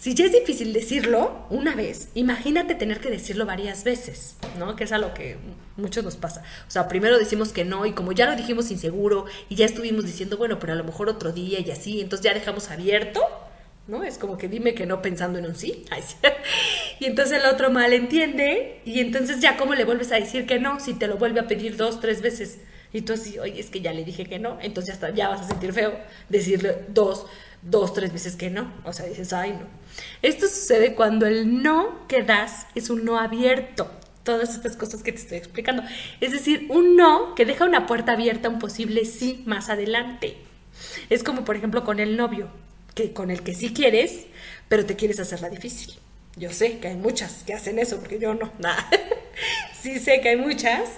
si 0.00 0.14
ya 0.14 0.24
es 0.24 0.32
difícil 0.32 0.72
decirlo 0.72 1.44
una 1.50 1.74
vez, 1.74 2.08
imagínate 2.14 2.74
tener 2.74 3.00
que 3.00 3.10
decirlo 3.10 3.44
varias 3.44 3.84
veces, 3.84 4.36
¿no? 4.58 4.74
Que 4.74 4.84
es 4.84 4.92
a 4.92 4.98
lo 4.98 5.12
que 5.12 5.36
muchos 5.76 6.02
nos 6.02 6.16
pasa. 6.16 6.42
O 6.66 6.70
sea, 6.70 6.88
primero 6.88 7.18
decimos 7.18 7.52
que 7.52 7.66
no 7.66 7.84
y 7.84 7.92
como 7.92 8.12
ya 8.12 8.24
lo 8.24 8.34
dijimos 8.34 8.70
inseguro 8.70 9.26
y 9.50 9.56
ya 9.56 9.66
estuvimos 9.66 10.06
diciendo, 10.06 10.38
bueno, 10.38 10.58
pero 10.58 10.72
a 10.72 10.76
lo 10.76 10.84
mejor 10.84 11.10
otro 11.10 11.32
día 11.32 11.60
y 11.60 11.70
así, 11.70 12.00
entonces 12.00 12.24
ya 12.24 12.32
dejamos 12.32 12.70
abierto, 12.70 13.20
¿no? 13.88 14.02
Es 14.02 14.16
como 14.16 14.38
que 14.38 14.48
dime 14.48 14.74
que 14.74 14.86
no 14.86 15.02
pensando 15.02 15.38
en 15.38 15.44
un 15.44 15.54
sí. 15.54 15.84
Y 16.98 17.04
entonces 17.04 17.42
el 17.42 17.46
otro 17.46 17.70
mal 17.70 17.92
entiende 17.92 18.80
y 18.86 19.00
entonces 19.00 19.40
ya 19.40 19.58
cómo 19.58 19.74
le 19.74 19.84
vuelves 19.84 20.12
a 20.12 20.14
decir 20.14 20.46
que 20.46 20.58
no 20.58 20.80
si 20.80 20.94
te 20.94 21.08
lo 21.08 21.18
vuelve 21.18 21.40
a 21.40 21.46
pedir 21.46 21.76
dos, 21.76 22.00
tres 22.00 22.22
veces. 22.22 22.58
Y 22.92 23.02
tú 23.02 23.12
así, 23.12 23.38
oye, 23.38 23.60
es 23.60 23.68
que 23.68 23.82
ya 23.82 23.92
le 23.92 24.04
dije 24.04 24.24
que 24.24 24.38
no, 24.38 24.58
entonces 24.62 24.98
ya, 24.98 25.10
ya 25.10 25.28
vas 25.28 25.42
a 25.42 25.48
sentir 25.48 25.72
feo 25.72 25.92
decirle 26.28 26.86
dos, 26.88 27.26
dos, 27.62 27.92
tres 27.92 28.12
veces 28.12 28.36
que 28.36 28.50
no. 28.50 28.72
O 28.84 28.92
sea, 28.92 29.06
dices, 29.06 29.32
ay, 29.32 29.52
no. 29.52 29.66
Esto 30.22 30.46
sucede 30.46 30.94
cuando 30.94 31.26
el 31.26 31.62
no 31.62 32.06
que 32.08 32.22
das 32.22 32.66
es 32.74 32.90
un 32.90 33.04
no 33.04 33.18
abierto. 33.18 33.90
Todas 34.22 34.54
estas 34.54 34.76
cosas 34.76 35.02
que 35.02 35.12
te 35.12 35.18
estoy 35.18 35.38
explicando. 35.38 35.82
Es 36.20 36.32
decir, 36.32 36.66
un 36.70 36.96
no 36.96 37.34
que 37.34 37.46
deja 37.46 37.64
una 37.64 37.86
puerta 37.86 38.12
abierta 38.12 38.48
a 38.48 38.50
un 38.50 38.58
posible 38.58 39.04
sí 39.04 39.42
más 39.46 39.68
adelante. 39.68 40.36
Es 41.08 41.22
como, 41.22 41.44
por 41.44 41.56
ejemplo, 41.56 41.84
con 41.84 42.00
el 42.00 42.16
novio, 42.16 42.48
que 42.94 43.12
con 43.12 43.30
el 43.30 43.42
que 43.42 43.54
sí 43.54 43.72
quieres, 43.72 44.26
pero 44.68 44.86
te 44.86 44.96
quieres 44.96 45.20
hacerla 45.20 45.48
difícil. 45.48 45.94
Yo 46.36 46.52
sé 46.52 46.78
que 46.78 46.88
hay 46.88 46.96
muchas 46.96 47.42
que 47.44 47.54
hacen 47.54 47.78
eso, 47.78 47.98
porque 47.98 48.18
yo 48.18 48.34
no, 48.34 48.52
nada. 48.58 48.88
sí 49.80 49.98
sé 49.98 50.20
que 50.20 50.30
hay 50.30 50.36
muchas 50.36 50.90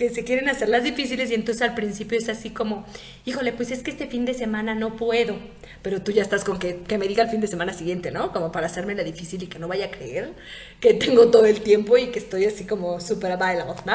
que 0.00 0.08
se 0.08 0.24
quieren 0.24 0.48
hacer 0.48 0.70
las 0.70 0.82
difíciles 0.82 1.30
y 1.30 1.34
entonces 1.34 1.60
al 1.60 1.74
principio 1.74 2.16
es 2.16 2.30
así 2.30 2.48
como, 2.48 2.86
híjole, 3.26 3.52
pues 3.52 3.70
es 3.70 3.82
que 3.82 3.90
este 3.90 4.06
fin 4.06 4.24
de 4.24 4.32
semana 4.32 4.74
no 4.74 4.96
puedo, 4.96 5.36
pero 5.82 6.00
tú 6.00 6.10
ya 6.10 6.22
estás 6.22 6.42
con 6.42 6.58
que, 6.58 6.78
que 6.88 6.96
me 6.96 7.06
diga 7.06 7.22
el 7.22 7.28
fin 7.28 7.42
de 7.42 7.46
semana 7.46 7.74
siguiente, 7.74 8.10
¿no? 8.10 8.32
Como 8.32 8.50
para 8.50 8.68
hacerme 8.68 8.94
la 8.94 9.02
difícil 9.02 9.42
y 9.42 9.46
que 9.46 9.58
no 9.58 9.68
vaya 9.68 9.84
a 9.84 9.90
creer 9.90 10.32
que 10.80 10.94
tengo 10.94 11.30
todo 11.30 11.44
el 11.44 11.60
tiempo 11.60 11.98
y 11.98 12.06
que 12.06 12.18
estoy 12.18 12.46
así 12.46 12.64
como 12.64 12.98
súper 12.98 13.32
available, 13.32 13.74
¿no? 13.84 13.92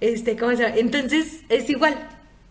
Este, 0.00 0.36
¿cómo 0.36 0.52
se 0.52 0.62
llama? 0.62 0.76
Entonces 0.76 1.40
es 1.48 1.68
igual, 1.68 1.96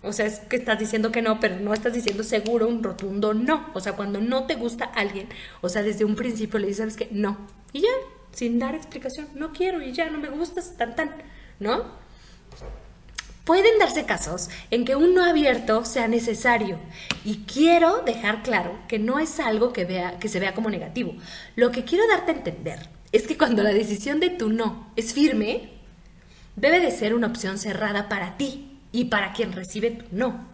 o 0.03 0.11
sea, 0.11 0.25
es 0.25 0.39
que 0.41 0.57
estás 0.57 0.77
diciendo 0.79 1.13
que 1.13 1.21
no, 1.21 1.39
pero 1.39 1.55
no 1.61 1.73
estás 1.73 1.93
diciendo 1.93 2.23
seguro 2.23 2.67
un 2.67 2.83
rotundo 2.83 3.33
no. 3.33 3.69
O 3.73 3.79
sea, 3.79 3.93
cuando 3.93 4.19
no 4.19 4.47
te 4.47 4.55
gusta 4.55 4.83
alguien, 4.83 5.29
o 5.61 5.69
sea, 5.69 5.81
desde 5.81 6.03
un 6.03 6.17
principio 6.17 6.59
le 6.59 6.67
dices, 6.67 6.79
¿sabes 6.79 6.97
qué? 6.97 7.07
No. 7.11 7.37
Y 7.71 7.83
ya, 7.83 7.87
sin 8.33 8.59
dar 8.59 8.75
explicación, 8.75 9.29
no 9.33 9.53
quiero 9.53 9.81
y 9.81 9.93
ya, 9.93 10.09
no 10.09 10.19
me 10.19 10.27
gustas, 10.27 10.75
tan, 10.75 10.97
tan, 10.97 11.15
¿no? 11.61 12.08
Pueden 13.49 13.79
darse 13.79 14.05
casos 14.05 14.47
en 14.69 14.85
que 14.85 14.95
un 14.95 15.15
no 15.15 15.23
abierto 15.23 15.83
sea 15.83 16.07
necesario 16.07 16.77
y 17.25 17.45
quiero 17.51 18.03
dejar 18.03 18.43
claro 18.43 18.77
que 18.87 18.99
no 18.99 19.17
es 19.17 19.39
algo 19.39 19.73
que, 19.73 19.85
vea, 19.85 20.19
que 20.19 20.29
se 20.29 20.39
vea 20.39 20.53
como 20.53 20.69
negativo. 20.69 21.15
Lo 21.55 21.71
que 21.71 21.83
quiero 21.83 22.07
darte 22.07 22.31
a 22.31 22.35
entender 22.35 22.89
es 23.11 23.25
que 23.25 23.39
cuando 23.39 23.63
la 23.63 23.73
decisión 23.73 24.19
de 24.19 24.29
tu 24.29 24.49
no 24.49 24.91
es 24.95 25.15
firme, 25.15 25.71
debe 26.57 26.79
de 26.79 26.91
ser 26.91 27.15
una 27.15 27.25
opción 27.25 27.57
cerrada 27.57 28.07
para 28.07 28.37
ti 28.37 28.77
y 28.91 29.05
para 29.05 29.33
quien 29.33 29.51
recibe 29.51 29.89
tu 29.89 30.05
no. 30.11 30.45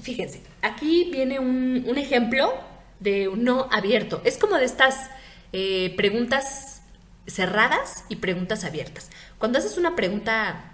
Fíjense, 0.00 0.40
aquí 0.62 1.10
viene 1.12 1.38
un, 1.38 1.98
ejemplo 1.98 2.54
de 2.98 3.28
un 3.28 3.44
no 3.44 3.68
abierto. 3.70 4.22
Es 4.24 4.38
como 4.38 4.56
de 4.56 4.64
estas 4.64 5.10
eh, 5.52 5.92
preguntas 5.98 6.80
cerradas 7.26 8.06
y 8.08 8.16
preguntas 8.16 8.64
abiertas. 8.64 9.10
Cuando 9.36 9.58
haces 9.58 9.76
una 9.76 9.94
pregunta 9.94 10.72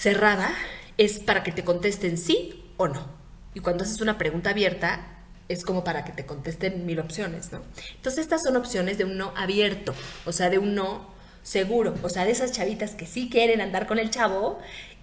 cerrada 0.00 0.50
es 0.96 1.18
para 1.18 1.42
que 1.42 1.52
te 1.52 1.62
contesten 1.62 2.16
sí 2.16 2.64
o 2.78 2.88
no. 2.88 3.06
Y 3.52 3.60
cuando 3.60 3.84
haces 3.84 4.00
una 4.00 4.16
pregunta 4.16 4.50
abierta 4.50 5.18
es 5.48 5.62
como 5.62 5.84
para 5.84 6.04
que 6.04 6.12
te 6.12 6.24
contesten 6.24 6.86
mil 6.86 7.00
opciones, 7.00 7.52
¿no? 7.52 7.60
Entonces 7.96 8.22
estas 8.22 8.42
son 8.42 8.56
opciones 8.56 8.96
de 8.96 9.04
un 9.04 9.18
no 9.18 9.34
abierto, 9.36 9.94
o 10.24 10.32
sea, 10.32 10.48
de 10.48 10.58
un 10.58 10.74
no 10.74 11.10
seguro, 11.42 11.94
o 12.02 12.08
sea, 12.08 12.24
de 12.24 12.30
esas 12.30 12.52
chavitas 12.52 12.92
que 12.94 13.04
sí 13.04 13.28
quieren 13.28 13.60
andar 13.60 13.86
con 13.86 13.98
el 13.98 14.08
chavo 14.08 14.58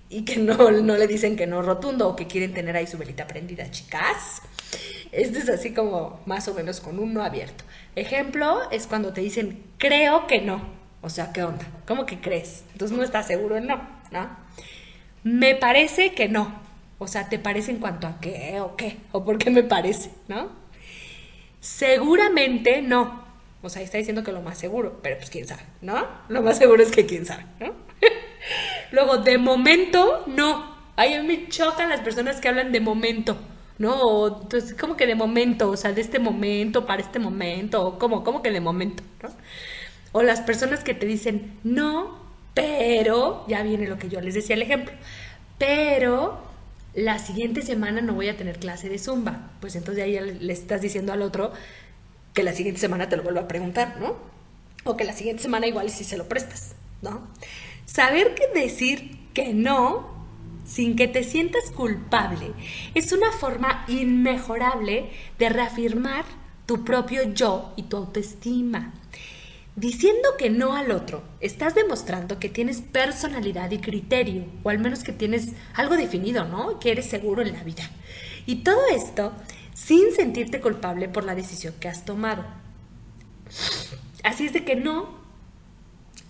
y 0.10 0.26
que 0.26 0.38
no, 0.38 0.72
no 0.72 0.98
le 0.98 1.06
dicen 1.06 1.36
que 1.36 1.46
no 1.46 1.62
rotundo 1.62 2.08
o 2.08 2.16
que 2.16 2.26
quieren 2.26 2.54
tener 2.54 2.76
ahí 2.76 2.88
su 2.88 2.98
velita 2.98 3.28
prendida, 3.28 3.70
chicas. 3.70 4.42
Esto 5.12 5.38
es 5.38 5.50
así 5.50 5.74
como 5.74 6.22
más 6.26 6.48
o 6.48 6.56
menos 6.56 6.80
con 6.80 6.98
un 6.98 7.14
no 7.14 7.24
abierto. 7.24 7.64
Ejemplo 7.96 8.72
es 8.72 8.88
cuando 8.88 9.14
te 9.14 9.22
dicen 9.22 9.64
creo 9.78 10.26
que 10.26 10.42
no. 10.42 10.76
O 11.04 11.10
sea, 11.10 11.32
¿qué 11.34 11.44
onda? 11.44 11.66
¿Cómo 11.86 12.08
que 12.08 12.20
crees? 12.20 12.64
Entonces 12.72 12.98
no 12.98 13.04
estás 13.04 13.28
seguro 13.28 13.58
en 13.58 13.68
no, 13.68 13.88
¿no? 14.12 14.47
Me 15.28 15.56
parece 15.56 16.14
que 16.14 16.30
no. 16.30 16.54
O 17.00 17.08
sea, 17.08 17.28
¿te 17.28 17.38
parece 17.38 17.72
en 17.72 17.80
cuanto 17.80 18.08
a 18.08 18.20
qué 18.22 18.62
o 18.62 18.78
qué? 18.78 18.98
¿O 19.12 19.26
por 19.26 19.38
qué 19.38 19.50
me 19.50 19.62
parece? 19.62 20.10
¿No? 20.30 20.50
Seguramente 21.60 22.82
no. 22.82 23.26
O 23.62 23.68
sea, 23.68 23.82
está 23.82 23.98
diciendo 23.98 24.24
que 24.24 24.32
lo 24.32 24.42
más 24.42 24.58
seguro, 24.58 25.00
pero 25.04 25.18
pues 25.18 25.30
quién 25.30 25.46
sabe, 25.46 25.64
¿no? 25.82 26.08
Lo 26.30 26.42
más 26.42 26.58
seguro 26.58 26.82
es 26.82 26.92
que 26.92 27.06
quién 27.06 27.26
sabe, 27.26 27.44
¿no? 27.60 27.74
Luego, 28.92 29.18
de 29.18 29.38
momento, 29.38 30.24
no. 30.28 30.78
Ay, 30.96 31.16
a 31.16 31.22
mí 31.22 31.28
me 31.28 31.50
chocan 31.50 31.90
las 31.90 32.00
personas 32.00 32.40
que 32.40 32.48
hablan 32.48 32.72
de 32.72 32.80
momento, 32.80 33.38
¿no? 33.80 34.42
entonces, 34.44 34.74
como 34.76 34.96
que 34.96 35.06
de 35.06 35.16
momento, 35.16 35.70
o 35.70 35.78
sea, 35.78 35.92
de 35.92 36.02
este 36.02 36.20
momento, 36.20 36.86
para 36.86 37.02
este 37.02 37.20
momento, 37.20 37.86
o 37.86 38.00
como, 38.00 38.24
como 38.24 38.42
que 38.42 38.50
de 38.50 38.62
momento, 38.62 39.04
¿no? 39.22 39.30
O 40.14 40.24
las 40.24 40.40
personas 40.40 40.86
que 40.86 40.94
te 40.94 41.06
dicen, 41.06 41.60
no, 41.66 42.27
pero, 42.58 43.46
ya 43.48 43.62
viene 43.62 43.88
lo 43.88 44.00
que 44.00 44.10
yo 44.10 44.20
les 44.20 44.34
decía 44.34 44.56
el 44.56 44.64
ejemplo, 44.64 44.92
pero 45.60 46.42
la 46.96 47.20
siguiente 47.20 47.62
semana 47.62 48.02
no 48.02 48.16
voy 48.16 48.30
a 48.30 48.36
tener 48.36 48.58
clase 48.58 48.90
de 48.90 48.98
zumba. 48.98 49.52
Pues 49.62 49.76
entonces 49.76 50.04
ahí 50.04 50.20
le 50.20 50.54
estás 50.54 50.82
diciendo 50.82 51.14
al 51.14 51.22
otro 51.22 51.54
que 52.34 52.42
la 52.42 52.54
siguiente 52.54 52.82
semana 52.82 53.10
te 53.10 53.16
lo 53.16 53.22
vuelva 53.22 53.42
a 53.42 53.48
preguntar, 53.48 53.98
¿no? 54.00 54.16
O 54.86 54.98
que 54.98 55.04
la 55.04 55.14
siguiente 55.14 55.44
semana 55.44 55.68
igual 55.68 55.92
si 55.92 56.04
se 56.04 56.18
lo 56.18 56.28
prestas, 56.28 56.74
¿no? 57.04 57.28
Saber 57.86 58.34
que 58.34 58.48
decir 58.60 59.20
que 59.36 59.54
no 59.54 60.18
sin 60.66 60.96
que 60.96 61.08
te 61.08 61.24
sientas 61.24 61.70
culpable 61.70 62.54
es 62.96 63.12
una 63.12 63.32
forma 63.32 63.86
inmejorable 63.88 65.12
de 65.38 65.50
reafirmar 65.50 66.26
tu 66.66 66.84
propio 66.84 67.32
yo 67.34 67.74
y 67.76 67.84
tu 67.84 67.98
autoestima. 67.98 68.94
Diciendo 69.78 70.30
que 70.40 70.50
no 70.50 70.76
al 70.76 70.90
otro, 70.90 71.22
estás 71.40 71.76
demostrando 71.76 72.40
que 72.40 72.50
tienes 72.50 72.82
personalidad 72.82 73.70
y 73.70 73.78
criterio, 73.78 74.46
o 74.64 74.72
al 74.72 74.80
menos 74.80 75.04
que 75.04 75.12
tienes 75.12 75.50
algo 75.76 75.96
definido, 75.96 76.46
¿no? 76.46 76.80
Que 76.80 76.90
eres 76.90 77.06
seguro 77.06 77.44
en 77.44 77.54
la 77.54 77.64
vida. 77.64 77.88
Y 78.48 78.64
todo 78.64 78.88
esto 78.88 79.34
sin 79.76 80.12
sentirte 80.16 80.62
culpable 80.62 81.08
por 81.10 81.26
la 81.26 81.36
decisión 81.36 81.76
que 81.80 81.90
has 81.90 82.06
tomado. 82.06 82.44
Así 84.24 84.48
es 84.48 84.54
de 84.54 84.66
que 84.66 84.76
no 84.76 85.16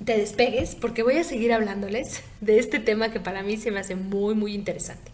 te 0.03 0.17
despegues 0.17 0.75
porque 0.75 1.01
voy 1.01 1.15
a 1.15 1.23
seguir 1.23 1.53
hablándoles 1.53 2.23
de 2.41 2.59
este 2.59 2.79
tema 2.79 3.13
que 3.13 3.21
para 3.21 3.43
mí 3.43 3.55
se 3.55 3.71
me 3.71 3.79
hace 3.79 3.95
muy, 3.95 4.35
muy 4.35 4.55
interesante. 4.55 5.09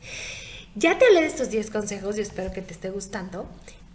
Ya 0.73 0.97
te 0.97 1.05
hablé 1.05 1.21
de 1.21 1.27
estos 1.27 1.51
10 1.51 1.69
consejos 1.69 2.17
y 2.17 2.21
espero 2.21 2.51
que 2.51 2.63
te 2.63 2.73
esté 2.73 2.89
gustando. 2.89 3.47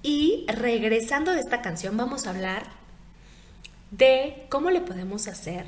Y 0.04 0.46
regresando 0.46 1.32
de 1.32 1.40
esta 1.40 1.60
canción 1.60 1.96
vamos 1.96 2.28
a 2.28 2.30
hablar 2.30 2.77
de 3.90 4.46
cómo 4.48 4.70
le 4.70 4.80
podemos 4.80 5.28
hacer 5.28 5.64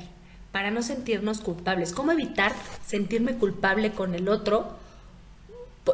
para 0.51 0.71
no 0.71 0.83
sentirnos 0.83 1.41
culpables, 1.41 1.93
cómo 1.93 2.11
evitar 2.11 2.53
sentirme 2.85 3.35
culpable 3.35 3.91
con 3.91 4.15
el 4.15 4.27
otro 4.27 4.79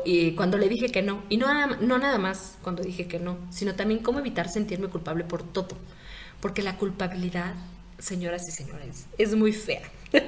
y 0.04 0.32
cuando 0.32 0.58
le 0.58 0.68
dije 0.68 0.90
que 0.90 1.02
no, 1.02 1.24
y 1.30 1.38
no, 1.38 1.48
no 1.78 1.98
nada 1.98 2.18
más 2.18 2.58
cuando 2.62 2.84
dije 2.84 3.08
que 3.08 3.20
no, 3.20 3.38
sino 3.52 3.76
también 3.76 4.02
cómo 4.02 4.20
evitar 4.20 4.50
sentirme 4.50 4.88
culpable 4.88 5.24
por 5.24 5.44
todo, 5.44 5.78
porque 6.42 6.62
la 6.62 6.78
culpabilidad, 6.78 7.54
señoras 7.98 8.48
y 8.48 8.52
señores, 8.52 9.06
es 9.18 9.36
muy 9.36 9.54
fea 9.54 9.84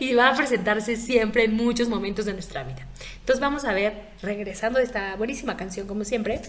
y 0.00 0.14
va 0.14 0.30
a 0.30 0.36
presentarse 0.36 0.96
siempre 0.96 1.44
en 1.44 1.54
muchos 1.54 1.88
momentos 1.88 2.26
de 2.26 2.34
nuestra 2.34 2.62
vida. 2.64 2.86
Entonces 3.20 3.40
vamos 3.40 3.64
a 3.64 3.72
ver, 3.72 4.10
regresando 4.20 4.78
a 4.80 4.82
esta 4.82 5.16
buenísima 5.16 5.56
canción 5.56 5.86
como 5.86 6.04
siempre, 6.04 6.42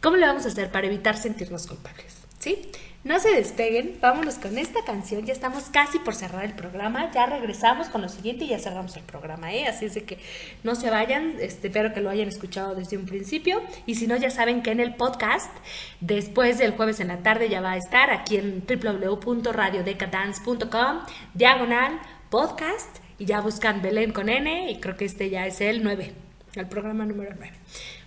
cómo 0.00 0.16
le 0.16 0.26
vamos 0.26 0.46
a 0.46 0.48
hacer 0.48 0.70
para 0.70 0.86
evitar 0.86 1.16
sentirnos 1.16 1.66
culpables, 1.66 2.14
¿sí? 2.38 2.70
No 3.04 3.20
se 3.20 3.32
despeguen, 3.34 3.98
vámonos 4.00 4.36
con 4.36 4.56
esta 4.56 4.82
canción, 4.82 5.26
ya 5.26 5.34
estamos 5.34 5.64
casi 5.64 5.98
por 5.98 6.14
cerrar 6.14 6.42
el 6.42 6.54
programa, 6.54 7.10
ya 7.12 7.26
regresamos 7.26 7.88
con 7.88 8.00
lo 8.00 8.08
siguiente 8.08 8.46
y 8.46 8.48
ya 8.48 8.58
cerramos 8.58 8.96
el 8.96 9.02
programa, 9.02 9.52
¿eh? 9.52 9.66
Así 9.66 9.84
es 9.84 9.92
de 9.92 10.04
que 10.04 10.16
no 10.62 10.74
se 10.74 10.88
vayan, 10.88 11.34
este, 11.38 11.66
espero 11.66 11.92
que 11.92 12.00
lo 12.00 12.08
hayan 12.08 12.28
escuchado 12.28 12.74
desde 12.74 12.96
un 12.96 13.04
principio 13.04 13.60
y 13.84 13.96
si 13.96 14.06
no 14.06 14.16
ya 14.16 14.30
saben 14.30 14.62
que 14.62 14.70
en 14.70 14.80
el 14.80 14.94
podcast, 14.94 15.54
después 16.00 16.56
del 16.56 16.72
jueves 16.72 16.98
en 16.98 17.08
la 17.08 17.18
tarde 17.18 17.50
ya 17.50 17.60
va 17.60 17.72
a 17.72 17.76
estar 17.76 18.10
aquí 18.10 18.38
en 18.38 18.64
www.radiodecadance.com, 18.66 21.00
diagonal, 21.34 22.00
podcast 22.30 23.00
y 23.18 23.26
ya 23.26 23.42
buscan 23.42 23.82
Belén 23.82 24.12
con 24.12 24.30
N 24.30 24.70
y 24.70 24.80
creo 24.80 24.96
que 24.96 25.04
este 25.04 25.28
ya 25.28 25.46
es 25.46 25.60
el 25.60 25.84
9, 25.84 26.14
el 26.54 26.68
programa 26.68 27.04
número 27.04 27.34
9. 27.36 27.52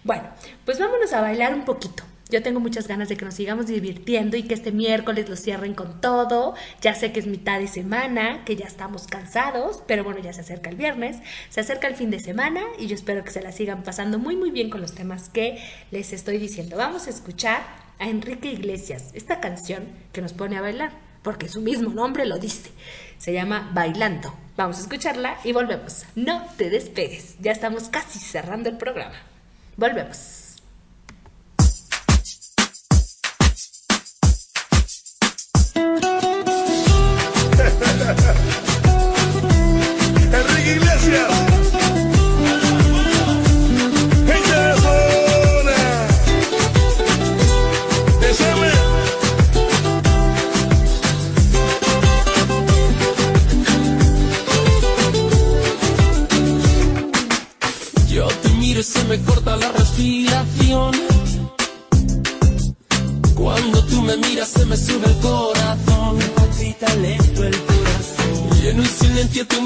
Bueno, 0.04 0.24
pues 0.66 0.80
vámonos 0.80 1.14
a 1.14 1.22
bailar 1.22 1.54
un 1.54 1.66
poquito. 1.66 2.04
Yo 2.30 2.44
tengo 2.44 2.60
muchas 2.60 2.88
ganas 2.88 3.08
de 3.08 3.16
que 3.16 3.24
nos 3.24 3.36
sigamos 3.36 3.68
divirtiendo 3.68 4.36
y 4.36 4.44
que 4.44 4.54
este 4.54 4.74
miércoles 4.74 5.30
lo 5.30 5.38
cierren 5.38 5.74
con 5.74 6.02
todo. 6.02 6.56
Ya 6.82 6.94
sé 6.94 7.14
que 7.14 7.22
es 7.22 7.28
mitad 7.28 7.60
de 7.60 7.68
semana, 7.68 8.44
que 8.44 8.58
ya 8.58 8.66
estamos 8.66 9.08
cansados, 9.08 9.82
pero 9.88 10.04
bueno, 10.04 10.20
ya 10.20 10.34
se 10.34 10.42
acerca 10.42 10.70
el 10.70 10.76
viernes, 10.76 11.18
se 11.50 11.62
acerca 11.62 11.88
el 11.88 11.96
fin 11.96 12.10
de 12.10 12.20
semana 12.20 12.64
y 12.78 12.88
yo 12.88 12.96
espero 12.96 13.24
que 13.24 13.32
se 13.32 13.42
la 13.42 13.54
sigan 13.54 13.84
pasando 13.84 14.20
muy 14.20 14.36
muy 14.36 14.52
bien 14.52 14.70
con 14.70 14.82
los 14.82 14.94
temas 14.94 15.30
que 15.30 15.58
les 15.92 16.12
estoy 16.12 16.38
diciendo. 16.38 16.76
Vamos 16.76 17.08
a 17.08 17.12
escuchar 17.12 17.62
a 18.00 18.10
Enrique 18.10 18.52
Iglesias, 18.52 19.12
esta 19.14 19.40
canción 19.40 19.88
que 20.12 20.22
nos 20.22 20.34
pone 20.34 20.58
a 20.58 20.62
bailar, 20.62 20.92
porque 21.24 21.48
su 21.48 21.62
mismo 21.62 21.92
nombre 21.92 22.26
lo 22.26 22.38
dice. 22.38 22.72
Se 23.18 23.34
llama 23.34 23.72
Bailando. 23.74 24.34
Vamos 24.58 24.78
a 24.78 24.82
escucharla 24.82 25.38
y 25.44 25.54
volvemos. 25.54 26.06
No 26.16 26.46
te 26.58 26.70
despegues, 26.70 27.38
ya 27.40 27.52
estamos 27.52 27.90
casi 27.90 28.20
cerrando 28.20 28.70
el 28.70 28.78
programa. 28.78 29.16
Volvemos. 29.78 30.47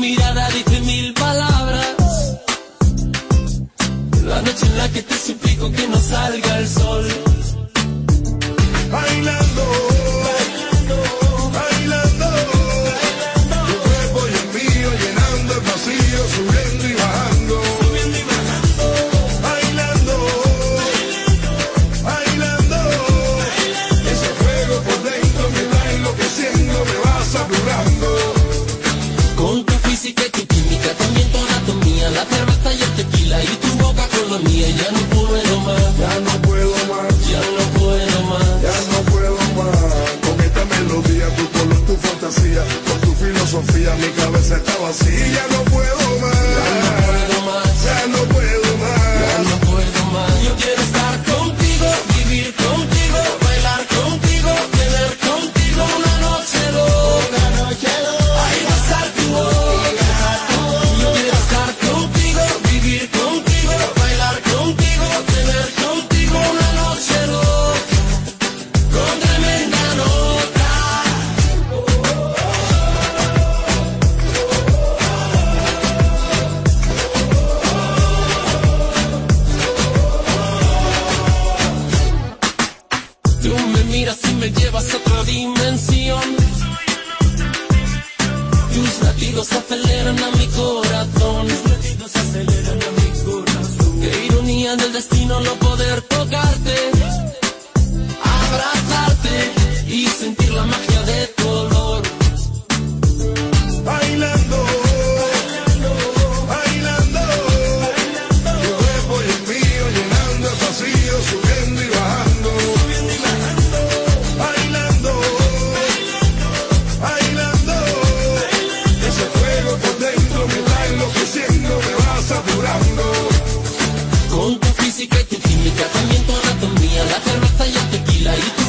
Mirada 0.02 0.49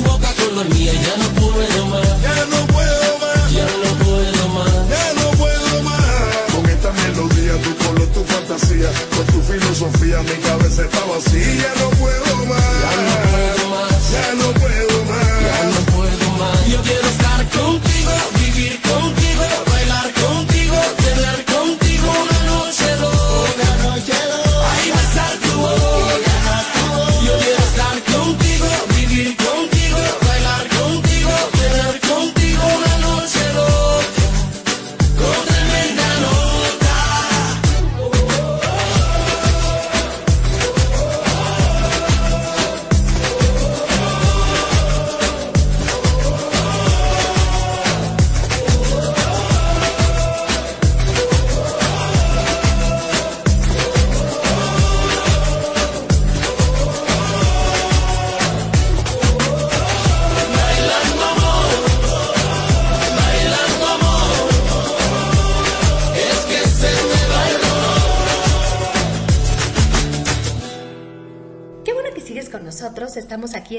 boca 0.02 0.28
con 0.38 0.56
la 0.56 0.64
mía. 0.64 0.92
Ya 0.92 1.16
no 1.16 1.28
puedo 1.40 1.86
más, 1.86 2.22
Ya 2.22 2.44
no 2.50 2.66
puedo 2.66 3.18
más. 3.18 3.52
ya 3.52 3.66
no 3.82 3.90
puedo 4.04 4.48
más. 4.48 4.72
Ya 4.88 5.12
no 5.14 5.30
puedo 5.38 5.82
más 5.82 6.54
Con 6.54 6.64
esta 6.68 6.90
melodía, 6.92 7.52
tu 7.62 7.72
color, 7.84 8.06
tu 8.08 8.24
fantasía 8.24 8.90
Con 9.16 9.26
tu 9.26 9.40
filosofía, 9.42 10.22
mi 10.22 10.36
cabeza 10.46 10.82
está 10.82 11.04
vacía 11.04 11.46
Ya 11.64 11.72
no 11.82 11.88
puedo 12.00 12.36
más 12.46 12.62
Ya 12.82 12.92
no 13.00 13.14
puedo 13.30 13.64
más. 13.70 14.10
Ya 14.12 14.34
no 14.34 14.48
puedo 14.60 15.04
más 15.10 15.40
Ya 15.48 15.58
no 15.64 15.80
puedo 15.96 16.26
más. 16.38 16.66
Yo 16.68 16.82
quiero 16.82 17.08
estar 17.08 17.40
contigo, 17.50 18.10
vivir 18.34 18.52
vivir 18.54 18.80
contigo, 18.82 19.01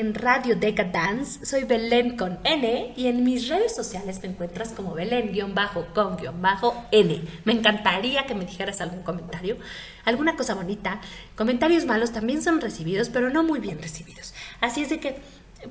en 0.03 0.13
Radio 0.13 0.57
Deca 0.57 0.83
Dance. 0.83 1.45
Soy 1.45 1.63
Belén 1.63 2.17
con 2.17 2.37
N 2.43 2.93
y 2.97 3.07
en 3.07 3.23
mis 3.23 3.47
redes 3.47 3.73
sociales 3.73 4.19
me 4.21 4.27
encuentras 4.27 4.73
como 4.73 4.93
Belén-con-N. 4.93 7.21
Me 7.45 7.53
encantaría 7.53 8.25
que 8.25 8.35
me 8.35 8.45
dijeras 8.45 8.81
algún 8.81 9.03
comentario, 9.03 9.55
alguna 10.03 10.35
cosa 10.35 10.55
bonita. 10.55 10.99
Comentarios 11.37 11.85
malos 11.85 12.11
también 12.11 12.41
son 12.41 12.59
recibidos, 12.59 13.07
pero 13.07 13.29
no 13.29 13.43
muy 13.43 13.61
bien 13.61 13.81
recibidos. 13.81 14.33
Así 14.59 14.81
es 14.81 14.89
de 14.89 14.99
que, 14.99 15.21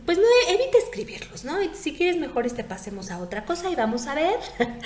pues 0.06 0.16
no 0.16 0.24
evite 0.48 0.78
escribirlos, 0.78 1.44
¿no? 1.44 1.56
Si 1.74 1.94
quieres 1.94 2.18
mejor 2.18 2.46
este 2.46 2.64
pasemos 2.64 3.10
a 3.10 3.18
otra 3.18 3.44
cosa 3.44 3.70
y 3.70 3.74
vamos 3.74 4.06
a 4.06 4.14
ver. 4.14 4.38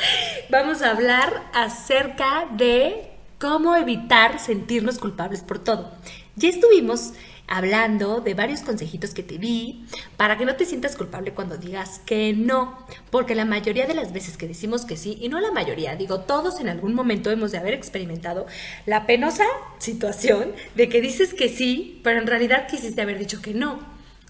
vamos 0.51 0.83
a 0.83 0.91
hablar 0.91 1.45
acerca 1.55 2.49
de 2.57 3.13
cómo 3.39 3.77
evitar 3.77 4.41
sentirnos 4.41 4.99
culpables 4.99 5.43
por 5.43 5.61
todo. 5.61 5.93
Ya 6.35 6.49
estuvimos 6.49 7.13
hablando 7.49 8.21
de 8.21 8.35
varios 8.35 8.61
consejitos 8.61 9.15
que 9.15 9.23
te 9.23 9.39
di 9.39 9.85
para 10.17 10.37
que 10.37 10.45
no 10.45 10.57
te 10.57 10.65
sientas 10.65 10.97
culpable 10.97 11.33
cuando 11.33 11.57
digas 11.57 12.01
que 12.05 12.33
no, 12.33 12.79
porque 13.11 13.35
la 13.35 13.45
mayoría 13.45 13.87
de 13.87 13.95
las 13.95 14.13
veces 14.13 14.37
que 14.37 14.49
decimos 14.49 14.85
que 14.85 14.97
sí, 14.97 15.17
y 15.21 15.29
no 15.29 15.41
la 15.41 15.53
mayoría, 15.53 15.97
digo, 15.97 16.21
todos 16.21 16.61
en 16.61 16.69
algún 16.69 16.95
momento 16.95 17.31
hemos 17.31 17.53
de 17.53 17.59
haber 17.59 17.75
experimentado 17.75 18.47
la 18.85 19.07
penosa 19.07 19.45
situación 19.79 20.53
de 20.75 20.89
que 20.89 21.01
dices 21.01 21.35
que 21.35 21.49
sí, 21.49 22.01
pero 22.03 22.21
en 22.21 22.27
realidad 22.27 22.67
quisiste 22.69 23.01
haber 23.01 23.19
dicho 23.19 23.41
que 23.41 23.55
no. 23.55 23.79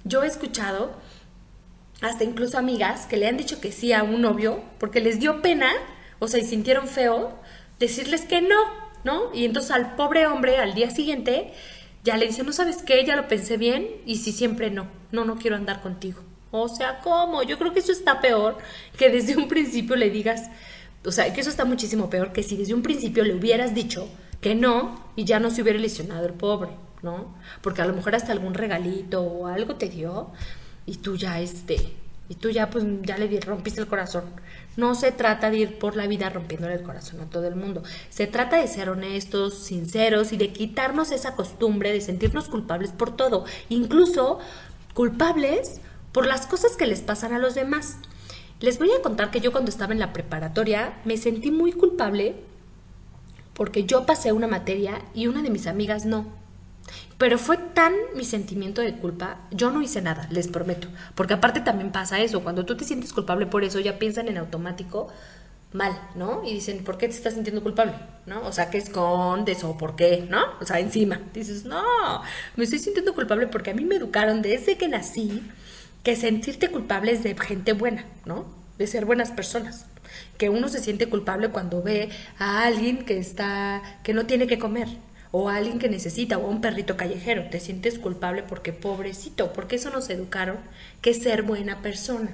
Yo 0.04 0.22
he 0.22 0.26
escuchado 0.26 0.94
hasta 2.02 2.24
incluso 2.24 2.58
amigas 2.58 3.06
que 3.06 3.16
le 3.16 3.26
han 3.26 3.36
dicho 3.36 3.60
que 3.60 3.72
sí 3.72 3.92
a 3.92 4.02
un 4.02 4.20
novio 4.20 4.62
porque 4.78 5.00
les 5.00 5.18
dio 5.18 5.40
pena, 5.40 5.70
o 6.18 6.28
sea, 6.28 6.40
y 6.40 6.44
sintieron 6.44 6.86
feo 6.88 7.32
decirles 7.78 8.22
que 8.22 8.42
no, 8.42 8.56
¿no? 9.04 9.34
Y 9.34 9.44
entonces 9.44 9.70
al 9.70 9.96
pobre 9.96 10.26
hombre 10.26 10.58
al 10.58 10.74
día 10.74 10.90
siguiente 10.90 11.52
ya 12.06 12.16
le 12.16 12.28
dice, 12.28 12.44
no 12.44 12.52
sabes 12.52 12.82
qué, 12.82 13.04
ya 13.04 13.16
lo 13.16 13.26
pensé 13.26 13.56
bien 13.56 13.88
y 14.06 14.18
si 14.18 14.30
siempre 14.30 14.70
no, 14.70 14.86
no, 15.10 15.24
no 15.24 15.36
quiero 15.36 15.56
andar 15.56 15.82
contigo. 15.82 16.20
O 16.52 16.68
sea, 16.68 17.00
¿cómo? 17.00 17.42
Yo 17.42 17.58
creo 17.58 17.72
que 17.72 17.80
eso 17.80 17.90
está 17.90 18.20
peor 18.20 18.58
que 18.96 19.10
desde 19.10 19.36
un 19.36 19.48
principio 19.48 19.96
le 19.96 20.08
digas, 20.08 20.48
o 21.04 21.10
sea, 21.10 21.34
que 21.34 21.40
eso 21.40 21.50
está 21.50 21.64
muchísimo 21.64 22.08
peor 22.08 22.32
que 22.32 22.44
si 22.44 22.56
desde 22.56 22.74
un 22.74 22.82
principio 22.82 23.24
le 23.24 23.34
hubieras 23.34 23.74
dicho 23.74 24.08
que 24.40 24.54
no 24.54 25.04
y 25.16 25.24
ya 25.24 25.40
no 25.40 25.50
se 25.50 25.62
hubiera 25.62 25.80
lesionado 25.80 26.26
el 26.26 26.34
pobre, 26.34 26.70
¿no? 27.02 27.34
Porque 27.60 27.82
a 27.82 27.86
lo 27.86 27.92
mejor 27.92 28.14
hasta 28.14 28.30
algún 28.30 28.54
regalito 28.54 29.22
o 29.22 29.48
algo 29.48 29.74
te 29.74 29.88
dio 29.88 30.30
y 30.86 30.98
tú 30.98 31.16
ya 31.16 31.40
este, 31.40 31.92
y 32.28 32.34
tú 32.34 32.50
ya 32.50 32.70
pues 32.70 32.84
ya 33.02 33.18
le 33.18 33.40
rompiste 33.40 33.80
el 33.80 33.86
corazón. 33.86 34.24
No 34.76 34.94
se 34.94 35.12
trata 35.12 35.50
de 35.50 35.58
ir 35.58 35.78
por 35.78 35.96
la 35.96 36.06
vida 36.06 36.28
rompiéndole 36.28 36.74
el 36.74 36.82
corazón 36.82 37.20
a 37.20 37.30
todo 37.30 37.46
el 37.46 37.56
mundo. 37.56 37.82
Se 38.10 38.26
trata 38.26 38.60
de 38.60 38.68
ser 38.68 38.90
honestos, 38.90 39.54
sinceros 39.54 40.32
y 40.32 40.36
de 40.36 40.52
quitarnos 40.52 41.12
esa 41.12 41.34
costumbre 41.34 41.92
de 41.92 42.00
sentirnos 42.00 42.48
culpables 42.48 42.90
por 42.90 43.16
todo, 43.16 43.44
incluso 43.68 44.38
culpables 44.94 45.80
por 46.12 46.26
las 46.26 46.46
cosas 46.46 46.76
que 46.76 46.86
les 46.86 47.00
pasan 47.00 47.32
a 47.32 47.38
los 47.38 47.54
demás. 47.54 47.96
Les 48.60 48.78
voy 48.78 48.90
a 48.92 49.02
contar 49.02 49.30
que 49.30 49.40
yo 49.40 49.52
cuando 49.52 49.70
estaba 49.70 49.92
en 49.92 49.98
la 49.98 50.12
preparatoria 50.12 50.94
me 51.04 51.16
sentí 51.16 51.50
muy 51.50 51.72
culpable 51.72 52.36
porque 53.54 53.84
yo 53.84 54.04
pasé 54.04 54.32
una 54.32 54.46
materia 54.46 55.02
y 55.14 55.26
una 55.26 55.42
de 55.42 55.50
mis 55.50 55.66
amigas 55.66 56.04
no. 56.04 56.26
Pero 57.18 57.38
fue 57.38 57.56
tan 57.56 57.94
mi 58.14 58.24
sentimiento 58.24 58.82
de 58.82 58.96
culpa, 58.96 59.38
yo 59.50 59.70
no 59.70 59.80
hice 59.80 60.02
nada, 60.02 60.28
les 60.30 60.48
prometo. 60.48 60.88
Porque 61.14 61.34
aparte 61.34 61.60
también 61.60 61.90
pasa 61.90 62.20
eso, 62.20 62.42
cuando 62.42 62.66
tú 62.66 62.76
te 62.76 62.84
sientes 62.84 63.12
culpable 63.12 63.46
por 63.46 63.64
eso, 63.64 63.80
ya 63.80 63.98
piensan 63.98 64.28
en 64.28 64.36
automático 64.36 65.08
mal, 65.72 65.98
¿no? 66.14 66.42
Y 66.44 66.54
dicen, 66.54 66.84
¿por 66.84 66.98
qué 66.98 67.08
te 67.08 67.14
estás 67.14 67.34
sintiendo 67.34 67.62
culpable? 67.62 67.94
¿No? 68.26 68.46
O 68.46 68.52
sea, 68.52 68.70
¿qué 68.70 68.78
escondes 68.78 69.64
o 69.64 69.76
por 69.78 69.96
qué? 69.96 70.26
¿No? 70.28 70.42
O 70.60 70.64
sea, 70.64 70.78
encima. 70.80 71.20
Dices, 71.32 71.64
no, 71.64 71.82
me 72.56 72.64
estoy 72.64 72.78
sintiendo 72.78 73.14
culpable 73.14 73.46
porque 73.46 73.70
a 73.70 73.74
mí 73.74 73.84
me 73.84 73.96
educaron 73.96 74.42
desde 74.42 74.76
que 74.76 74.88
nací 74.88 75.42
que 76.02 76.16
sentirte 76.16 76.70
culpable 76.70 77.12
es 77.12 77.22
de 77.22 77.34
gente 77.34 77.72
buena, 77.72 78.04
¿no? 78.24 78.46
De 78.78 78.86
ser 78.86 79.06
buenas 79.06 79.30
personas. 79.30 79.86
Que 80.38 80.50
uno 80.50 80.68
se 80.68 80.80
siente 80.80 81.08
culpable 81.08 81.48
cuando 81.48 81.82
ve 81.82 82.10
a 82.38 82.64
alguien 82.64 83.04
que 83.04 83.18
está, 83.18 83.82
que 84.02 84.14
no 84.14 84.26
tiene 84.26 84.46
que 84.46 84.58
comer, 84.58 84.88
o 85.32 85.48
alguien 85.48 85.78
que 85.78 85.88
necesita, 85.88 86.38
o 86.38 86.48
un 86.48 86.60
perrito 86.60 86.96
callejero. 86.96 87.48
Te 87.50 87.60
sientes 87.60 87.98
culpable 87.98 88.42
porque 88.42 88.72
pobrecito, 88.72 89.52
porque 89.52 89.76
eso 89.76 89.90
nos 89.90 90.08
educaron 90.10 90.56
que 91.02 91.10
es 91.10 91.22
ser 91.22 91.42
buena 91.42 91.82
persona. 91.82 92.30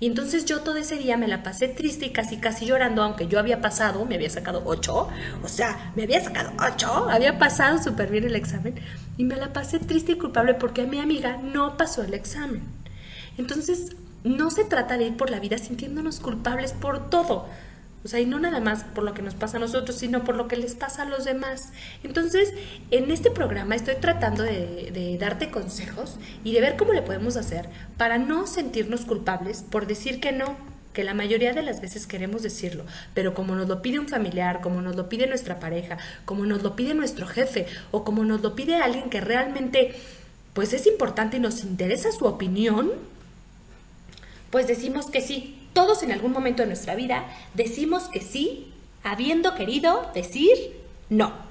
Y 0.00 0.06
entonces 0.06 0.44
yo 0.44 0.60
todo 0.60 0.76
ese 0.76 0.96
día 0.96 1.16
me 1.16 1.28
la 1.28 1.42
pasé 1.42 1.68
triste 1.68 2.06
y 2.06 2.10
casi 2.10 2.38
casi 2.38 2.66
llorando, 2.66 3.02
aunque 3.02 3.26
yo 3.28 3.38
había 3.38 3.60
pasado, 3.60 4.04
me 4.04 4.14
había 4.14 4.30
sacado 4.30 4.62
ocho, 4.64 5.08
o 5.42 5.48
sea, 5.48 5.92
me 5.96 6.04
había 6.04 6.22
sacado 6.22 6.52
ocho, 6.58 7.08
había 7.08 7.38
pasado 7.38 7.82
súper 7.82 8.10
bien 8.10 8.24
el 8.24 8.36
examen, 8.36 8.74
y 9.16 9.24
me 9.24 9.36
la 9.36 9.52
pasé 9.52 9.78
triste 9.78 10.12
y 10.12 10.18
culpable 10.18 10.54
porque 10.54 10.86
mi 10.86 10.98
amiga 10.98 11.38
no 11.38 11.76
pasó 11.76 12.02
el 12.02 12.14
examen. 12.14 12.62
Entonces, 13.38 13.96
no 14.24 14.50
se 14.50 14.64
trata 14.64 14.98
de 14.98 15.04
ir 15.04 15.16
por 15.16 15.30
la 15.30 15.40
vida 15.40 15.58
sintiéndonos 15.58 16.20
culpables 16.20 16.72
por 16.72 17.10
todo. 17.10 17.48
O 18.06 18.08
sea, 18.08 18.20
y 18.20 18.24
no 18.24 18.38
nada 18.38 18.60
más 18.60 18.84
por 18.84 19.02
lo 19.02 19.14
que 19.14 19.22
nos 19.22 19.34
pasa 19.34 19.56
a 19.56 19.60
nosotros, 19.60 19.98
sino 19.98 20.22
por 20.22 20.36
lo 20.36 20.46
que 20.46 20.54
les 20.54 20.76
pasa 20.76 21.02
a 21.02 21.06
los 21.06 21.24
demás. 21.24 21.72
Entonces, 22.04 22.52
en 22.92 23.10
este 23.10 23.32
programa 23.32 23.74
estoy 23.74 23.96
tratando 23.96 24.44
de, 24.44 25.16
darte 25.18 25.50
consejos 25.50 26.14
y 26.44 26.52
de 26.52 26.60
ver 26.60 26.76
cómo 26.76 26.92
le 26.92 27.02
podemos 27.02 27.36
hacer 27.36 27.68
para 27.96 28.16
no 28.16 28.46
sentirnos 28.46 29.06
culpables 29.06 29.64
por 29.68 29.88
decir 29.88 30.20
que 30.20 30.30
no, 30.30 30.56
que 30.92 31.02
la 31.02 31.14
mayoría 31.14 31.52
de 31.52 31.62
las 31.62 31.80
veces 31.80 32.06
queremos 32.06 32.44
decirlo, 32.44 32.84
pero 33.12 33.34
como 33.34 33.56
nos 33.56 33.66
lo 33.66 33.82
pide 33.82 33.98
un 33.98 34.06
familiar, 34.06 34.60
como 34.60 34.82
nos 34.82 34.94
lo 34.94 35.08
pide 35.08 35.26
nuestra 35.26 35.58
pareja, 35.58 35.98
como 36.24 36.46
nos 36.46 36.62
lo 36.62 36.76
pide 36.76 36.94
nuestro 36.94 37.26
jefe 37.26 37.66
o 37.90 38.04
como 38.04 38.24
nos 38.24 38.40
lo 38.40 38.54
pide 38.54 38.76
alguien 38.76 39.10
que 39.10 39.20
realmente 39.20 39.96
pues 40.52 40.72
es 40.74 40.86
importante 40.86 41.38
y 41.38 41.40
nos 41.40 41.64
interesa 41.64 42.12
su 42.12 42.26
opinión, 42.26 42.92
pues 44.50 44.68
decimos 44.68 45.06
que 45.06 45.22
sí. 45.22 45.65
Todos 45.76 46.02
en 46.02 46.10
algún 46.10 46.32
momento 46.32 46.62
de 46.62 46.68
nuestra 46.68 46.94
vida 46.94 47.26
decimos 47.52 48.04
que 48.04 48.22
sí, 48.22 48.72
habiendo 49.04 49.54
querido 49.54 50.10
decir 50.14 50.56
no. 51.10 51.45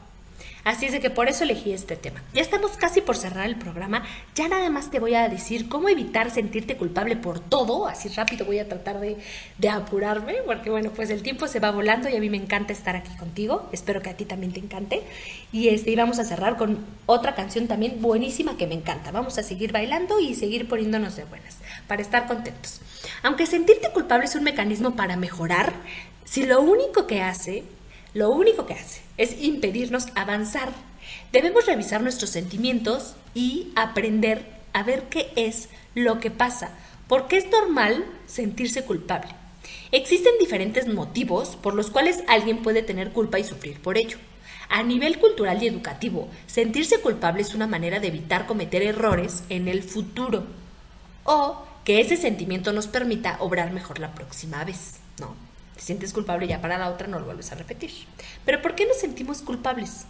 Así 0.66 0.88
es 0.88 0.94
de 0.94 1.00
que 1.00 1.12
por 1.12 1.30
eso 1.30 1.44
elegí 1.44 1.74
este 1.74 1.96
tema. 1.96 2.24
Ya 2.34 2.42
estamos 2.42 2.72
casi 2.72 3.00
por 3.00 3.16
cerrar 3.16 3.46
el 3.46 3.56
programa. 3.56 4.04
Ya 4.34 4.48
nada 4.48 4.72
más 4.72 4.90
te 4.90 5.00
voy 5.00 5.14
a 5.14 5.30
decir 5.30 5.70
cómo 5.70 5.90
evitar 5.90 6.32
sentirte 6.32 6.76
culpable 6.76 7.16
por 7.16 7.40
todo. 7.40 7.88
Así 7.88 8.10
rápido 8.10 8.48
voy 8.48 8.58
a 8.58 8.68
tratar 8.68 9.00
de, 9.00 9.16
de 9.60 9.70
apurarme, 9.70 10.38
porque 10.44 10.72
bueno, 10.72 10.90
pues 10.90 11.12
el 11.12 11.22
tiempo 11.22 11.48
se 11.48 11.60
va 11.60 11.70
volando 11.70 12.10
y 12.10 12.16
a 12.16 12.20
mí 12.20 12.32
me 12.32 12.38
encanta 12.38 12.74
estar 12.74 12.96
aquí 12.96 13.16
contigo. 13.16 13.70
Espero 13.72 14.02
que 14.02 14.10
a 14.10 14.18
ti 14.18 14.26
también 14.26 14.54
te 14.54 14.60
encante. 14.60 15.04
Y 15.52 15.70
este, 15.70 15.92
y 15.92 15.96
vamos 15.96 16.18
a 16.18 16.26
cerrar 16.26 16.58
con 16.58 16.84
otra 17.06 17.36
canción 17.36 17.68
también 17.68 18.02
buenísima 18.02 18.58
que 18.58 18.66
me 18.66 18.74
encanta. 18.74 19.12
Vamos 19.12 19.38
a 19.38 19.44
seguir 19.44 19.72
bailando 19.72 20.20
y 20.20 20.34
seguir 20.34 20.68
poniéndonos 20.68 21.16
de 21.16 21.26
buenas 21.26 21.60
para 21.88 22.02
estar 22.02 22.26
contentos. 22.26 22.82
Aunque 23.22 23.46
sentirte 23.46 23.92
culpable 23.92 24.26
es 24.26 24.34
un 24.34 24.44
mecanismo 24.44 24.96
para 24.96 25.16
mejorar, 25.16 25.74
si 26.24 26.44
lo 26.44 26.60
único 26.60 27.06
que 27.06 27.22
hace 27.22 27.64
lo 28.16 28.32
único 28.32 28.66
que 28.66 28.74
hace 28.74 29.02
es 29.18 29.42
impedirnos 29.44 30.08
avanzar. 30.16 30.70
Debemos 31.34 31.66
revisar 31.66 32.02
nuestros 32.02 32.32
sentimientos 32.32 33.14
y 33.36 33.74
aprender 33.76 34.46
a 34.72 34.84
ver 34.84 35.04
qué 35.10 35.32
es 35.36 35.68
lo 35.96 36.22
que 36.22 36.32
pasa, 36.32 36.72
porque 37.10 37.36
es 37.38 37.52
normal 37.52 38.06
sentirse 38.26 38.86
culpable. 38.86 39.30
Existen 39.92 40.32
diferentes 40.40 40.88
motivos 40.88 41.58
por 41.58 41.76
los 41.76 41.92
cuales 41.92 42.24
alguien 42.28 42.64
puede 42.64 42.84
tener 42.84 43.12
culpa 43.12 43.38
y 43.38 43.44
sufrir 43.44 43.82
por 43.82 43.98
ello. 43.98 44.18
A 44.70 44.82
nivel 44.82 45.20
cultural 45.20 45.62
y 45.62 45.68
educativo, 45.68 46.30
sentirse 46.48 47.02
culpable 47.02 47.42
es 47.42 47.54
una 47.54 47.68
manera 47.68 48.00
de 48.00 48.08
evitar 48.08 48.48
cometer 48.48 48.82
errores 48.82 49.44
en 49.50 49.68
el 49.68 49.84
futuro 49.84 50.46
o 51.26 51.66
que 51.84 52.00
ese 52.00 52.16
sentimiento 52.16 52.72
nos 52.72 52.88
permita 52.88 53.36
obrar 53.42 53.74
mejor 53.74 54.00
la 54.00 54.16
próxima 54.16 54.64
vez, 54.64 55.00
¿no? 55.20 55.45
Te 55.76 55.82
sientes 55.82 56.14
culpable 56.14 56.48
ya 56.48 56.62
para 56.62 56.78
la 56.78 56.90
otra 56.90 57.08
no 57.08 57.20
lo 57.20 57.26
vuelves 57.26 57.52
a 57.52 57.56
repetir. 57.56 57.92
Pero 58.46 58.62
¿por 58.62 58.76
qué 58.76 58.86
nos 58.86 58.98
sentimos 58.98 59.42
culpables? 59.42 60.06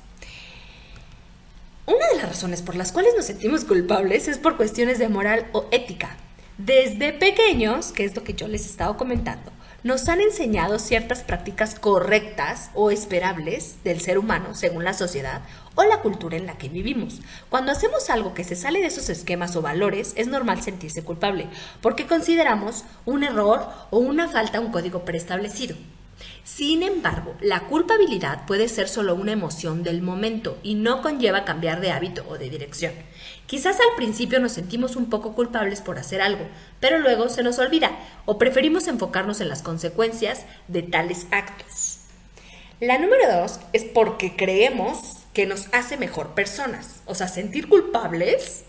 Una 1.88 2.08
de 2.08 2.18
las 2.18 2.30
razones 2.30 2.62
por 2.62 2.76
las 2.76 2.92
cuales 2.92 3.14
nos 3.16 3.26
sentimos 3.26 3.66
culpables 3.66 4.28
es 4.28 4.38
por 4.38 4.58
cuestiones 4.58 5.00
de 5.00 5.10
moral 5.10 5.48
o 5.54 5.68
ética. 5.72 6.18
Desde 6.58 7.14
pequeños, 7.14 7.92
que 7.92 8.06
es 8.06 8.16
lo 8.16 8.24
que 8.24 8.34
yo 8.34 8.48
les 8.48 8.66
he 8.66 8.70
estado 8.70 8.96
comentando, 8.96 9.52
nos 9.84 10.10
han 10.10 10.20
enseñado 10.20 10.80
ciertas 10.80 11.22
prácticas 11.22 11.78
correctas 11.80 12.72
o 12.74 12.90
esperables 12.90 13.84
del 13.84 14.02
ser 14.02 14.18
humano 14.18 14.56
según 14.56 14.84
la 14.84 14.96
sociedad 14.96 15.42
o 15.76 15.84
la 15.84 16.02
cultura 16.02 16.38
en 16.38 16.46
la 16.46 16.58
que 16.58 16.70
vivimos. 16.70 17.22
Cuando 17.50 17.72
hacemos 17.72 18.10
algo 18.10 18.34
que 18.34 18.44
se 18.44 18.56
sale 18.56 18.80
de 18.80 18.88
esos 18.88 19.10
esquemas 19.10 19.56
o 19.56 19.62
valores, 19.62 20.14
es 20.16 20.28
normal 20.28 20.62
sentirse 20.62 21.04
culpable, 21.04 21.48
porque 21.82 22.08
consideramos 22.08 22.86
un 23.06 23.24
error 23.24 23.68
o 23.92 24.00
una 24.00 24.28
falta 24.28 24.60
un 24.60 24.72
código 24.72 25.06
preestablecido. 25.06 25.76
Sin 26.44 26.84
embargo, 26.84 27.36
la 27.42 27.62
culpabilidad 27.62 28.46
puede 28.46 28.70
ser 28.70 28.88
solo 28.88 29.16
una 29.16 29.34
emoción 29.34 29.84
del 29.84 30.02
momento 30.02 30.58
y 30.64 30.76
no 30.76 31.02
conlleva 31.02 31.44
cambiar 31.44 31.82
de 31.82 31.92
hábito 31.92 32.26
o 32.30 32.38
de 32.38 32.50
dirección. 32.50 32.94
Quizás 33.48 33.78
al 33.80 33.96
principio 33.98 34.40
nos 34.40 34.54
sentimos 34.54 34.96
un 34.96 35.10
poco 35.10 35.34
culpables 35.34 35.82
por 35.82 36.00
hacer 36.00 36.22
algo, 36.22 36.46
pero 36.80 37.00
luego 37.00 37.30
se 37.30 37.44
nos 37.44 37.60
olvida 37.60 37.92
o 38.26 38.38
preferimos 38.38 38.88
enfocarnos 38.88 39.42
en 39.42 39.50
las 39.50 39.62
consecuencias 39.62 40.46
de 40.68 40.84
tales 40.84 41.28
actos. 41.32 42.00
La 42.80 42.98
número 42.98 43.42
dos 43.42 43.60
es 43.74 43.84
porque 43.84 44.36
creemos 44.36 45.25
que 45.36 45.46
nos 45.46 45.68
hace 45.74 45.98
mejor 45.98 46.34
personas. 46.34 47.04
O 47.06 47.14
sea, 47.14 47.28
sentir 47.28 47.70
culpables 47.70 48.64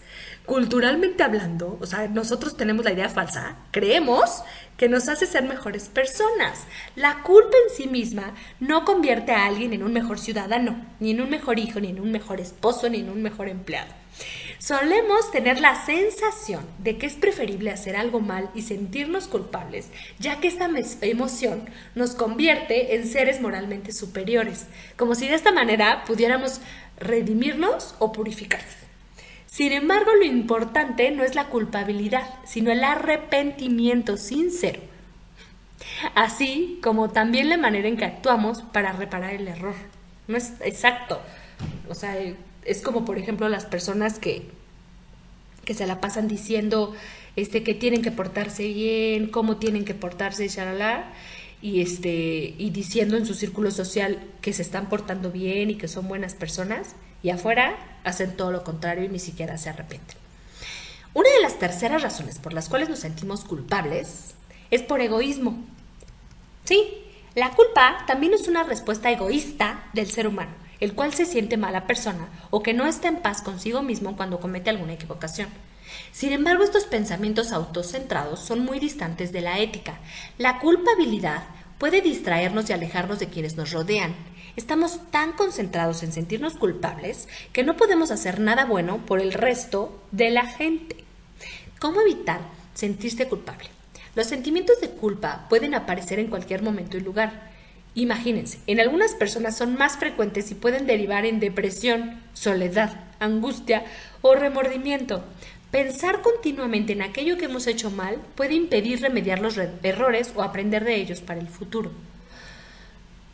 culturalmente 0.45 1.25
hablando, 1.25 1.77
o 1.81 1.87
sea, 1.87 2.07
nosotros 2.07 2.57
tenemos 2.57 2.85
la 2.85 2.93
idea 2.93 3.09
falsa, 3.09 3.57
creemos 3.73 4.43
que 4.77 4.89
nos 4.89 5.09
hace 5.09 5.27
ser 5.27 5.43
mejores 5.43 5.89
personas. 5.89 6.67
La 6.95 7.23
culpa 7.25 7.57
en 7.65 7.77
sí 7.77 7.89
misma 7.89 8.33
no 8.61 8.85
convierte 8.85 9.33
a 9.33 9.47
alguien 9.47 9.73
en 9.73 9.83
un 9.83 9.93
mejor 9.93 10.21
ciudadano, 10.21 10.87
ni 11.01 11.11
en 11.11 11.21
un 11.21 11.31
mejor 11.31 11.59
hijo, 11.59 11.81
ni 11.81 11.89
en 11.89 12.01
un 12.01 12.13
mejor 12.13 12.41
esposo, 12.41 12.89
ni 12.89 13.01
en 13.01 13.11
un 13.11 13.23
mejor 13.23 13.49
empleado. 13.49 13.93
Solemos 14.59 15.31
tener 15.31 15.61
la 15.61 15.85
sensación 15.85 16.65
de 16.79 16.97
que 16.97 17.07
es 17.07 17.15
preferible 17.15 17.71
hacer 17.71 17.97
algo 17.97 18.21
mal 18.21 18.51
y 18.55 18.63
sentirnos 18.63 19.29
culpables, 19.29 19.89
ya 20.19 20.41
que 20.41 20.49
esta 20.49 20.69
emoción 21.03 21.69
nos 21.95 22.15
convierte 22.15 22.95
en 22.95 23.07
seres 23.07 23.41
moralmente 23.41 23.93
superiores, 23.93 24.67
como 24.97 25.15
si 25.15 25.29
de 25.29 25.35
esta 25.35 25.53
manera 25.53 26.05
pudiéramos 26.07 26.61
redimirnos 26.99 27.95
o 27.99 28.13
purificarnos. 28.13 28.75
Sin 29.47 29.73
embargo, 29.73 30.13
lo 30.15 30.25
importante 30.25 31.11
no 31.11 31.23
es 31.23 31.35
la 31.35 31.47
culpabilidad, 31.47 32.29
sino 32.45 32.71
el 32.71 32.85
arrepentimiento 32.85 34.17
sincero. 34.17 34.81
Así 36.15 36.79
como 36.83 37.11
también 37.11 37.49
la 37.49 37.57
manera 37.57 37.89
en 37.89 37.97
que 37.97 38.05
actuamos 38.05 38.63
para 38.63 38.93
reparar 38.93 39.35
el 39.35 39.49
error. 39.49 39.75
No 40.29 40.37
es 40.37 40.53
exacto. 40.61 41.21
O 41.89 41.95
sea, 41.95 42.17
es 42.67 42.83
como 42.83 43.05
por 43.05 43.19
ejemplo 43.19 43.49
las 43.49 43.65
personas 43.65 44.19
que, 44.19 44.43
que 45.65 45.75
se 45.75 45.87
la 45.87 46.01
pasan 46.01 46.29
diciendo 46.29 46.95
este, 47.37 47.63
que 47.63 47.75
tienen 47.75 48.03
que 48.03 48.11
portarse 48.11 48.67
bien, 48.67 49.29
cómo 49.29 49.59
tienen 49.59 49.85
que 49.85 49.95
portarse, 49.95 50.49
y, 51.63 51.81
este, 51.81 52.55
y 52.59 52.71
diciendo 52.71 53.17
en 53.17 53.27
su 53.27 53.35
círculo 53.35 53.71
social 53.71 54.23
que 54.41 54.53
se 54.53 54.63
están 54.63 54.89
portando 54.89 55.31
bien 55.31 55.71
y 55.71 55.77
que 55.77 55.89
son 55.89 56.09
buenas 56.09 56.35
personas, 56.35 56.95
y 57.23 57.31
afuera 57.31 57.77
hacen 58.05 58.37
todo 58.37 58.53
lo 58.53 58.65
contrario 58.65 59.05
y 59.05 59.09
ni 59.09 59.19
siquiera 59.19 59.59
se 59.59 59.69
arrepienten. 59.69 60.17
Una 61.13 61.31
de 61.31 61.41
las 61.41 61.59
terceras 61.59 62.03
razones 62.03 62.39
por 62.39 62.53
las 62.53 62.69
cuales 62.69 62.89
nos 62.89 63.01
sentimos 63.01 63.45
culpables 63.45 64.35
es 64.71 64.83
por 64.83 65.01
egoísmo. 65.01 65.59
Sí, 66.65 66.87
la 67.35 67.51
culpa 67.51 68.05
también 68.07 68.33
es 68.35 68.49
una 68.49 68.63
respuesta 68.65 69.11
egoísta 69.11 69.89
del 69.93 70.11
ser 70.11 70.27
humano, 70.27 70.53
el 70.81 70.95
cual 70.95 71.15
se 71.15 71.25
siente 71.25 71.57
mala 71.57 71.87
persona 71.87 72.29
o 72.51 72.63
que 72.63 72.75
no 72.75 72.87
está 72.87 73.09
en 73.09 73.17
paz 73.17 73.43
consigo 73.43 73.83
mismo 73.83 74.17
cuando 74.17 74.41
comete 74.41 74.71
alguna 74.71 74.95
equivocación. 74.95 75.49
Sin 76.13 76.33
embargo, 76.33 76.65
estos 76.65 76.85
pensamientos 76.85 77.53
autocentrados 77.53 78.41
son 78.41 78.65
muy 78.65 78.79
distantes 78.79 79.33
de 79.33 79.41
la 79.41 79.59
ética. 79.59 79.99
La 80.39 80.59
culpabilidad 80.59 81.45
puede 81.79 82.01
distraernos 82.01 82.69
y 82.69 82.73
alejarnos 82.73 83.19
de 83.19 83.29
quienes 83.29 83.57
nos 83.57 83.73
rodean. 83.73 84.15
Estamos 84.57 85.01
tan 85.11 85.33
concentrados 85.33 86.03
en 86.03 86.13
sentirnos 86.13 86.55
culpables 86.55 87.29
que 87.53 87.63
no 87.63 87.77
podemos 87.77 88.11
hacer 88.11 88.41
nada 88.41 88.65
bueno 88.65 89.05
por 89.05 89.21
el 89.21 89.33
resto 89.33 90.01
de 90.13 90.31
la 90.31 90.47
gente. 90.47 91.05
¿Cómo 91.79 92.01
evitar 92.01 92.41
sentirse 92.75 93.29
culpable? 93.29 93.69
Los 94.15 94.29
sentimientos 94.29 94.81
de 94.81 94.89
culpa 94.89 95.47
pueden 95.51 95.75
aparecer 95.75 96.19
en 96.19 96.29
cualquier 96.29 96.63
momento 96.63 96.97
y 96.97 97.01
lugar. 97.01 97.51
Imagínense, 97.97 98.59
en 98.67 98.79
algunas 98.79 99.15
personas 99.15 99.57
son 99.57 99.75
más 99.79 99.97
frecuentes 99.97 100.51
y 100.51 100.55
pueden 100.55 100.87
derivar 100.87 101.25
en 101.25 101.41
depresión, 101.41 102.21
soledad, 102.35 103.01
angustia 103.21 103.85
o 104.21 104.35
remordimiento. 104.35 105.25
Pensar 105.71 106.21
continuamente 106.21 106.93
en 106.93 107.01
aquello 107.01 107.39
que 107.39 107.47
hemos 107.47 107.67
hecho 107.67 107.91
mal 107.91 108.19
puede 108.35 108.53
impedir 108.53 109.01
remediar 109.01 109.41
los 109.41 109.59
errores 109.83 110.33
o 110.37 110.43
aprender 110.43 110.85
de 110.85 110.97
ellos 110.97 111.23
para 111.23 111.41
el 111.41 111.49
futuro. 111.49 111.91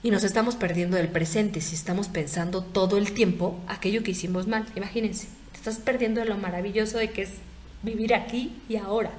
Y 0.05 0.13
nos 0.13 0.23
estamos 0.23 0.55
perdiendo 0.55 0.97
del 0.97 1.09
presente 1.09 1.61
si 1.61 1.75
estamos 1.75 2.07
pensando 2.07 2.63
todo 2.63 2.99
el 2.99 3.15
tiempo 3.15 3.59
aquello 3.67 4.05
que 4.05 4.13
hicimos 4.13 4.47
mal. 4.47 4.65
Imagínense, 4.77 5.27
te 5.51 5.59
estás 5.59 5.79
perdiendo 5.79 6.21
de 6.21 6.27
lo 6.27 6.39
maravilloso 6.39 6.99
de 6.99 7.11
que 7.11 7.23
es 7.23 7.31
vivir 7.83 8.15
aquí 8.15 8.53
y 8.69 8.77
ahora. 8.77 9.11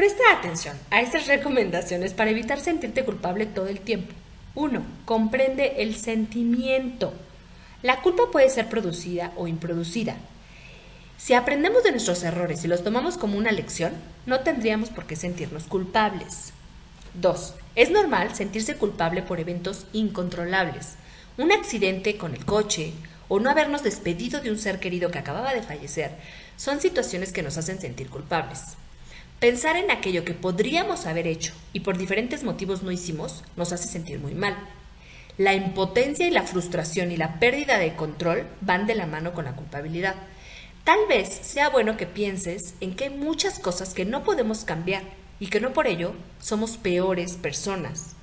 Presta 0.00 0.32
atención 0.32 0.78
a 0.88 1.02
estas 1.02 1.26
recomendaciones 1.26 2.14
para 2.14 2.30
evitar 2.30 2.58
sentirte 2.58 3.04
culpable 3.04 3.44
todo 3.44 3.68
el 3.68 3.80
tiempo. 3.80 4.14
1. 4.54 4.82
Comprende 5.04 5.82
el 5.82 5.94
sentimiento. 5.94 7.12
La 7.82 8.00
culpa 8.00 8.22
puede 8.32 8.48
ser 8.48 8.70
producida 8.70 9.30
o 9.36 9.46
improducida. 9.46 10.16
Si 11.18 11.34
aprendemos 11.34 11.84
de 11.84 11.90
nuestros 11.90 12.22
errores 12.22 12.64
y 12.64 12.68
los 12.68 12.82
tomamos 12.82 13.18
como 13.18 13.36
una 13.36 13.52
lección, 13.52 13.92
no 14.24 14.40
tendríamos 14.40 14.88
por 14.88 15.04
qué 15.04 15.16
sentirnos 15.16 15.64
culpables. 15.64 16.54
2. 17.20 17.54
Es 17.76 17.90
normal 17.90 18.34
sentirse 18.34 18.76
culpable 18.76 19.20
por 19.20 19.38
eventos 19.38 19.84
incontrolables. 19.92 20.94
Un 21.36 21.52
accidente 21.52 22.16
con 22.16 22.34
el 22.34 22.46
coche 22.46 22.94
o 23.28 23.38
no 23.38 23.50
habernos 23.50 23.82
despedido 23.82 24.40
de 24.40 24.50
un 24.50 24.56
ser 24.56 24.80
querido 24.80 25.10
que 25.10 25.18
acababa 25.18 25.52
de 25.52 25.62
fallecer 25.62 26.12
son 26.56 26.80
situaciones 26.80 27.34
que 27.34 27.42
nos 27.42 27.58
hacen 27.58 27.82
sentir 27.82 28.08
culpables. 28.08 28.78
Pensar 29.40 29.76
en 29.78 29.90
aquello 29.90 30.26
que 30.26 30.34
podríamos 30.34 31.06
haber 31.06 31.26
hecho 31.26 31.54
y 31.72 31.80
por 31.80 31.96
diferentes 31.96 32.44
motivos 32.44 32.82
no 32.82 32.92
hicimos 32.92 33.42
nos 33.56 33.72
hace 33.72 33.88
sentir 33.88 34.18
muy 34.18 34.34
mal. 34.34 34.54
La 35.38 35.54
impotencia 35.54 36.28
y 36.28 36.30
la 36.30 36.42
frustración 36.42 37.10
y 37.10 37.16
la 37.16 37.40
pérdida 37.40 37.78
de 37.78 37.96
control 37.96 38.46
van 38.60 38.86
de 38.86 38.94
la 38.94 39.06
mano 39.06 39.32
con 39.32 39.46
la 39.46 39.56
culpabilidad. 39.56 40.14
Tal 40.84 40.98
vez 41.08 41.30
sea 41.30 41.70
bueno 41.70 41.96
que 41.96 42.04
pienses 42.04 42.74
en 42.82 42.94
que 42.94 43.04
hay 43.04 43.10
muchas 43.10 43.58
cosas 43.58 43.94
que 43.94 44.04
no 44.04 44.24
podemos 44.24 44.66
cambiar 44.66 45.04
y 45.38 45.46
que 45.46 45.60
no 45.60 45.72
por 45.72 45.86
ello 45.86 46.12
somos 46.38 46.76
peores 46.76 47.36
personas. 47.36 48.16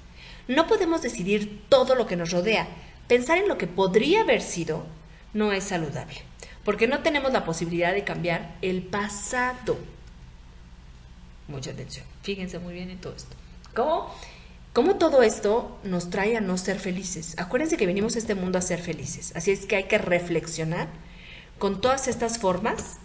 No 0.47 0.67
podemos 0.67 1.01
decidir 1.01 1.63
todo 1.67 1.95
lo 1.95 2.05
que 2.05 2.15
nos 2.15 2.29
rodea. 2.29 2.67
Pensar 3.07 3.39
en 3.39 3.47
lo 3.47 3.57
que 3.57 3.65
podría 3.65 4.21
haber 4.21 4.43
sido 4.43 4.85
no 5.33 5.51
es 5.51 5.63
saludable, 5.63 6.21
porque 6.63 6.87
no 6.87 6.99
tenemos 6.99 7.33
la 7.33 7.43
posibilidad 7.43 7.95
de 7.95 8.03
cambiar 8.03 8.55
el 8.61 8.83
pasado. 8.83 9.96
Mucha 11.47 11.71
atención, 11.71 12.05
fíjense 12.23 12.59
muy 12.59 12.73
bien 12.73 12.89
en 12.89 12.99
todo 12.99 13.15
esto. 13.15 13.35
¿Cómo? 13.73 14.13
¿Cómo 14.73 14.97
todo 14.97 15.23
esto 15.23 15.79
nos 15.83 16.09
trae 16.09 16.37
a 16.37 16.41
no 16.41 16.57
ser 16.57 16.79
felices? 16.79 17.35
Acuérdense 17.37 17.77
que 17.77 17.85
venimos 17.85 18.15
a 18.15 18.19
este 18.19 18.35
mundo 18.35 18.57
a 18.57 18.61
ser 18.61 18.79
felices, 18.79 19.33
así 19.35 19.51
es 19.51 19.65
que 19.65 19.75
hay 19.75 19.85
que 19.85 19.97
reflexionar 19.97 20.87
con 21.57 21.81
todas 21.81 22.07
estas 22.07 22.37
formas 22.37 22.97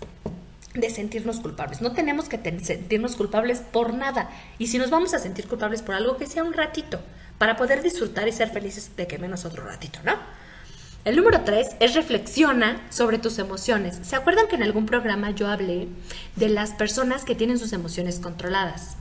de 0.74 0.90
sentirnos 0.90 1.40
culpables. 1.40 1.80
No 1.80 1.92
tenemos 1.92 2.28
que 2.28 2.38
sentirnos 2.62 3.16
culpables 3.16 3.60
por 3.60 3.94
nada. 3.94 4.30
Y 4.58 4.68
si 4.68 4.78
nos 4.78 4.90
vamos 4.90 5.14
a 5.14 5.18
sentir 5.18 5.46
culpables 5.46 5.82
por 5.82 5.94
algo, 5.94 6.16
que 6.16 6.26
sea 6.26 6.44
un 6.44 6.52
ratito, 6.52 7.00
para 7.38 7.56
poder 7.56 7.82
disfrutar 7.82 8.28
y 8.28 8.32
ser 8.32 8.50
felices 8.50 8.94
de 8.96 9.06
que 9.06 9.18
menos 9.18 9.44
otro 9.44 9.64
ratito, 9.64 9.98
¿no? 10.04 10.14
El 11.04 11.16
número 11.16 11.40
tres 11.40 11.70
es 11.80 11.94
reflexiona 11.94 12.80
sobre 12.88 13.18
tus 13.18 13.40
emociones. 13.40 13.98
¿Se 14.04 14.14
acuerdan 14.14 14.46
que 14.46 14.54
en 14.54 14.62
algún 14.62 14.86
programa 14.86 15.32
yo 15.32 15.48
hablé 15.48 15.88
de 16.36 16.48
las 16.48 16.70
personas 16.70 17.24
que 17.24 17.34
tienen 17.34 17.58
sus 17.58 17.72
emociones 17.72 18.20
controladas, 18.20 18.96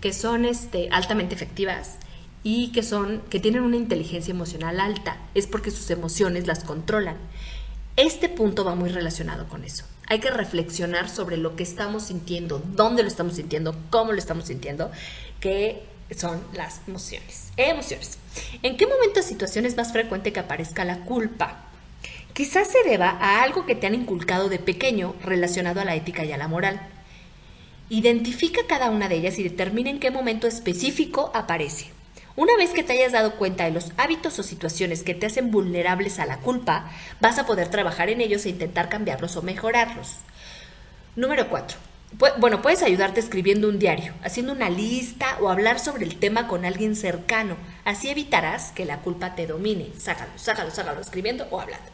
que 0.00 0.14
son 0.14 0.46
este, 0.46 0.88
altamente 0.90 1.34
efectivas 1.34 1.98
y 2.42 2.72
que, 2.72 2.82
son, 2.82 3.20
que 3.28 3.38
tienen 3.38 3.64
una 3.64 3.76
inteligencia 3.76 4.32
emocional 4.32 4.80
alta? 4.80 5.18
Es 5.34 5.46
porque 5.46 5.70
sus 5.70 5.90
emociones 5.90 6.46
las 6.46 6.64
controlan. 6.64 7.18
Este 7.96 8.30
punto 8.30 8.64
va 8.64 8.74
muy 8.74 8.88
relacionado 8.88 9.46
con 9.46 9.62
eso. 9.62 9.84
Hay 10.08 10.20
que 10.20 10.30
reflexionar 10.30 11.10
sobre 11.10 11.36
lo 11.36 11.54
que 11.54 11.64
estamos 11.64 12.04
sintiendo, 12.04 12.62
dónde 12.64 13.02
lo 13.02 13.08
estamos 13.08 13.34
sintiendo, 13.34 13.76
cómo 13.90 14.12
lo 14.12 14.18
estamos 14.18 14.46
sintiendo, 14.46 14.90
que 15.38 15.82
son 16.14 16.42
las 16.52 16.80
emociones. 16.86 17.50
Emociones. 17.56 18.18
¿En 18.62 18.76
qué 18.76 18.86
momento 18.86 19.20
o 19.20 19.22
situación 19.22 19.66
es 19.66 19.76
más 19.76 19.92
frecuente 19.92 20.32
que 20.32 20.40
aparezca 20.40 20.84
la 20.84 21.00
culpa? 21.00 21.64
Quizás 22.32 22.68
se 22.68 22.88
deba 22.88 23.10
a 23.10 23.42
algo 23.42 23.66
que 23.66 23.74
te 23.74 23.86
han 23.86 23.94
inculcado 23.94 24.48
de 24.48 24.58
pequeño 24.58 25.14
relacionado 25.22 25.80
a 25.80 25.84
la 25.84 25.94
ética 25.94 26.24
y 26.24 26.32
a 26.32 26.38
la 26.38 26.48
moral. 26.48 26.80
Identifica 27.90 28.62
cada 28.66 28.90
una 28.90 29.08
de 29.08 29.16
ellas 29.16 29.38
y 29.38 29.42
determina 29.42 29.90
en 29.90 30.00
qué 30.00 30.10
momento 30.10 30.46
específico 30.46 31.30
aparece. 31.34 31.90
Una 32.34 32.56
vez 32.56 32.70
que 32.70 32.82
te 32.82 32.94
hayas 32.94 33.12
dado 33.12 33.34
cuenta 33.36 33.64
de 33.64 33.72
los 33.72 33.92
hábitos 33.98 34.38
o 34.38 34.42
situaciones 34.42 35.02
que 35.02 35.14
te 35.14 35.26
hacen 35.26 35.50
vulnerables 35.50 36.18
a 36.18 36.24
la 36.24 36.38
culpa, 36.38 36.90
vas 37.20 37.38
a 37.38 37.44
poder 37.44 37.68
trabajar 37.68 38.08
en 38.08 38.22
ellos 38.22 38.46
e 38.46 38.48
intentar 38.48 38.88
cambiarlos 38.88 39.36
o 39.36 39.42
mejorarlos. 39.42 40.16
Número 41.14 41.50
4. 41.50 41.91
Bueno, 42.12 42.60
puedes 42.60 42.82
ayudarte 42.82 43.20
escribiendo 43.20 43.68
un 43.68 43.78
diario, 43.78 44.12
haciendo 44.22 44.52
una 44.52 44.68
lista 44.68 45.38
o 45.40 45.48
hablar 45.48 45.80
sobre 45.80 46.04
el 46.04 46.18
tema 46.18 46.46
con 46.46 46.64
alguien 46.64 46.94
cercano. 46.94 47.56
Así 47.84 48.10
evitarás 48.10 48.70
que 48.70 48.84
la 48.84 48.98
culpa 48.98 49.34
te 49.34 49.46
domine. 49.46 49.88
Sácalo, 49.98 50.30
sácalo, 50.36 50.70
sácalo, 50.70 51.00
escribiendo 51.00 51.46
o 51.50 51.58
hablando. 51.58 51.86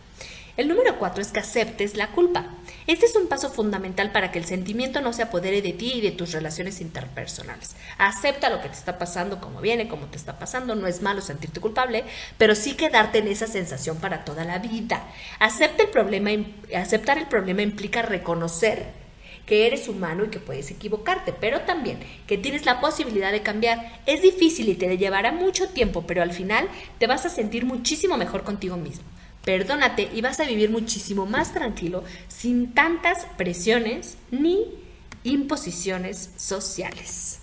El 0.57 0.66
número 0.66 0.99
cuatro 0.99 1.23
es 1.23 1.29
que 1.29 1.39
aceptes 1.39 1.95
la 1.97 2.09
culpa. 2.09 2.47
Este 2.89 3.07
es 3.07 3.14
un 3.14 3.29
paso 3.29 3.49
fundamental 3.49 4.11
para 4.11 4.33
que 4.33 4.41
el 4.41 4.45
sentimiento 4.45 5.01
no 5.01 5.12
se 5.12 5.23
apodere 5.23 5.62
de 5.62 5.73
ti 5.73 5.93
y 5.95 6.01
de 6.01 6.11
tus 6.11 6.33
relaciones 6.33 6.81
interpersonales. 6.81 7.77
Acepta 7.97 8.51
lo 8.51 8.61
que 8.61 8.69
te 8.69 8.75
está 8.75 8.99
pasando 8.99 9.41
como 9.41 9.61
viene, 9.61 9.87
como 9.87 10.07
te 10.07 10.16
está 10.16 10.41
pasando. 10.41 10.75
No 10.75 10.89
es 10.89 11.01
malo 11.01 11.21
sentirte 11.21 11.61
culpable, 11.61 12.03
pero 12.39 12.57
sí 12.57 12.75
quedarte 12.75 13.19
en 13.19 13.29
esa 13.29 13.47
sensación 13.47 13.99
para 13.99 14.25
toda 14.25 14.45
la 14.45 14.59
vida. 14.59 15.07
Aceptar 15.39 17.19
el 17.19 17.29
problema 17.29 17.62
implica 17.62 18.03
reconocer 18.03 18.97
que 19.49 19.66
eres 19.66 19.88
humano 19.88 20.24
y 20.24 20.28
que 20.28 20.40
puedes 20.40 20.70
equivocarte, 20.70 21.32
pero 21.32 21.62
también 21.62 21.99
que 22.26 22.36
tienes 22.36 22.66
la 22.66 22.82
posibilidad 22.82 23.32
de 23.32 23.42
cambiar. 23.42 24.03
Es 24.05 24.20
difícil 24.20 24.68
y 24.68 24.74
te 24.74 24.99
llevará 24.99 25.32
mucho 25.32 25.70
tiempo, 25.70 26.05
pero 26.07 26.22
al 26.22 26.32
final 26.32 26.68
te 26.99 27.07
vas 27.07 27.24
a 27.24 27.30
sentir 27.30 27.64
muchísimo 27.64 28.18
mejor 28.18 28.44
contigo 28.44 28.76
mismo. 28.76 29.05
Perdónate 29.46 30.11
y 30.12 30.20
vas 30.20 30.38
a 30.40 30.44
vivir 30.44 30.68
muchísimo 30.68 31.24
más 31.24 31.55
tranquilo 31.55 32.05
sin 32.28 32.74
tantas 32.74 33.24
presiones 33.38 34.18
ni 34.30 34.66
imposiciones 35.24 36.30
sociales. 36.36 37.38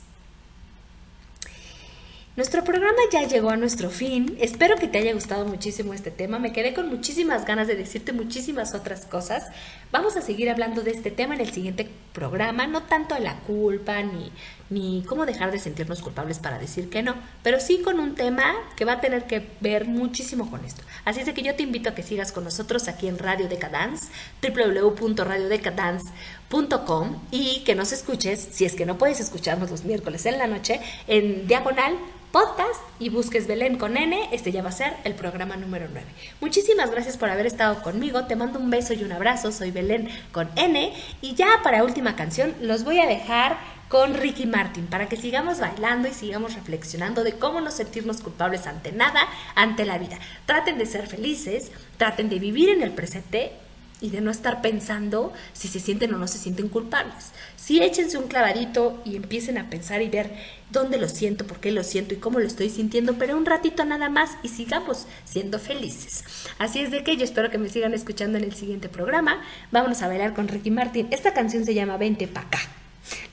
Nuestro 2.35 2.65
programa 2.65 2.97
ya 3.13 3.25
llegó 3.25 3.49
a 3.49 3.55
nuestro 3.55 3.89
fin. 3.89 4.35
Espero 4.41 4.75
que 4.75 4.89
te 4.89 4.97
haya 4.97 5.13
gustado 5.13 5.45
muchísimo 5.45 5.93
este 5.93 6.11
tema. 6.11 6.37
Me 6.37 6.51
quedé 6.51 6.73
con 6.73 6.89
muchísimas 6.89 7.45
ganas 7.45 7.65
de 7.65 7.77
decirte 7.77 8.11
muchísimas 8.11 8.75
otras 8.75 9.05
cosas. 9.05 9.45
Vamos 9.93 10.17
a 10.17 10.21
seguir 10.21 10.49
hablando 10.49 10.81
de 10.81 10.91
este 10.91 11.11
tema 11.11 11.35
en 11.35 11.39
el 11.39 11.53
siguiente 11.53 11.89
programa. 12.11 12.67
No 12.67 12.83
tanto 12.83 13.15
de 13.15 13.21
la 13.21 13.39
culpa 13.39 14.03
ni, 14.03 14.33
ni 14.69 15.05
cómo 15.07 15.25
dejar 15.25 15.53
de 15.53 15.59
sentirnos 15.59 16.01
culpables 16.01 16.39
para 16.39 16.59
decir 16.59 16.89
que 16.89 17.03
no, 17.03 17.15
pero 17.41 17.61
sí 17.61 17.79
con 17.81 18.01
un 18.01 18.15
tema 18.15 18.53
que 18.75 18.83
va 18.83 18.91
a 18.93 18.99
tener 18.99 19.27
que 19.27 19.47
ver 19.61 19.85
muchísimo 19.85 20.51
con 20.51 20.65
esto. 20.65 20.81
Así 21.05 21.21
es 21.21 21.27
de 21.27 21.33
que 21.33 21.41
yo 21.41 21.55
te 21.55 21.63
invito 21.63 21.89
a 21.89 21.95
que 21.95 22.03
sigas 22.03 22.33
con 22.33 22.43
nosotros 22.43 22.89
aquí 22.89 23.07
en 23.07 23.17
Radio 23.17 23.47
Decadance, 23.47 24.09
www.radiodecadance.com 24.41 27.21
y 27.31 27.63
que 27.63 27.75
nos 27.75 27.93
escuches, 27.93 28.45
si 28.51 28.65
es 28.65 28.75
que 28.75 28.85
no 28.85 28.97
puedes 28.97 29.21
escucharnos 29.21 29.71
los 29.71 29.85
miércoles 29.85 30.25
en 30.25 30.37
la 30.37 30.47
noche, 30.47 30.81
en 31.07 31.47
diagonal 31.47 31.95
podcast 32.35 32.81
y 32.99 33.07
busques 33.07 33.47
Belén 33.47 33.77
con 33.77 33.95
N, 33.95 34.27
este 34.33 34.51
ya 34.51 34.61
va 34.61 34.67
a 34.67 34.73
ser 34.73 34.93
el 35.05 35.13
programa 35.13 35.55
número 35.55 35.87
9. 35.89 36.05
Muchísimas 36.41 36.91
gracias 36.91 37.15
por 37.15 37.29
haber 37.29 37.45
estado 37.45 37.81
conmigo, 37.81 38.25
te 38.25 38.35
mando 38.35 38.59
un 38.59 38.69
beso 38.69 38.93
y 38.93 39.05
un 39.05 39.13
abrazo, 39.13 39.53
soy 39.53 39.71
Belén 39.71 40.09
con 40.33 40.49
N 40.57 40.93
y 41.21 41.35
ya 41.35 41.47
para 41.63 41.85
última 41.85 42.17
canción 42.17 42.53
los 42.59 42.83
voy 42.83 42.99
a 42.99 43.05
dejar 43.05 43.57
con 43.87 44.15
Ricky 44.15 44.47
Martin 44.47 44.85
para 44.87 45.07
que 45.07 45.15
sigamos 45.15 45.61
bailando 45.61 46.09
y 46.09 46.13
sigamos 46.13 46.55
reflexionando 46.55 47.23
de 47.23 47.37
cómo 47.37 47.61
no 47.61 47.71
sentirnos 47.71 48.19
culpables 48.19 48.67
ante 48.67 48.91
nada, 48.91 49.29
ante 49.55 49.85
la 49.85 49.97
vida. 49.97 50.19
Traten 50.45 50.77
de 50.77 50.87
ser 50.87 51.07
felices, 51.07 51.71
traten 51.95 52.27
de 52.27 52.39
vivir 52.39 52.67
en 52.67 52.83
el 52.83 52.91
presente 52.91 53.53
y 54.01 54.09
de 54.09 54.21
no 54.21 54.31
estar 54.31 54.61
pensando 54.61 55.33
si 55.53 55.67
se 55.67 55.79
sienten 55.79 56.13
o 56.13 56.17
no 56.17 56.27
se 56.27 56.37
sienten 56.37 56.69
culpables. 56.69 57.31
Sí 57.55 57.81
échense 57.81 58.17
un 58.17 58.27
clavadito 58.27 59.01
y 59.05 59.15
empiecen 59.15 59.57
a 59.57 59.69
pensar 59.69 60.01
y 60.01 60.09
ver 60.09 60.31
dónde 60.71 60.97
lo 60.97 61.07
siento, 61.07 61.47
por 61.47 61.59
qué 61.59 61.71
lo 61.71 61.83
siento 61.83 62.13
y 62.13 62.17
cómo 62.17 62.39
lo 62.39 62.47
estoy 62.47 62.69
sintiendo, 62.69 63.15
pero 63.15 63.37
un 63.37 63.45
ratito 63.45 63.85
nada 63.85 64.09
más 64.09 64.31
y 64.43 64.49
sigamos 64.49 65.07
siendo 65.23 65.59
felices. 65.59 66.23
Así 66.59 66.79
es 66.79 66.91
de 66.91 67.03
que 67.03 67.17
yo 67.17 67.23
espero 67.23 67.49
que 67.49 67.57
me 67.57 67.69
sigan 67.69 67.93
escuchando 67.93 68.37
en 68.37 68.43
el 68.43 68.53
siguiente 68.53 68.89
programa. 68.89 69.41
Vámonos 69.71 70.01
a 70.01 70.07
bailar 70.07 70.33
con 70.33 70.47
Ricky 70.47 70.71
Martin. 70.71 71.07
Esta 71.11 71.33
canción 71.33 71.65
se 71.65 71.73
llama 71.73 71.97
Vente 71.97 72.27
pa' 72.27 72.41
acá. 72.41 72.59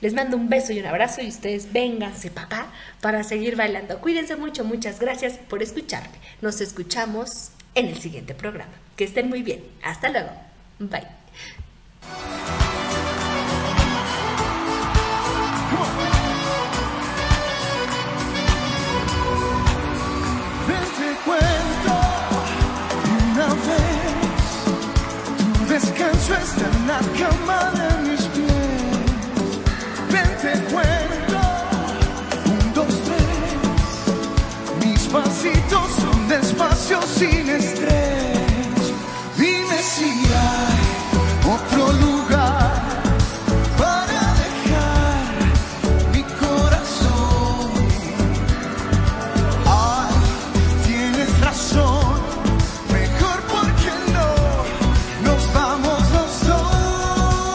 Les 0.01 0.13
mando 0.13 0.37
un 0.37 0.49
beso 0.49 0.71
y 0.71 0.79
un 0.79 0.85
abrazo 0.85 1.21
y 1.21 1.27
ustedes 1.27 1.73
vénganse 1.73 2.29
acá 2.29 2.67
para 3.01 3.23
seguir 3.23 3.55
bailando. 3.55 3.99
Cuídense 3.99 4.35
mucho, 4.35 4.63
muchas 4.63 4.99
gracias 4.99 5.39
por 5.49 5.63
escucharme. 5.63 6.17
Nos 6.41 6.61
escuchamos 6.61 7.49
en 7.75 7.87
el 7.87 7.97
siguiente 7.99 8.35
programa. 8.35 8.73
Que 8.95 9.05
estén 9.05 9.29
muy 9.29 9.41
bien. 9.41 9.63
Hasta 9.81 10.09
luego. 10.09 10.52
Bye. 10.79 11.07
Descanso 25.73 26.35
está 26.35 26.67
en 26.67 26.87
la 26.87 26.99
cama 27.17 27.71
de 27.71 28.09
mis 28.09 28.21
pies. 28.25 28.49
Ven, 30.11 30.29
te 30.39 30.53
cuento, 30.71 31.39
un, 32.45 32.73
dos, 32.75 32.93
tres, 33.05 34.85
mis 34.85 35.01
pasitos 35.07 35.87
son 35.99 36.27
despacios 36.27 37.05
sin 37.05 37.49
estrés. 37.49 38.22
Si 39.95 40.05
hay 40.05 40.81
otro 41.45 41.93
lugar 41.93 42.73
para 43.77 44.21
dejar 44.41 45.23
mi 46.11 46.23
corazón. 46.41 47.69
Ay, 49.67 50.13
tienes 50.87 51.39
razón, 51.41 52.15
mejor 52.91 53.37
porque 53.53 53.91
no 54.15 54.31
nos 55.29 55.53
vamos 55.53 56.01
los 56.17 56.31
dos. 56.47 57.53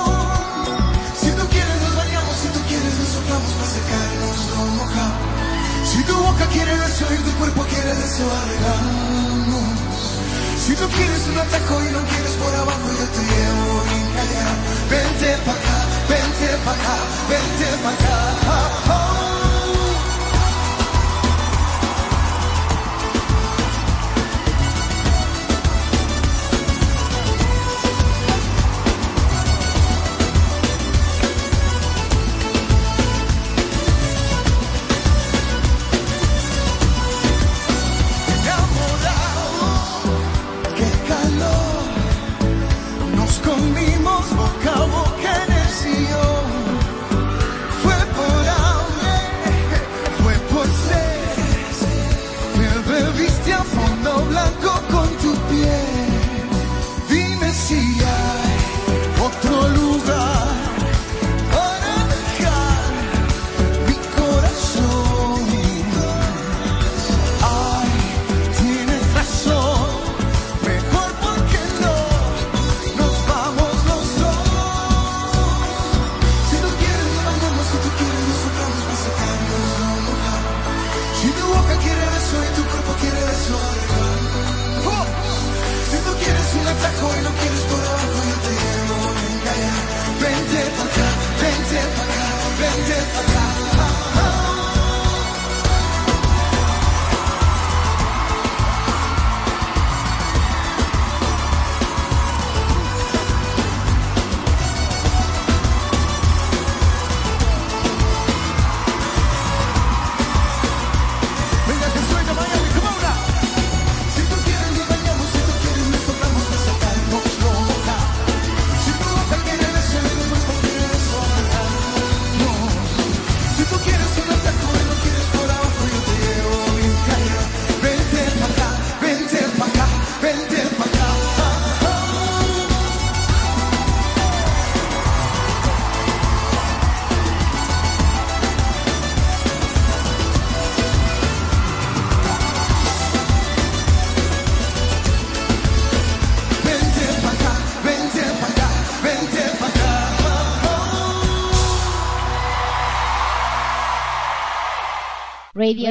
Si 1.20 1.30
tú 1.32 1.44
quieres 1.50 1.82
nos 1.82 1.96
bañamos, 1.96 2.36
si 2.42 2.48
tú 2.54 2.60
quieres 2.68 2.94
nos 3.00 3.08
soplamos 3.16 3.52
para 3.58 3.70
secarnos, 3.78 4.36
no 4.54 4.60
mojamos. 4.78 5.90
Si 5.90 5.98
tu 6.04 6.14
boca 6.14 6.46
quiere 6.52 6.72
eso 6.72 7.04
y 7.14 7.16
tu 7.16 7.32
cuerpo 7.38 7.64
quiere 7.64 7.90
eso, 7.90 8.24
arreglamos. 8.42 9.08
Si 10.68 10.74
tú 10.76 10.86
quieres 10.90 11.26
un 11.32 11.38
atajo 11.38 11.80
y 11.80 11.92
no 11.92 12.00
quieres 12.10 12.27
por 12.48 12.56
abajo, 12.60 12.88
yo 12.98 13.06
te 13.14 13.22
llevo 13.30 13.82
bien 13.90 14.06
callado. 14.16 14.56
Vente 14.90 15.36
pa' 15.44 15.52
acá, 15.52 15.78
vente 16.08 16.48
pa' 16.64 16.72
vente 17.28 17.66
pa'. 17.82 18.27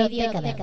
Decadence. 0.09 0.56